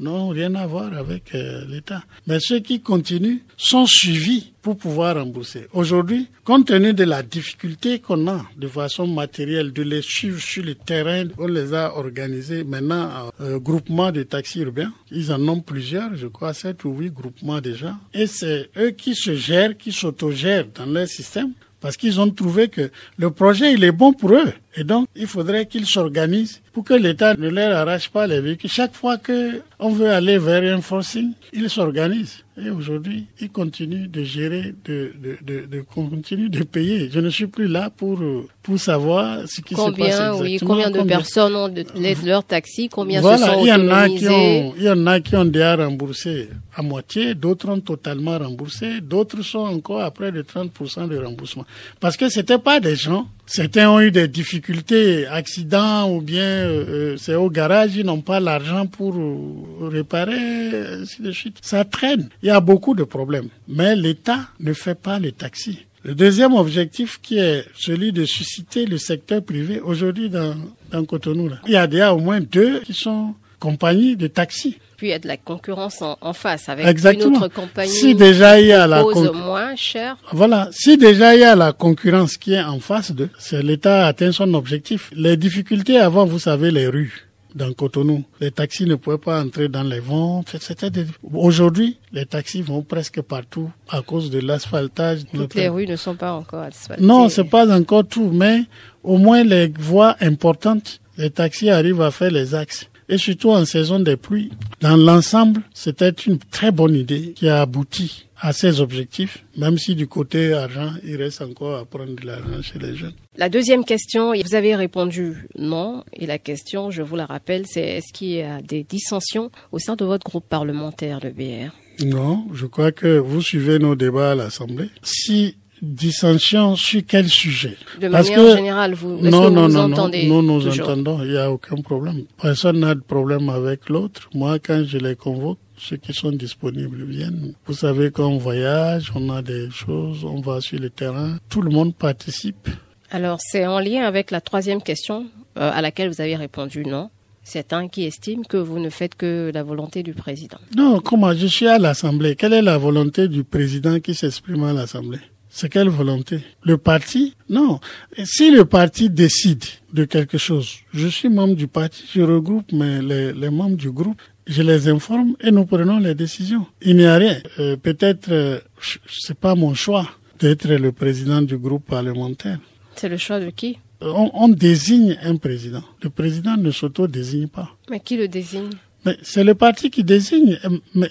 n'ont 0.00 0.28
rien 0.28 0.54
à 0.54 0.66
voir 0.66 0.92
avec 0.96 1.34
euh, 1.34 1.64
l'État. 1.68 2.02
Mais 2.26 2.38
ceux 2.40 2.60
qui 2.60 2.80
continuent 2.80 3.40
sont 3.56 3.86
suivis 3.86 4.52
pour 4.62 4.76
pouvoir 4.76 5.16
rembourser. 5.16 5.66
Aujourd'hui, 5.72 6.28
compte 6.44 6.68
tenu 6.68 6.94
de 6.94 7.04
la 7.04 7.22
difficulté 7.22 7.98
qu'on 7.98 8.28
a 8.28 8.44
de 8.56 8.68
façon 8.68 9.06
matérielle 9.06 9.72
de 9.72 9.82
les 9.82 10.02
suivre 10.02 10.40
sur 10.40 10.64
le 10.64 10.74
terrain, 10.74 11.24
on 11.38 11.48
les 11.48 11.74
a 11.74 11.96
organisés 11.96 12.62
maintenant 12.62 13.08
en 13.10 13.44
euh, 13.44 13.58
groupement 13.58 14.12
de 14.12 14.22
taxis 14.22 14.60
urbains. 14.60 14.92
Ils 15.10 15.32
en 15.32 15.46
ont 15.48 15.60
plusieurs, 15.60 16.14
je 16.14 16.28
crois, 16.28 16.54
sept 16.54 16.84
ou 16.84 16.92
huit 16.92 17.12
groupements 17.12 17.60
déjà. 17.60 17.96
Et 18.14 18.26
c'est 18.26 18.70
eux 18.76 18.90
qui 18.90 19.14
se 19.14 19.34
gèrent, 19.34 19.76
qui 19.76 19.92
s'autogèrent 19.92 20.66
dans 20.74 20.86
leur 20.86 21.08
système 21.08 21.52
parce 21.82 21.96
qu'ils 21.98 22.20
ont 22.20 22.30
trouvé 22.30 22.68
que 22.68 22.90
le 23.18 23.30
projet, 23.30 23.74
il 23.74 23.84
est 23.84 23.92
bon 23.92 24.14
pour 24.14 24.32
eux. 24.32 24.52
Et 24.76 24.84
donc, 24.84 25.08
il 25.14 25.26
faudrait 25.26 25.66
qu'ils 25.66 25.86
s'organisent 25.86 26.61
pour 26.72 26.84
que 26.84 26.94
l'État 26.94 27.34
ne 27.36 27.48
leur 27.48 27.76
arrache 27.76 28.08
pas 28.08 28.26
les 28.26 28.40
véhicules. 28.40 28.70
Chaque 28.70 28.94
fois 28.94 29.18
qu'on 29.18 29.90
veut 29.90 30.10
aller 30.10 30.38
vers 30.38 30.74
un 30.74 30.80
forcing, 30.80 31.32
ils 31.52 31.68
s'organisent. 31.68 32.44
Et 32.62 32.68
aujourd'hui, 32.68 33.26
ils 33.40 33.50
continuent 33.50 34.10
de 34.10 34.24
gérer, 34.24 34.74
de, 34.84 35.12
de, 35.22 35.38
de, 35.42 35.66
de 35.66 35.80
continuer 35.80 36.50
de 36.50 36.62
payer. 36.64 37.08
Je 37.10 37.18
ne 37.20 37.30
suis 37.30 37.46
plus 37.46 37.66
là 37.66 37.88
pour, 37.88 38.20
pour 38.62 38.78
savoir 38.78 39.48
ce 39.48 39.62
qui 39.62 39.74
se 39.74 39.80
passe 39.80 39.98
exactement. 39.98 40.38
Oui, 40.40 40.58
combien 40.58 40.90
de 40.90 41.02
personnes 41.02 41.56
ont 41.56 41.68
de, 41.68 41.84
leur 42.26 42.44
taxi, 42.44 42.90
combien 42.90 43.22
voilà, 43.22 43.38
se 43.38 43.52
sont 43.54 43.64
il 43.64 43.68
y 43.68 43.72
en 43.72 43.88
a 43.88 44.06
qui 44.06 44.28
ont, 44.28 44.74
Il 44.76 44.82
y 44.82 44.90
en 44.90 45.06
a 45.06 45.20
qui 45.20 45.34
ont 45.34 45.46
déjà 45.46 45.76
remboursé 45.76 46.50
à 46.74 46.82
moitié, 46.82 47.34
d'autres 47.34 47.70
ont 47.70 47.80
totalement 47.80 48.38
remboursé, 48.38 49.00
d'autres 49.00 49.40
sont 49.42 49.60
encore 49.60 50.02
à 50.02 50.10
près 50.10 50.30
de 50.30 50.42
30% 50.42 51.08
de 51.08 51.16
remboursement. 51.16 51.64
Parce 52.00 52.18
que 52.18 52.28
c'était 52.28 52.58
pas 52.58 52.80
des 52.80 52.96
gens 52.96 53.26
Certains 53.46 53.90
ont 53.90 54.00
eu 54.00 54.10
des 54.10 54.28
difficultés, 54.28 55.26
accidents 55.26 56.10
ou 56.10 56.20
bien 56.20 56.42
euh, 56.42 56.84
euh, 56.88 57.16
c'est 57.16 57.34
au 57.34 57.50
garage, 57.50 57.96
ils 57.96 58.06
n'ont 58.06 58.20
pas 58.20 58.40
l'argent 58.40 58.86
pour 58.86 59.14
euh, 59.16 59.88
réparer, 59.88 61.00
ainsi 61.02 61.22
de 61.22 61.32
suite. 61.32 61.58
Ça 61.60 61.84
traîne. 61.84 62.28
Il 62.42 62.46
y 62.46 62.50
a 62.50 62.60
beaucoup 62.60 62.94
de 62.94 63.04
problèmes. 63.04 63.48
Mais 63.68 63.96
l'État 63.96 64.48
ne 64.60 64.72
fait 64.72 64.94
pas 64.94 65.18
les 65.18 65.32
taxis. 65.32 65.86
Le 66.04 66.14
deuxième 66.14 66.54
objectif 66.54 67.20
qui 67.20 67.38
est 67.38 67.64
celui 67.76 68.12
de 68.12 68.24
susciter 68.24 68.86
le 68.86 68.98
secteur 68.98 69.42
privé 69.42 69.80
aujourd'hui 69.80 70.30
dans, 70.30 70.56
dans 70.90 71.04
Cotonou. 71.04 71.48
Là. 71.48 71.60
Il 71.66 71.72
y 71.72 71.76
a 71.76 71.86
déjà 71.86 72.12
au 72.12 72.18
moins 72.18 72.40
deux 72.40 72.80
qui 72.80 72.94
sont 72.94 73.34
compagnies 73.66 74.16
de 74.16 74.26
taxis 74.26 74.76
puis 75.02 75.08
il 75.08 75.10
y 75.10 75.14
a 75.14 75.18
de 75.18 75.26
la 75.26 75.36
concurrence 75.36 76.00
en, 76.00 76.32
face 76.32 76.68
avec 76.68 76.86
Exactement. 76.86 77.38
une 77.38 77.42
autre 77.42 77.48
compagnie 77.52 77.90
si 77.90 78.14
déjà 78.14 78.60
il 78.60 78.68
y 78.68 78.72
a 78.72 78.86
la 78.86 79.02
moins 79.02 79.74
cher. 79.74 80.16
Voilà, 80.30 80.68
si 80.70 80.96
déjà 80.96 81.34
il 81.34 81.40
y 81.40 81.44
a 81.44 81.56
la 81.56 81.72
concurrence 81.72 82.36
qui 82.36 82.52
est 82.54 82.62
en 82.62 82.78
face 82.78 83.10
de, 83.10 83.28
c'est 83.36 83.64
l'État 83.64 84.06
atteint 84.06 84.30
son 84.30 84.54
objectif. 84.54 85.10
Les 85.16 85.36
difficultés 85.36 85.98
avant, 85.98 86.24
vous 86.24 86.38
savez, 86.38 86.70
les 86.70 86.86
rues 86.86 87.26
dans 87.56 87.72
Cotonou. 87.72 88.22
Les 88.40 88.52
taxis 88.52 88.86
ne 88.86 88.94
pouvaient 88.94 89.18
pas 89.18 89.42
entrer 89.42 89.68
dans 89.68 89.82
les 89.82 89.98
ventes. 89.98 90.54
C'était 90.60 91.04
Aujourd'hui, 91.34 91.98
les 92.12 92.24
taxis 92.24 92.62
vont 92.62 92.82
presque 92.82 93.22
partout 93.22 93.72
à 93.88 94.02
cause 94.02 94.30
de 94.30 94.38
l'asphaltage. 94.38 95.22
Toutes 95.34 95.56
les 95.56 95.68
rues 95.68 95.88
ne 95.88 95.96
sont 95.96 96.14
pas 96.14 96.32
encore 96.32 96.62
asphaltées. 96.62 97.04
Non, 97.04 97.28
c'est 97.28 97.50
pas 97.50 97.68
encore 97.76 98.06
tout, 98.06 98.30
mais 98.32 98.66
au 99.02 99.18
moins 99.18 99.42
les 99.42 99.66
voies 99.66 100.16
importantes, 100.20 101.00
les 101.18 101.30
taxis 101.30 101.70
arrivent 101.70 102.02
à 102.02 102.12
faire 102.12 102.30
les 102.30 102.54
axes 102.54 102.88
et 103.12 103.18
surtout 103.18 103.50
en 103.50 103.66
saison 103.66 104.00
des 104.00 104.16
pluies. 104.16 104.50
Dans 104.80 104.96
l'ensemble, 104.96 105.60
c'était 105.74 106.08
une 106.08 106.38
très 106.38 106.72
bonne 106.72 106.94
idée 106.94 107.34
qui 107.36 107.46
a 107.46 107.60
abouti 107.60 108.26
à 108.40 108.54
ces 108.54 108.80
objectifs, 108.80 109.44
même 109.58 109.76
si 109.76 109.94
du 109.94 110.06
côté 110.08 110.54
argent, 110.54 110.94
il 111.04 111.16
reste 111.16 111.42
encore 111.42 111.78
à 111.78 111.84
prendre 111.84 112.16
de 112.16 112.26
l'argent 112.26 112.62
chez 112.62 112.78
les 112.78 112.96
jeunes. 112.96 113.12
La 113.36 113.50
deuxième 113.50 113.84
question, 113.84 114.32
vous 114.32 114.54
avez 114.54 114.74
répondu 114.74 115.46
non, 115.58 116.04
et 116.14 116.24
la 116.24 116.38
question, 116.38 116.90
je 116.90 117.02
vous 117.02 117.14
la 117.14 117.26
rappelle, 117.26 117.66
c'est 117.66 117.82
est-ce 117.82 118.14
qu'il 118.14 118.30
y 118.30 118.40
a 118.40 118.62
des 118.62 118.82
dissensions 118.82 119.50
au 119.72 119.78
sein 119.78 119.94
de 119.94 120.06
votre 120.06 120.24
groupe 120.24 120.48
parlementaire, 120.48 121.20
le 121.22 121.30
BR 121.30 121.70
Non, 122.06 122.46
je 122.54 122.64
crois 122.64 122.92
que 122.92 123.18
vous 123.18 123.42
suivez 123.42 123.78
nos 123.78 123.94
débats 123.94 124.32
à 124.32 124.34
l'Assemblée. 124.34 124.88
Si 125.02 125.56
dissension 125.82 126.76
sur 126.76 127.02
quel 127.06 127.28
sujet? 127.28 127.76
De 128.00 128.08
manière 128.08 128.56
générale, 128.56 128.94
vous, 128.94 129.16
non, 129.20 129.48
que 129.48 129.50
non, 129.50 129.66
vous 129.66 129.72
non, 129.74 129.92
entendez 129.92 130.26
non, 130.26 130.42
nous 130.42 130.60
nous 130.60 130.80
entendons, 130.80 131.22
il 131.22 131.32
n'y 131.32 131.36
a 131.36 131.50
aucun 131.50 131.76
problème. 131.76 132.24
Personne 132.40 132.80
n'a 132.80 132.94
de 132.94 133.00
problème 133.00 133.48
avec 133.48 133.88
l'autre. 133.88 134.30
Moi, 134.32 134.58
quand 134.60 134.84
je 134.86 134.98
les 134.98 135.16
convoque, 135.16 135.58
ceux 135.76 135.96
qui 135.96 136.14
sont 136.14 136.30
disponibles 136.30 137.04
viennent. 137.04 137.54
Vous 137.66 137.74
savez 137.74 138.12
qu'on 138.12 138.38
voyage, 138.38 139.12
on 139.14 139.28
a 139.30 139.42
des 139.42 139.68
choses, 139.70 140.24
on 140.24 140.40
va 140.40 140.60
sur 140.60 140.78
le 140.78 140.90
terrain, 140.90 141.38
tout 141.48 141.60
le 141.60 141.70
monde 141.70 141.94
participe. 141.94 142.68
Alors, 143.10 143.38
c'est 143.40 143.66
en 143.66 143.80
lien 143.80 144.04
avec 144.04 144.30
la 144.30 144.40
troisième 144.40 144.80
question 144.80 145.26
euh, 145.58 145.70
à 145.72 145.82
laquelle 145.82 146.08
vous 146.08 146.20
avez 146.20 146.36
répondu 146.36 146.84
non. 146.86 147.10
C'est 147.44 147.72
un 147.72 147.88
qui 147.88 148.04
estime 148.04 148.46
que 148.46 148.56
vous 148.56 148.78
ne 148.78 148.88
faites 148.88 149.16
que 149.16 149.50
la 149.52 149.64
volonté 149.64 150.04
du 150.04 150.14
président. 150.14 150.58
Non, 150.76 151.00
comment? 151.00 151.34
Je 151.34 151.48
suis 151.48 151.66
à 151.66 151.76
l'Assemblée. 151.78 152.36
Quelle 152.36 152.52
est 152.52 152.62
la 152.62 152.78
volonté 152.78 153.26
du 153.26 153.42
président 153.42 153.98
qui 153.98 154.14
s'exprime 154.14 154.62
à 154.62 154.72
l'Assemblée? 154.72 155.18
C'est 155.54 155.68
quelle 155.68 155.90
volonté? 155.90 156.40
Le 156.62 156.78
parti? 156.78 157.34
Non. 157.50 157.78
si 158.24 158.50
le 158.50 158.64
parti 158.64 159.10
décide 159.10 159.62
de 159.92 160.06
quelque 160.06 160.38
chose, 160.38 160.78
je 160.94 161.06
suis 161.08 161.28
membre 161.28 161.54
du 161.54 161.68
parti, 161.68 162.04
je 162.14 162.22
regroupe 162.22 162.72
mes, 162.72 163.02
les, 163.02 163.50
membres 163.50 163.76
du 163.76 163.90
groupe, 163.90 164.20
je 164.46 164.62
les 164.62 164.88
informe 164.88 165.36
et 165.42 165.50
nous 165.50 165.66
prenons 165.66 165.98
les 165.98 166.14
décisions. 166.14 166.66
Il 166.80 166.96
n'y 166.96 167.04
a 167.04 167.16
rien. 167.16 167.38
Euh, 167.58 167.76
peut-être, 167.76 168.32
euh, 168.32 168.60
c'est 169.06 169.38
pas 169.38 169.54
mon 169.54 169.74
choix 169.74 170.08
d'être 170.38 170.68
le 170.68 170.90
président 170.90 171.42
du 171.42 171.58
groupe 171.58 171.84
parlementaire. 171.84 172.58
C'est 172.96 173.10
le 173.10 173.18
choix 173.18 173.38
de 173.38 173.50
qui? 173.50 173.78
On, 174.00 174.30
on 174.32 174.48
désigne 174.48 175.18
un 175.22 175.36
président. 175.36 175.84
Le 176.02 176.08
président 176.08 176.56
ne 176.56 176.70
s'auto-désigne 176.70 177.48
pas. 177.48 177.76
Mais 177.90 178.00
qui 178.00 178.16
le 178.16 178.26
désigne? 178.26 178.70
Mais 179.04 179.16
c'est 179.22 179.44
le 179.44 179.54
parti 179.54 179.90
qui 179.90 180.04
désigne. 180.04 180.58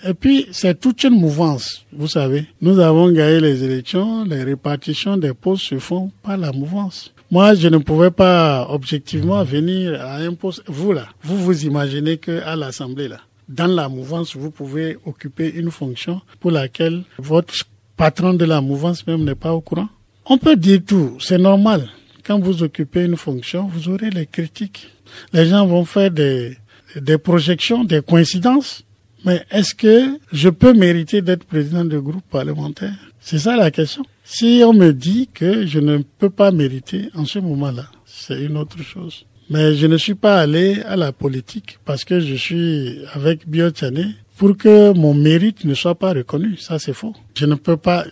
Et 0.06 0.14
puis, 0.14 0.48
c'est 0.52 0.80
toute 0.80 1.04
une 1.04 1.20
mouvance. 1.20 1.86
Vous 1.92 2.08
savez, 2.08 2.46
nous 2.62 2.80
avons 2.80 3.12
gagné 3.12 3.40
les 3.40 3.64
élections, 3.64 4.24
les 4.24 4.44
répartitions 4.44 5.18
des 5.18 5.34
postes 5.34 5.66
se 5.66 5.80
font 5.80 6.12
par 6.24 6.38
la 6.38 6.52
mouvance. 6.52 7.14
Moi, 7.30 7.54
je 7.56 7.68
ne 7.68 7.78
pouvais 7.78 8.12
pas 8.12 8.68
objectivement 8.70 9.44
venir 9.44 10.02
à 10.02 10.18
un 10.18 10.34
poste. 10.34 10.64
Vous 10.68 10.92
là, 10.92 11.08
vous 11.24 11.38
vous 11.38 11.66
imaginez 11.66 12.18
que 12.18 12.42
à 12.44 12.56
l'Assemblée 12.56 13.08
là, 13.08 13.20
dans 13.48 13.68
la 13.68 13.90
mouvance, 13.90 14.36
vous 14.36 14.52
pouvez 14.52 14.98
occuper 15.06 15.52
une 15.54 15.72
fonction 15.72 16.22
pour 16.40 16.52
laquelle 16.52 17.04
votre 17.18 17.54
patron 17.98 18.34
de 18.34 18.46
la 18.46 18.62
mouvance 18.62 19.06
même 19.08 19.24
n'est 19.24 19.36
pas 19.36 19.54
au 19.54 19.62
courant. 19.62 19.90
On 20.26 20.38
peut 20.38 20.56
dire 20.56 20.82
tout, 20.86 21.18
c'est 21.20 21.38
normal. 21.38 21.88
Quand 22.24 22.40
vous 22.40 22.64
occupez 22.64 23.04
une 23.06 23.18
fonction, 23.18 23.68
vous 23.68 23.90
aurez 23.90 24.10
les 24.10 24.26
critiques. 24.26 24.90
Les 25.34 25.46
gens 25.46 25.66
vont 25.66 25.86
faire 25.86 26.12
des, 26.12 26.58
des 26.96 27.18
projections, 27.18 27.84
des 27.84 28.02
coïncidences. 28.02 28.84
Mais 29.24 29.44
est-ce 29.52 29.76
que 29.76 30.18
je 30.32 30.50
peux 30.50 30.74
mériter 30.74 31.22
d'être 31.22 31.46
président 31.46 31.86
de 31.86 32.00
groupe 32.00 32.24
parlementaire? 32.30 32.96
C'est 33.20 33.38
ça 33.40 33.56
la 33.56 33.70
question. 33.70 34.04
Si 34.24 34.64
on 34.66 34.74
me 34.74 34.94
dit 34.94 35.30
que 35.32 35.66
je 35.68 35.80
ne 35.80 36.00
peux 36.18 36.32
pas 36.32 36.52
mériter 36.52 37.10
en 37.16 37.26
ce 37.26 37.38
moment-là, 37.40 37.86
c'est 38.06 38.42
une 38.42 38.58
autre 38.58 38.82
chose. 38.82 39.26
Mais 39.50 39.76
je 39.76 39.86
ne 39.86 39.98
suis 39.98 40.16
pas 40.16 40.40
allé 40.40 40.82
à 40.84 40.96
la 40.96 41.12
politique 41.12 41.78
parce 41.86 42.04
que 42.04 42.20
je 42.20 42.36
suis 42.36 43.00
avec 43.14 43.48
Biotiané 43.48 44.06
pour 44.38 44.58
que 44.58 44.94
mon 44.94 45.14
mérite 45.14 45.66
ne 45.66 45.74
soit 45.74 45.96
pas 45.96 46.14
reconnu. 46.14 46.58
Ça, 46.58 46.80
c'est 46.80 46.94
faux. 46.94 47.14
Je 47.36 47.46
ne 47.46 47.56
peux 47.56 47.78
pas. 47.78 48.06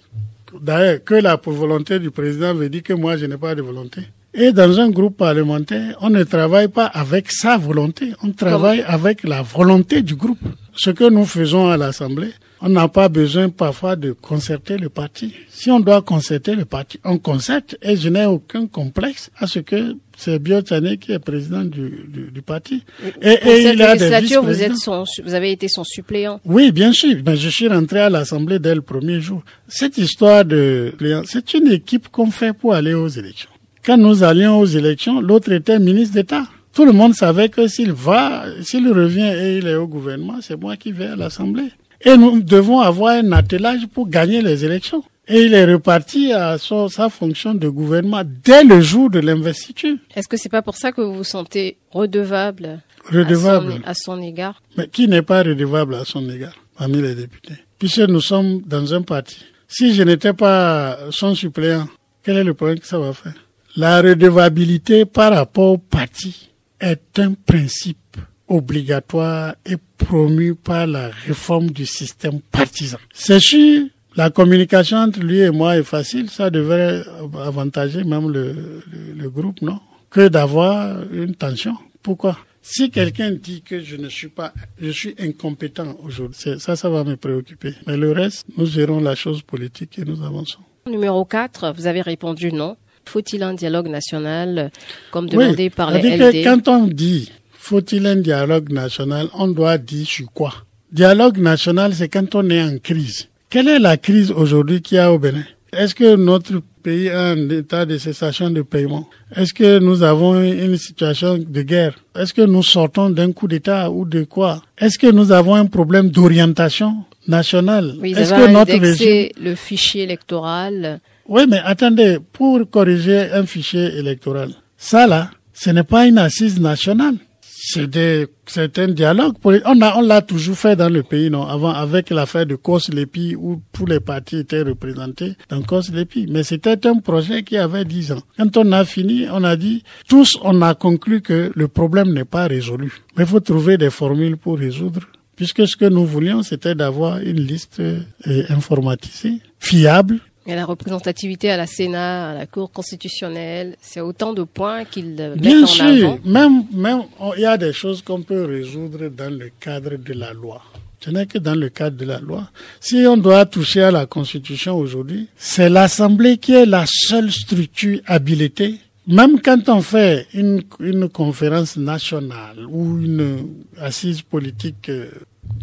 D'ailleurs, 0.61 1.03
que 1.03 1.15
la 1.15 1.39
volonté 1.43 1.97
du 1.99 2.11
président 2.11 2.53
veut 2.53 2.69
dire 2.69 2.83
que 2.83 2.93
moi, 2.93 3.17
je 3.17 3.25
n'ai 3.25 3.37
pas 3.37 3.55
de 3.55 3.61
volonté. 3.61 4.01
Et 4.33 4.51
dans 4.51 4.79
un 4.79 4.89
groupe 4.89 5.17
parlementaire, 5.17 5.97
on 6.01 6.09
ne 6.09 6.23
travaille 6.23 6.67
pas 6.67 6.85
avec 6.85 7.31
sa 7.31 7.57
volonté, 7.57 8.13
on 8.21 8.31
travaille 8.31 8.83
avec 8.85 9.23
la 9.23 9.41
volonté 9.41 10.03
du 10.03 10.15
groupe. 10.15 10.39
Ce 10.75 10.91
que 10.91 11.09
nous 11.09 11.25
faisons 11.25 11.67
à 11.67 11.77
l'Assemblée, 11.77 12.31
on 12.61 12.69
n'a 12.69 12.87
pas 12.87 13.09
besoin 13.09 13.49
parfois 13.49 13.95
de 13.95 14.11
concerter 14.11 14.77
le 14.77 14.89
parti. 14.89 15.33
Si 15.49 15.71
on 15.71 15.79
doit 15.79 16.01
concerter 16.01 16.55
le 16.55 16.65
parti, 16.65 16.99
on 17.03 17.17
concerte 17.17 17.75
et 17.81 17.95
je 17.95 18.07
n'ai 18.09 18.25
aucun 18.25 18.67
complexe 18.67 19.31
à 19.37 19.47
ce 19.47 19.59
que 19.59 19.95
c'est 20.17 20.37
Biotane 20.39 20.97
qui 20.97 21.11
est 21.11 21.19
président 21.19 21.63
du, 21.63 22.05
du, 22.31 22.41
parti. 22.41 22.83
Et, 23.21 23.31
et 23.31 23.69
il 23.69 23.81
a 23.81 23.95
des 23.95 24.09
vous, 24.37 24.61
êtes 24.61 24.75
son, 24.75 25.05
vous 25.23 25.33
avez 25.33 25.51
été 25.51 25.67
son 25.67 25.83
suppléant. 25.83 26.39
Oui, 26.45 26.71
bien 26.71 26.91
sûr. 26.91 27.15
Mais 27.25 27.35
je 27.35 27.49
suis 27.49 27.67
rentré 27.67 27.99
à 28.01 28.09
l'Assemblée 28.09 28.59
dès 28.59 28.75
le 28.75 28.81
premier 28.81 29.21
jour. 29.21 29.41
Cette 29.67 29.97
histoire 29.97 30.45
de 30.45 30.93
c'est 31.25 31.53
une 31.55 31.71
équipe 31.71 32.09
qu'on 32.09 32.29
fait 32.29 32.53
pour 32.53 32.73
aller 32.73 32.93
aux 32.93 33.07
élections. 33.07 33.49
Quand 33.85 33.97
nous 33.97 34.23
allions 34.23 34.59
aux 34.59 34.65
élections, 34.65 35.21
l'autre 35.21 35.51
était 35.51 35.79
ministre 35.79 36.15
d'État. 36.15 36.43
Tout 36.73 36.85
le 36.85 36.91
monde 36.91 37.13
savait 37.15 37.49
que 37.49 37.67
s'il 37.67 37.91
va, 37.91 38.45
s'il 38.61 38.87
revient 38.91 39.33
et 39.35 39.57
il 39.57 39.67
est 39.67 39.75
au 39.75 39.87
gouvernement, 39.87 40.39
c'est 40.41 40.59
moi 40.59 40.77
qui 40.77 40.91
vais 40.91 41.07
à 41.07 41.15
l'Assemblée. 41.15 41.71
Et 42.01 42.15
nous 42.15 42.41
devons 42.41 42.79
avoir 42.79 43.15
un 43.15 43.31
attelage 43.31 43.87
pour 43.87 44.07
gagner 44.07 44.41
les 44.41 44.63
élections. 44.63 45.03
Et 45.27 45.43
il 45.43 45.53
est 45.53 45.65
reparti 45.65 46.33
à 46.33 46.57
sa 46.57 47.09
fonction 47.09 47.53
de 47.53 47.69
gouvernement 47.69 48.23
dès 48.43 48.63
le 48.63 48.81
jour 48.81 49.09
de 49.09 49.19
l'investiture. 49.19 49.95
Est-ce 50.15 50.27
que 50.27 50.37
c'est 50.37 50.49
pas 50.49 50.61
pour 50.61 50.75
ça 50.75 50.91
que 50.91 51.01
vous 51.01 51.13
vous 51.13 51.23
sentez 51.23 51.77
redevable, 51.91 52.79
redevable. 53.11 53.81
À, 53.85 53.93
son, 53.93 54.19
égard? 54.21 54.61
Mais 54.75 54.87
qui 54.87 55.07
n'est 55.07 55.21
pas 55.21 55.43
redevable 55.43 55.95
à 55.95 56.05
son 56.05 56.27
égard 56.29 56.55
parmi 56.77 57.01
les 57.01 57.13
députés? 57.13 57.55
Puisque 57.77 57.99
nous 57.99 58.21
sommes 58.21 58.61
dans 58.65 58.93
un 58.93 59.03
parti. 59.03 59.45
Si 59.67 59.93
je 59.93 60.01
n'étais 60.01 60.33
pas 60.33 60.97
son 61.11 61.35
suppléant, 61.35 61.87
quel 62.23 62.37
est 62.37 62.43
le 62.43 62.55
problème 62.55 62.79
que 62.79 62.87
ça 62.87 62.97
va 62.97 63.13
faire? 63.13 63.35
La 63.79 64.01
redevabilité 64.01 65.05
par 65.05 65.31
rapport 65.31 65.71
au 65.71 65.77
parti 65.77 66.49
est 66.81 67.17
un 67.17 67.31
principe 67.31 68.17
obligatoire 68.49 69.55
et 69.65 69.77
promu 69.97 70.53
par 70.53 70.85
la 70.85 71.07
réforme 71.25 71.69
du 71.69 71.85
système 71.85 72.41
partisan. 72.41 72.97
C'est 73.13 73.39
sûr, 73.39 73.85
la 74.17 74.31
communication 74.31 74.97
entre 74.97 75.21
lui 75.21 75.39
et 75.39 75.49
moi 75.49 75.77
est 75.77 75.83
facile, 75.83 76.29
ça 76.29 76.49
devrait 76.49 77.03
avantager 77.41 78.03
même 78.03 78.29
le, 78.29 78.83
le, 79.15 79.29
groupe, 79.29 79.61
non? 79.61 79.79
Que 80.09 80.27
d'avoir 80.27 81.01
une 81.13 81.35
tension. 81.35 81.77
Pourquoi? 82.03 82.37
Si 82.61 82.91
quelqu'un 82.91 83.31
dit 83.31 83.61
que 83.61 83.79
je 83.79 83.95
ne 83.95 84.09
suis 84.09 84.27
pas, 84.27 84.51
je 84.81 84.89
suis 84.89 85.15
incompétent 85.17 85.95
aujourd'hui, 86.03 86.59
ça, 86.59 86.75
ça 86.75 86.89
va 86.89 87.05
me 87.05 87.15
préoccuper. 87.15 87.75
Mais 87.87 87.95
le 87.95 88.11
reste, 88.11 88.45
nous 88.57 88.65
gérons 88.65 88.99
la 88.99 89.15
chose 89.15 89.41
politique 89.41 89.99
et 89.99 90.03
nous 90.03 90.21
avançons. 90.21 90.59
Numéro 90.85 91.23
4, 91.23 91.71
vous 91.77 91.87
avez 91.87 92.01
répondu 92.01 92.51
non. 92.51 92.75
Faut-il 93.09 93.41
un 93.43 93.55
dialogue 93.55 93.87
national, 93.87 94.71
comme 95.11 95.27
demandé 95.27 95.69
par 95.69 95.91
les 95.91 96.17
LD 96.17 96.43
Quand 96.43 96.67
on 96.67 96.85
dit 96.85 97.31
faut-il 97.69 98.07
un 98.07 98.15
dialogue 98.15 98.71
national, 98.71 99.27
on 99.33 99.47
doit 99.47 99.77
dire 99.77 100.07
sur 100.07 100.31
quoi? 100.31 100.53
Dialogue 100.91 101.37
national, 101.37 101.93
c'est 101.93 102.07
quand 102.07 102.33
on 102.33 102.49
est 102.49 102.63
en 102.63 102.77
crise. 102.77 103.27
Quelle 103.49 103.67
est 103.67 103.79
la 103.79 103.97
crise 103.97 104.31
aujourd'hui 104.31 104.81
qu'il 104.81 104.97
y 104.97 104.99
a 104.99 105.11
au 105.11 105.19
Bénin? 105.19 105.43
Est-ce 105.71 105.93
que 105.93 106.15
notre 106.15 106.61
pays 106.81 107.09
a 107.09 107.29
un 107.31 107.49
état 107.49 107.85
de 107.85 107.97
cessation 107.97 108.49
de 108.49 108.61
paiement? 108.63 109.07
Est-ce 109.35 109.53
que 109.53 109.77
nous 109.77 110.01
avons 110.01 110.41
une 110.41 110.77
situation 110.77 111.37
de 111.37 111.61
guerre? 111.61 111.93
Est-ce 112.15 112.33
que 112.33 112.41
nous 112.41 112.63
sortons 112.63 113.09
d'un 113.11 113.31
coup 113.33 113.47
d'État 113.47 113.91
ou 113.91 114.05
de 114.05 114.23
quoi? 114.23 114.63
Est-ce 114.77 114.97
que 114.97 115.11
nous 115.11 115.31
avons 115.31 115.55
un 115.55 115.67
problème 115.67 116.09
d'orientation 116.09 116.95
nationale? 117.27 117.95
Est-ce 118.03 118.33
que 118.33 118.51
notre 118.51 118.79
régime... 118.79 119.29
le 119.39 119.53
fichier 119.55 120.03
électoral 120.03 120.99
Oui, 121.29 121.43
mais 121.47 121.61
attendez, 121.63 122.17
pour 122.33 122.69
corriger 122.69 123.31
un 123.31 123.45
fichier 123.45 123.97
électoral, 123.97 124.51
ça 124.77 125.07
là, 125.07 125.29
ce 125.53 125.69
n'est 125.69 125.83
pas 125.83 126.07
une 126.07 126.17
assise 126.17 126.59
nationale 126.59 127.15
c'est 127.61 128.79
un 128.79 128.87
dialogue. 128.87 129.35
On 129.43 129.81
a, 129.81 129.97
on 129.97 130.01
l'a 130.01 130.21
toujours 130.21 130.57
fait 130.57 130.75
dans 130.75 130.89
le 130.89 131.03
pays, 131.03 131.29
non, 131.29 131.45
avant, 131.45 131.71
avec 131.71 132.09
l'affaire 132.09 132.45
de 132.45 132.55
Kos-Lepi, 132.55 133.35
où 133.35 133.61
tous 133.73 133.85
les 133.85 133.99
partis 133.99 134.37
étaient 134.37 134.61
représentés 134.61 135.33
dans 135.49 135.61
Kos-Lepi. 135.61 136.27
Mais 136.29 136.43
c'était 136.43 136.87
un 136.87 136.97
projet 136.99 137.43
qui 137.43 137.57
avait 137.57 137.85
10 137.85 138.13
ans. 138.13 138.21
Quand 138.37 138.55
on 138.57 138.71
a 138.71 138.85
fini, 138.85 139.27
on 139.31 139.43
a 139.43 139.55
dit, 139.55 139.83
tous, 140.07 140.37
on 140.41 140.61
a 140.61 140.73
conclu 140.73 141.21
que 141.21 141.51
le 141.53 141.67
problème 141.67 142.13
n'est 142.13 142.25
pas 142.25 142.47
résolu. 142.47 142.93
Mais 143.17 143.23
il 143.23 143.29
faut 143.29 143.39
trouver 143.39 143.77
des 143.77 143.89
formules 143.89 144.37
pour 144.37 144.57
résoudre 144.57 145.01
puisque 145.35 145.65
ce 145.69 145.77
que 145.77 145.85
nous 145.85 146.05
voulions, 146.05 146.43
c'était 146.43 146.75
d'avoir 146.75 147.19
une 147.19 147.39
liste 147.39 147.79
euh, 147.79 148.01
informatisée, 148.49 149.39
fiable, 149.57 150.19
et 150.45 150.55
la 150.55 150.65
représentativité 150.65 151.51
à 151.51 151.57
la 151.57 151.67
Sénat, 151.67 152.29
à 152.31 152.33
la 152.33 152.45
Cour 152.45 152.71
constitutionnelle, 152.71 153.75
c'est 153.81 154.01
autant 154.01 154.33
de 154.33 154.43
points 154.43 154.85
qu'ils 154.85 155.15
mettent 155.15 155.37
Bien 155.37 155.63
en 155.63 155.67
sûr, 155.67 156.19
même 156.25 156.63
même 156.71 157.03
il 157.37 157.41
y 157.41 157.45
a 157.45 157.57
des 157.57 157.73
choses 157.73 158.01
qu'on 158.01 158.21
peut 158.21 158.45
résoudre 158.45 159.09
dans 159.09 159.31
le 159.33 159.49
cadre 159.59 159.95
de 159.97 160.13
la 160.13 160.33
loi. 160.33 160.61
Ce 161.01 161.09
n'est 161.11 161.25
que 161.25 161.37
dans 161.37 161.55
le 161.55 161.69
cadre 161.69 161.95
de 161.97 162.05
la 162.05 162.19
loi. 162.19 162.49
Si 162.81 163.05
on 163.07 163.15
doit 163.15 163.45
toucher 163.45 163.83
à 163.83 163.91
la 163.91 164.05
Constitution 164.05 164.75
aujourd'hui, 164.77 165.27
c'est 165.37 165.69
l'Assemblée 165.69 166.37
qui 166.37 166.53
est 166.53 166.65
la 166.65 166.83
seule 166.87 167.31
structure 167.31 167.99
habilitée. 168.05 168.75
Même 169.07 169.39
quand 169.41 169.69
on 169.69 169.81
fait 169.81 170.27
une, 170.33 170.61
une 170.79 171.07
conférence 171.09 171.77
nationale 171.77 172.65
ou 172.69 172.99
une 172.99 173.47
assise 173.79 174.21
politique 174.21 174.89
euh, 174.89 175.09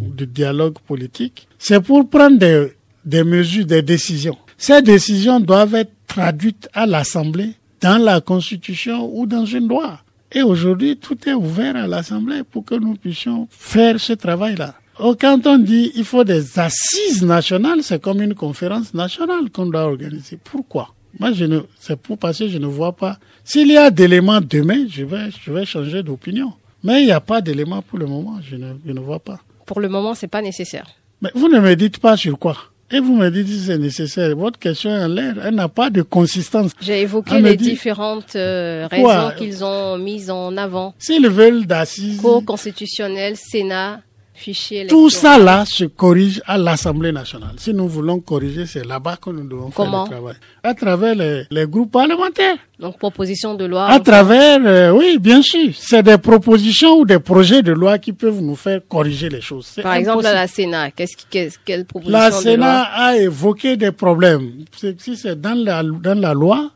de 0.00 0.24
dialogue 0.24 0.78
politique, 0.86 1.46
c'est 1.58 1.80
pour 1.80 2.08
prendre 2.08 2.38
des, 2.38 2.68
des 3.04 3.22
mesures, 3.22 3.66
des 3.66 3.82
décisions. 3.82 4.38
Ces 4.58 4.82
décisions 4.82 5.40
doivent 5.40 5.74
être 5.74 5.92
traduites 6.06 6.68
à 6.72 6.86
l'Assemblée 6.86 7.52
dans 7.80 7.98
la 7.98 8.20
Constitution 8.20 9.10
ou 9.12 9.26
dans 9.26 9.44
une 9.44 9.68
loi. 9.68 10.00
Et 10.32 10.42
aujourd'hui, 10.42 10.96
tout 10.96 11.18
est 11.28 11.34
ouvert 11.34 11.76
à 11.76 11.86
l'Assemblée 11.86 12.42
pour 12.42 12.64
que 12.64 12.74
nous 12.74 12.94
puissions 12.94 13.48
faire 13.50 14.00
ce 14.00 14.12
travail-là. 14.14 14.74
Oh, 14.98 15.14
quand 15.18 15.46
on 15.46 15.58
dit 15.58 15.92
il 15.94 16.04
faut 16.04 16.24
des 16.24 16.58
assises 16.58 17.22
nationales, 17.22 17.82
c'est 17.82 18.00
comme 18.00 18.22
une 18.22 18.34
conférence 18.34 18.94
nationale 18.94 19.50
qu'on 19.52 19.66
doit 19.66 19.82
organiser. 19.84 20.38
Pourquoi? 20.42 20.94
Moi, 21.18 21.32
je 21.32 21.44
ne, 21.44 21.60
c'est 21.78 21.96
pour 21.96 22.18
passer, 22.18 22.48
je 22.48 22.58
ne 22.58 22.66
vois 22.66 22.92
pas. 22.92 23.18
S'il 23.44 23.68
y 23.68 23.76
a 23.76 23.90
d'éléments 23.90 24.40
demain, 24.40 24.86
je 24.88 25.04
vais, 25.04 25.28
je 25.44 25.52
vais 25.52 25.64
changer 25.64 26.02
d'opinion. 26.02 26.52
Mais 26.82 27.02
il 27.02 27.06
n'y 27.06 27.12
a 27.12 27.20
pas 27.20 27.40
d'éléments 27.40 27.82
pour 27.82 27.98
le 27.98 28.06
moment, 28.06 28.38
je 28.42 28.56
ne, 28.56 28.74
je 28.86 28.92
ne 28.92 29.00
vois 29.00 29.18
pas. 29.18 29.40
Pour 29.66 29.80
le 29.80 29.88
moment, 29.88 30.14
c'est 30.14 30.28
pas 30.28 30.42
nécessaire. 30.42 30.86
Mais 31.20 31.30
vous 31.34 31.48
ne 31.48 31.60
me 31.60 31.74
dites 31.76 31.98
pas 31.98 32.16
sur 32.16 32.38
quoi. 32.38 32.56
Et 32.90 33.00
vous 33.00 33.16
me 33.16 33.28
dites 33.30 33.48
si 33.48 33.58
c'est 33.58 33.78
nécessaire. 33.78 34.36
Votre 34.36 34.58
question 34.60 34.90
est 34.90 35.04
en 35.04 35.08
l'air, 35.08 35.34
elle 35.44 35.56
n'a 35.56 35.68
pas 35.68 35.90
de 35.90 36.02
consistance. 36.02 36.70
J'ai 36.80 37.00
évoqué 37.00 37.40
les 37.40 37.56
différentes 37.56 38.36
euh, 38.36 38.86
raisons 38.88 39.32
qu'ils 39.36 39.64
ont 39.64 39.98
mises 39.98 40.30
en 40.30 40.56
avant. 40.56 40.94
S'ils 40.98 41.28
veulent 41.28 41.66
d'assises... 41.66 42.20
Cour 42.20 42.44
constitutionnelle, 42.44 43.36
Sénat, 43.36 44.02
fichier 44.36 44.86
Tout 44.86 45.10
ça 45.10 45.38
là 45.38 45.64
se 45.66 45.84
corrige 45.84 46.40
à 46.46 46.56
l'Assemblée 46.58 47.12
nationale. 47.12 47.54
Si 47.58 47.72
nous 47.74 47.88
voulons 47.88 48.20
corriger, 48.20 48.66
c'est 48.66 48.84
là-bas 48.86 49.16
que 49.16 49.30
nous 49.30 49.46
devons 49.48 49.70
faire 49.70 49.86
le 49.86 50.08
travail. 50.10 50.34
À 50.62 50.74
travers 50.74 51.14
les, 51.14 51.44
les, 51.50 51.66
groupes 51.66 51.90
parlementaires. 51.92 52.56
Donc 52.78 52.98
proposition 52.98 53.54
de 53.54 53.64
loi. 53.64 53.86
À 53.86 53.98
travers, 54.00 54.60
euh, 54.64 54.90
oui, 54.92 55.18
bien 55.18 55.42
sûr. 55.42 55.70
C'est 55.74 56.02
des 56.02 56.18
propositions 56.18 56.98
ou 57.00 57.04
des 57.04 57.18
projets 57.18 57.62
de 57.62 57.72
loi 57.72 57.98
qui 57.98 58.12
peuvent 58.12 58.40
nous 58.40 58.56
faire 58.56 58.80
corriger 58.88 59.28
les 59.28 59.40
choses. 59.40 59.72
Par 59.82 59.94
exemple, 59.94 60.26
à 60.26 60.34
la 60.34 60.46
Sénat, 60.46 60.90
qu'est-ce 60.92 61.16
qu'est-ce, 61.30 61.58
quelle 61.64 61.84
proposition 61.84 62.18
La 62.18 62.30
Sénat 62.30 62.82
a 62.94 63.16
évoqué 63.16 63.76
des 63.76 63.92
problèmes. 63.92 64.64
Si 64.98 65.16
c'est 65.16 65.40
dans 65.40 65.54
la, 65.54 65.82
dans 65.82 66.18
la 66.20 66.34
loi, 66.34 66.70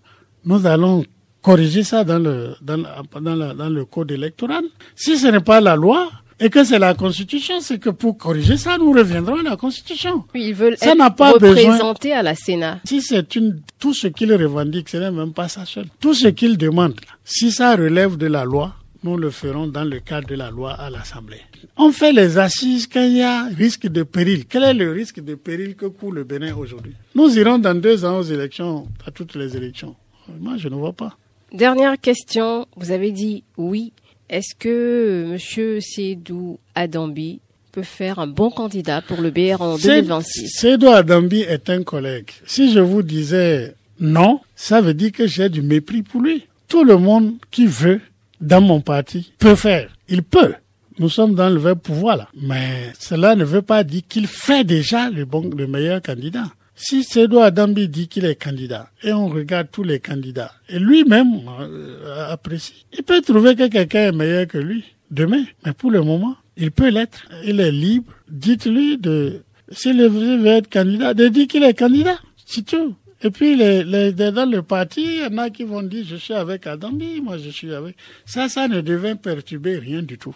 nous 0.45 0.67
allons 0.67 1.05
corriger 1.43 1.83
ça 1.83 2.05
dans 2.05 2.19
le, 2.19 2.55
dans, 2.61 2.83
dans, 3.21 3.55
dans 3.55 3.69
le 3.69 3.85
code 3.85 4.11
électoral. 4.11 4.65
Si 4.95 5.17
ce 5.19 5.29
n'est 5.29 5.41
pas 5.41 5.61
la 5.61 5.77
loi, 5.77 6.09
et 6.41 6.49
que 6.49 6.65
c'est 6.65 6.79
la 6.79 6.95
Constitution, 6.95 7.61
c'est 7.61 7.79
que 7.79 7.91
pour 7.91 8.17
corriger 8.17 8.57
ça, 8.57 8.79
nous 8.79 8.93
reviendrons 8.93 9.41
à 9.41 9.43
la 9.43 9.57
Constitution. 9.57 10.25
Oui, 10.35 10.47
ils 10.49 10.55
veulent 10.55 10.77
ça 10.79 10.93
être 10.93 11.15
pas 11.15 11.33
représentés 11.33 12.13
à 12.15 12.23
la 12.23 12.35
Sénat. 12.35 12.81
Si 12.85 13.03
c'est 13.03 13.37
une, 13.37 13.61
tout 13.79 13.93
ce 13.93 14.07
qu'ils 14.07 14.33
revendiquent, 14.33 14.89
ce 14.89 14.97
n'est 14.97 15.11
même 15.11 15.33
pas 15.35 15.49
ça 15.49 15.67
seul. 15.67 15.87
Tout 16.01 16.15
ce 16.15 16.29
qu'ils 16.29 16.57
demandent, 16.57 16.99
si 17.25 17.53
ça 17.53 17.77
relève 17.77 18.17
de 18.17 18.27
la 18.27 18.45
loi, 18.45 18.75
nous 19.03 19.17
le 19.17 19.31
ferons 19.31 19.67
dans 19.67 19.85
le 19.85 20.01
cadre 20.01 20.29
de 20.29 20.35
la 20.35 20.51
loi 20.51 20.73
à 20.73 20.89
l'Assemblée. 20.91 21.41
On 21.77 21.93
fait 21.93 22.13
les 22.13 22.39
assises 22.39 22.87
quand 22.87 23.03
il 23.03 23.19
y 23.19 23.23
a 23.23 23.45
risque 23.45 23.87
de 23.87 24.03
péril. 24.03 24.47
Quel 24.47 24.63
est 24.63 24.75
le 24.75 24.93
risque 24.93 25.21
de 25.23 25.35
péril 25.35 25.75
que 25.75 25.87
court 25.87 26.13
le 26.13 26.25
Bénin 26.25 26.55
aujourd'hui? 26.55 26.93
Nous 27.15 27.39
irons 27.39 27.59
dans 27.59 27.79
deux 27.79 28.05
ans 28.05 28.19
aux 28.19 28.23
élections, 28.23 28.87
à 29.07 29.11
toutes 29.11 29.35
les 29.37 29.57
élections. 29.57 29.95
Moi, 30.41 30.57
je 30.57 30.69
ne 30.69 30.75
vois 30.75 30.93
pas. 30.93 31.17
Dernière 31.53 31.99
question. 31.99 32.67
Vous 32.77 32.91
avez 32.93 33.11
dit 33.11 33.43
oui 33.57 33.93
est-ce 34.31 34.55
que 34.55 35.33
M. 35.33 35.81
Sédou 35.81 36.59
Adambi 36.75 37.41
peut 37.73 37.83
faire 37.83 38.21
un 38.21 38.29
bon 38.29 38.51
candidat 38.51 39.03
pour 39.03 39.21
le 39.21 39.31
BR 39.31 39.61
en 39.61 39.77
2026 39.77 40.49
Sédou 40.49 40.89
Adambi 40.89 41.41
est 41.41 41.69
un 41.69 41.83
collègue. 41.83 42.31
Si 42.47 42.73
je 42.73 42.79
vous 42.81 43.03
disais 43.03 43.75
non, 43.99 44.41
ça 44.57 44.81
veut 44.81 44.95
dire 44.95 45.13
que 45.13 45.27
j'ai 45.27 45.49
du 45.49 45.63
mépris 45.63 46.03
pour 46.03 46.23
lui. 46.23 46.47
Tout 46.69 46.85
le 46.85 46.97
monde 46.97 47.35
qui 47.51 47.67
veut 47.67 48.01
dans 48.41 48.61
mon 48.61 48.81
parti 48.81 49.33
peut 49.39 49.57
faire. 49.57 49.91
Il 50.09 50.23
peut. 50.23 50.55
Nous 50.99 51.09
sommes 51.09 51.35
dans 51.35 51.51
le 51.51 51.59
vrai 51.59 51.75
pouvoir 51.75 52.17
là. 52.17 52.29
Mais 52.41 52.93
cela 52.99 53.35
ne 53.35 53.45
veut 53.45 53.63
pas 53.63 53.85
dire 53.85 54.03
qu'il 54.09 54.27
fait 54.27 54.65
déjà 54.65 55.11
le 55.11 55.25
bon, 55.25 55.51
le 55.57 55.67
meilleur 55.67 56.01
candidat. 56.01 56.47
Si 56.83 57.05
Sédou 57.05 57.41
Adambi 57.41 57.89
dit 57.89 58.09
qu'il 58.09 58.25
est 58.25 58.43
candidat 58.43 58.89
et 59.03 59.13
on 59.13 59.29
regarde 59.29 59.69
tous 59.71 59.83
les 59.83 60.01
candidats 60.01 60.53
et 60.67 60.79
lui-même 60.79 61.43
euh, 61.61 62.33
apprécie, 62.33 62.87
il 62.97 63.03
peut 63.03 63.21
trouver 63.21 63.55
que 63.55 63.67
quelqu'un 63.67 64.09
est 64.09 64.13
meilleur 64.13 64.47
que 64.47 64.57
lui 64.57 64.85
demain. 65.11 65.45
Mais 65.67 65.75
pour 65.75 65.91
le 65.91 66.01
moment, 66.01 66.37
il 66.57 66.71
peut 66.71 66.89
l'être. 66.89 67.29
Il 67.45 67.61
est 67.61 67.71
libre. 67.71 68.11
Dites-lui 68.31 68.97
de, 68.97 69.43
s'il 69.71 70.03
veut 70.03 70.47
être 70.47 70.71
candidat, 70.71 71.13
de 71.13 71.29
dire 71.29 71.49
qu'il 71.49 71.65
est 71.65 71.79
candidat. 71.79 72.19
C'est 72.47 72.65
tout. 72.65 72.95
Et 73.23 73.31
puis, 73.31 73.57
les, 73.57 73.85
les, 73.85 74.13
dans 74.13 74.51
le 74.51 74.63
parti, 74.63 75.03
il 75.03 75.21
y 75.21 75.25
en 75.27 75.37
a 75.37 75.51
qui 75.51 75.65
vont 75.65 75.83
dire, 75.83 76.07
je 76.09 76.17
suis 76.17 76.33
avec 76.33 76.67
Adambi, 76.67 77.21
moi 77.21 77.37
je 77.37 77.51
suis 77.51 77.75
avec. 77.75 77.95
Ça, 78.25 78.49
ça 78.49 78.69
ne 78.69 78.81
devait 78.81 79.17
perturber 79.17 79.77
rien 79.77 80.01
du 80.01 80.17
tout. 80.17 80.35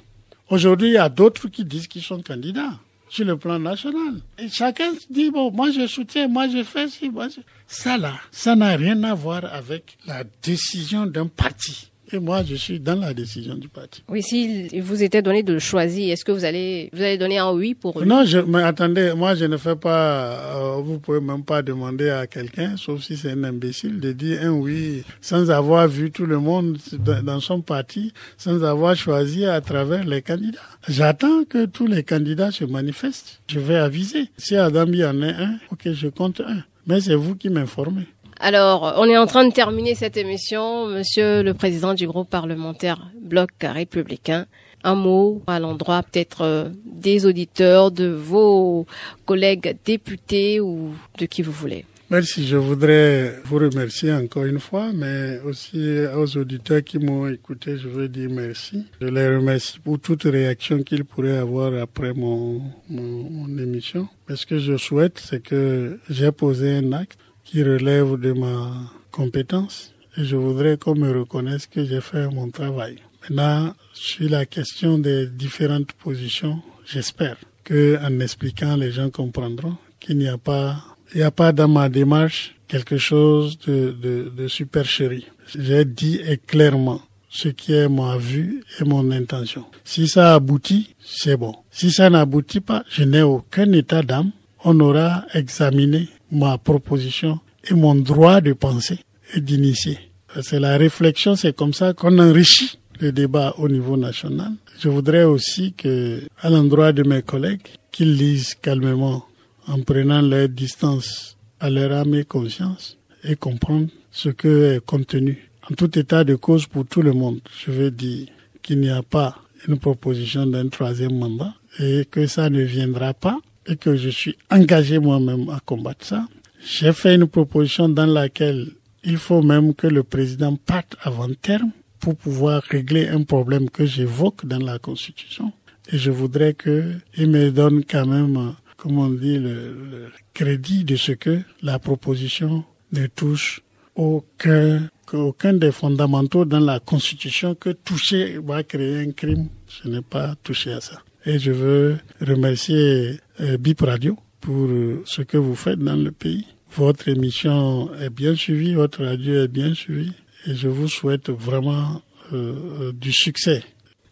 Aujourd'hui, 0.51 0.89
il 0.89 0.95
y 0.95 0.99
a 0.99 1.09
d'autres 1.09 1.49
qui 1.49 1.65
disent 1.65 1.87
qu'ils 1.87 2.03
sont 2.03 2.21
candidats 2.21 2.79
sur 3.15 3.25
le 3.25 3.37
plan 3.37 3.59
national. 3.59 4.21
Et 4.39 4.49
chacun 4.49 4.93
dit, 5.09 5.31
bon, 5.31 5.51
moi 5.53 5.71
je 5.71 5.87
soutiens, 5.87 6.27
moi 6.27 6.49
je 6.49 6.65
fais 6.65 6.89
ci, 6.89 7.09
moi 7.09 7.29
je... 7.29 7.41
Ça 7.67 7.97
là, 7.97 8.15
ça 8.33 8.57
n'a 8.57 8.77
rien 8.77 9.03
à 9.05 9.15
voir 9.15 9.45
avec 9.45 9.97
la 10.07 10.25
décision 10.43 11.07
d'un 11.07 11.29
parti. 11.29 11.91
Et 12.15 12.21
moi, 12.21 12.45
je 12.45 12.55
suis 12.55 12.79
dans 12.79 12.95
la 12.95 13.13
décision 13.13 13.57
du 13.57 13.67
parti. 13.67 14.05
Oui, 14.09 14.23
s'il 14.23 14.81
vous 14.81 15.03
était 15.03 15.21
donné 15.21 15.43
de 15.43 15.59
choisir, 15.59 16.13
est-ce 16.13 16.25
que 16.25 16.31
vous 16.31 16.45
allez, 16.45 16.89
vous 16.93 17.03
allez 17.03 17.19
donner 17.19 17.39
un 17.39 17.51
oui 17.51 17.75
pour 17.75 17.99
lui? 17.99 18.09
Non, 18.09 18.25
je, 18.25 18.39
mais 18.39 18.63
attendez, 18.63 19.13
moi, 19.17 19.35
je 19.35 19.47
ne 19.47 19.57
fais 19.57 19.75
pas, 19.75 20.55
euh, 20.55 20.77
vous 20.77 21.01
pouvez 21.01 21.21
même 21.21 21.43
pas 21.43 21.63
demander 21.63 22.11
à 22.11 22.29
quelqu'un, 22.29 22.77
sauf 22.77 23.03
si 23.03 23.17
c'est 23.17 23.33
un 23.33 23.43
imbécile, 23.43 23.99
de 23.99 24.13
dire 24.13 24.43
un 24.43 24.51
oui 24.53 25.03
sans 25.21 25.51
avoir 25.51 25.89
vu 25.89 26.13
tout 26.13 26.25
le 26.25 26.39
monde 26.39 26.79
dans 27.25 27.41
son 27.41 27.63
parti, 27.63 28.13
sans 28.39 28.63
avoir 28.63 28.95
choisi 28.95 29.45
à 29.45 29.61
travers 29.61 30.05
les 30.05 30.23
candidats. 30.23 30.61
J'attends 30.89 31.43
que 31.45 31.67
tous 31.67 31.89
les 31.89 32.05
candidats 32.05 32.53
se 32.53 32.65
manifestent. 32.65 33.41
Je 33.51 33.59
vais 33.59 33.75
aviser. 33.77 34.29
Si 34.37 34.55
Adam 34.57 34.87
y 34.93 35.05
en 35.05 35.21
a 35.21 35.31
un, 35.31 35.59
ok, 35.73 35.91
je 35.93 36.07
compte 36.07 36.41
un. 36.47 36.63
Mais 36.87 37.01
c'est 37.01 37.17
vous 37.17 37.35
qui 37.35 37.49
m'informez. 37.49 38.07
Alors, 38.41 38.95
on 38.99 39.05
est 39.09 39.17
en 39.17 39.27
train 39.27 39.47
de 39.47 39.53
terminer 39.53 39.95
cette 39.95 40.17
émission. 40.17 40.87
Monsieur 40.87 41.43
le 41.43 41.55
président 41.55 41.95
du 41.95 42.07
groupe 42.07 42.29
parlementaire 42.29 43.11
Bloc 43.21 43.51
républicain, 43.63 44.47
un 44.83 44.95
mot 44.95 45.43
à 45.47 45.61
l'endroit 45.61 46.03
peut-être 46.03 46.43
euh, 46.43 46.69
des 46.85 47.27
auditeurs, 47.27 47.91
de 47.91 48.07
vos 48.07 48.87
collègues 49.25 49.77
députés 49.85 50.61
ou 50.61 50.95
de 51.19 51.27
qui 51.27 51.43
vous 51.43 51.53
voulez. 51.53 51.85
Merci. 52.11 52.47
Je 52.47 52.57
voudrais 52.57 53.41
vous 53.45 53.59
remercier 53.59 54.13
encore 54.13 54.45
une 54.45 54.61
fois, 54.61 54.91
mais 54.93 55.41
aussi 55.41 56.01
aux 56.15 56.37
auditeurs 56.37 56.85
qui 56.85 56.99
m'ont 56.99 57.27
écouté, 57.29 57.79
je 57.79 57.89
veux 57.89 58.09
dire 58.09 58.29
merci. 58.31 58.85
Je 59.01 59.07
les 59.07 59.37
remercie 59.37 59.79
pour 59.79 59.99
toute 59.99 60.25
réaction 60.25 60.83
qu'ils 60.83 61.05
pourraient 61.05 61.39
avoir 61.39 61.73
après 61.81 62.13
mon, 62.13 62.61
mon, 62.91 63.31
mon 63.31 63.59
émission. 63.59 64.07
Mais 64.29 64.37
ce 64.37 64.45
que 64.45 64.59
je 64.59 64.77
souhaite, 64.77 65.19
c'est 65.19 65.43
que 65.43 65.99
j'ai 66.11 66.31
posé 66.31 66.77
un 66.77 66.93
acte 66.93 67.19
qui 67.45 67.63
relève 67.63 68.19
de 68.19 68.33
ma 68.33 68.73
compétence 69.11 69.93
et 70.17 70.25
je 70.25 70.37
voudrais 70.37 70.77
qu'on 70.77 70.95
me 70.95 71.11
reconnaisse 71.19 71.67
que 71.67 71.85
j'ai 71.85 72.01
fait 72.01 72.29
mon 72.29 72.51
travail. 72.51 72.97
Maintenant, 73.23 73.75
sur 73.93 74.31
la 74.31 74.47
question 74.47 74.99
des 74.99 75.27
différentes 75.27 75.93
positions, 75.93 76.61
j'espère 76.85 77.37
que 77.65 77.99
en 78.05 78.21
expliquant, 78.21 78.77
les 78.77 78.93
gens 78.93 79.11
comprendront 79.11 79.77
qu'il 79.99 80.19
n'y 80.19 80.29
a 80.29 80.39
pas, 80.39 80.77
il 81.15 81.19
n'y 81.19 81.23
a 81.23 81.31
pas 81.31 81.53
dans 81.53 81.69
ma 81.69 81.89
démarche 81.89 82.55
quelque 82.69 82.99
chose 82.99 83.59
de, 83.61 83.95
de, 84.01 84.33
de 84.37 84.49
supercherie. 84.49 85.27
J'ai 85.59 85.85
dit 85.85 86.21
clairement 86.47 87.01
ce 87.29 87.49
qui 87.49 87.73
est 87.73 87.89
ma 87.89 88.17
vue 88.17 88.63
et 88.81 88.85
mon 88.85 89.11
intention. 89.11 89.65
Si 89.85 90.07
ça 90.07 90.35
aboutit, 90.35 90.95
c'est 91.01 91.37
bon. 91.37 91.55
Si 91.71 91.91
ça 91.91 92.09
n'aboutit 92.09 92.61
pas, 92.61 92.85
je 92.89 93.03
n'ai 93.03 93.23
aucun 93.23 93.73
état 93.73 94.03
d'âme. 94.03 94.31
On 94.65 94.79
aura 94.81 95.25
examiné 95.35 96.09
ma 96.35 96.59
proposition 96.59 97.41
et 97.69 97.75
mon 97.75 97.95
droit 97.95 98.41
de 98.41 98.53
penser 98.53 98.99
et 99.35 99.41
d'initier. 99.41 99.99
C'est 100.43 100.61
la 100.61 100.77
réflexion, 100.77 101.37
c'est 101.37 101.55
comme 101.55 101.73
ça 101.73 101.93
qu'on 101.93 102.19
enrichit 102.19 102.79
le 103.01 103.13
débat 103.13 103.55
au 103.59 103.69
niveau 103.69 103.97
national. 103.97 104.53
Je 104.81 104.89
voudrais 104.89 105.25
aussi 105.25 105.73
que, 105.73 106.23
à 106.41 106.51
l'endroit 106.51 106.93
de 106.93 107.03
mes 107.03 107.23
collègues, 107.23 107.67
qu'ils 107.93 108.17
lisent 108.17 108.55
calmement 108.55 109.25
en 109.69 109.81
prenant 109.83 110.21
leur 110.21 110.49
distance 110.49 111.37
à 111.61 111.71
leur 111.71 111.93
âme 111.93 112.15
et 112.15 112.25
conscience 112.25 112.99
et 113.23 113.37
comprendre 113.37 113.89
ce 114.11 114.29
que 114.29 114.75
est 114.75 114.85
contenu. 114.85 115.51
En 115.71 115.75
tout 115.75 115.99
état 115.99 116.25
de 116.25 116.35
cause 116.35 116.67
pour 116.67 116.87
tout 116.87 117.03
le 117.03 117.13
monde, 117.13 117.41
je 117.65 117.71
veux 117.71 117.91
dire 117.91 118.27
qu'il 118.63 118.81
n'y 118.81 118.91
a 118.91 119.03
pas 119.03 119.39
une 119.67 119.79
proposition 119.79 120.47
d'un 120.47 120.69
troisième 120.69 121.17
mandat 121.19 121.55
et 121.79 122.07
que 122.11 122.27
ça 122.27 122.51
ne 122.51 122.63
viendra 122.63 123.15
pas 123.15 123.39
et 123.67 123.77
que 123.77 123.97
je 123.97 124.09
suis 124.11 124.37
engagé 124.51 124.99
moi-même 124.99 125.49
à 125.49 125.61
combattre 125.61 126.05
ça. 126.07 126.27
J'ai 126.67 126.93
fait 126.93 127.15
une 127.15 127.27
proposition 127.27 127.89
dans 127.89 128.07
laquelle 128.07 128.69
il 129.05 129.19
faut 129.19 129.43
même 129.43 129.75
que 129.75 129.87
le 129.87 130.03
président 130.03 130.57
parte 130.57 130.97
avant 131.03 131.29
terme 131.41 131.71
pour 132.01 132.17
pouvoir 132.17 132.63
régler 132.63 133.09
un 133.09 133.23
problème 133.23 133.71
que 133.71 133.87
j'évoque 133.87 134.47
dans 134.47 134.59
la 134.59 134.79
Constitution. 134.79 135.53
Et 135.93 135.99
je 135.99 136.11
voudrais 136.11 136.55
qu'il 136.55 137.31
me 137.31 137.51
donne 137.51 137.85
quand 137.85 138.07
même, 138.07 138.55
comme 138.77 138.99
on 138.99 139.11
dit, 139.11 139.39
le, 139.39 140.11
crédit 140.33 140.85
de 140.85 140.97
ce 140.97 141.13
que 141.13 141.41
la 141.63 141.79
proposition 141.79 142.65
ne 142.93 143.07
touche 143.07 143.61
aucun, 143.95 144.89
aucun 145.13 145.53
des 145.53 145.73
fondamentaux 145.73 146.45
dans 146.45 146.61
la 146.61 146.81
Constitution 146.81 147.55
que 147.55 147.71
toucher 147.71 148.39
va 148.39 148.63
créer 148.63 149.01
un 149.07 149.13
crime. 149.13 149.49
Je 149.69 149.89
n'ai 149.89 150.03
pas 150.03 150.35
touché 150.43 150.73
à 150.73 150.81
ça. 150.81 151.03
Et 151.27 151.39
je 151.39 151.53
veux 151.53 151.99
remercier 152.21 153.19
euh, 153.41 153.57
Bip 153.57 153.81
Radio 153.81 154.19
pour 154.41 154.67
euh, 154.67 155.03
ce 155.07 155.23
que 155.23 155.39
vous 155.39 155.55
faites 155.55 155.79
dans 155.79 155.97
le 155.97 156.11
pays. 156.11 156.47
Votre 156.77 157.09
émission 157.09 157.89
est 157.99 158.11
bien 158.11 158.35
suivie, 158.35 158.75
votre 158.75 159.05
radio 159.05 159.45
est 159.45 159.49
bien 159.49 159.75
suivie 159.75 160.13
et 160.47 160.55
je 160.55 160.69
vous 160.69 160.89
souhaite 160.89 161.31
vraiment 161.31 162.03
euh, 162.35 162.93
du 162.93 163.11
succès. 163.11 163.63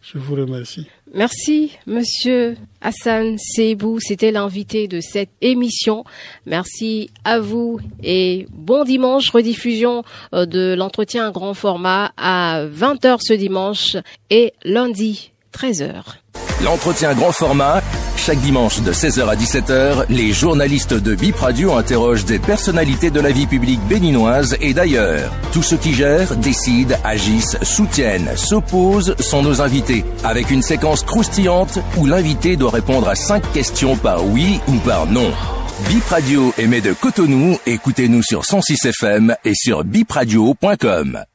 Je 0.01 0.17
vous 0.17 0.35
remercie. 0.35 0.87
Merci, 1.13 1.71
monsieur 1.85 2.57
Hassan 2.81 3.37
Seibou. 3.37 3.99
C'était 4.01 4.31
l'invité 4.31 4.87
de 4.87 4.99
cette 4.99 5.29
émission. 5.39 6.03
Merci 6.45 7.11
à 7.23 7.39
vous 7.39 7.79
et 8.01 8.47
bon 8.51 8.83
dimanche. 8.83 9.29
Rediffusion 9.29 10.03
de 10.33 10.73
l'entretien 10.73 11.31
grand 11.31 11.53
format 11.53 12.11
à 12.17 12.65
20h 12.65 13.19
ce 13.21 13.33
dimanche 13.33 13.95
et 14.29 14.53
lundi 14.65 15.31
13h. 15.53 16.22
L'entretien 16.63 17.13
grand 17.13 17.33
format, 17.33 17.81
chaque 18.15 18.39
dimanche 18.39 18.81
de 18.81 18.93
16h 18.93 19.27
à 19.27 19.35
17h, 19.35 20.05
les 20.07 20.31
journalistes 20.31 20.93
de 20.93 21.13
Bip 21.13 21.35
Radio 21.35 21.73
interrogent 21.73 22.23
des 22.23 22.39
personnalités 22.39 23.09
de 23.09 23.19
la 23.19 23.31
vie 23.31 23.47
publique 23.47 23.81
béninoise 23.89 24.55
et 24.61 24.73
d'ailleurs. 24.73 25.29
Tous 25.51 25.61
ceux 25.61 25.75
qui 25.75 25.93
gèrent, 25.93 26.37
décident, 26.37 26.95
agissent, 27.03 27.57
soutiennent, 27.63 28.29
s'opposent 28.37 29.15
sont 29.19 29.41
nos 29.43 29.61
invités, 29.61 30.05
avec 30.23 30.51
une 30.51 30.61
séquence 30.61 31.03
croustillante 31.03 31.79
où 31.97 32.05
l'invité 32.05 32.55
doit 32.55 32.71
répondre 32.71 33.09
à 33.09 33.15
cinq 33.15 33.43
questions 33.51 33.97
par 33.97 34.25
oui 34.25 34.61
ou 34.69 34.77
par 34.77 35.05
non. 35.05 35.33
Bip 35.89 36.05
Radio 36.05 36.53
émet 36.57 36.79
de 36.79 36.93
Cotonou, 36.93 37.57
écoutez-nous 37.65 38.23
sur 38.23 38.45
106 38.45 38.85
FM 38.85 39.35
et 39.43 39.53
sur 39.53 39.83
bipradio.com. 39.83 41.25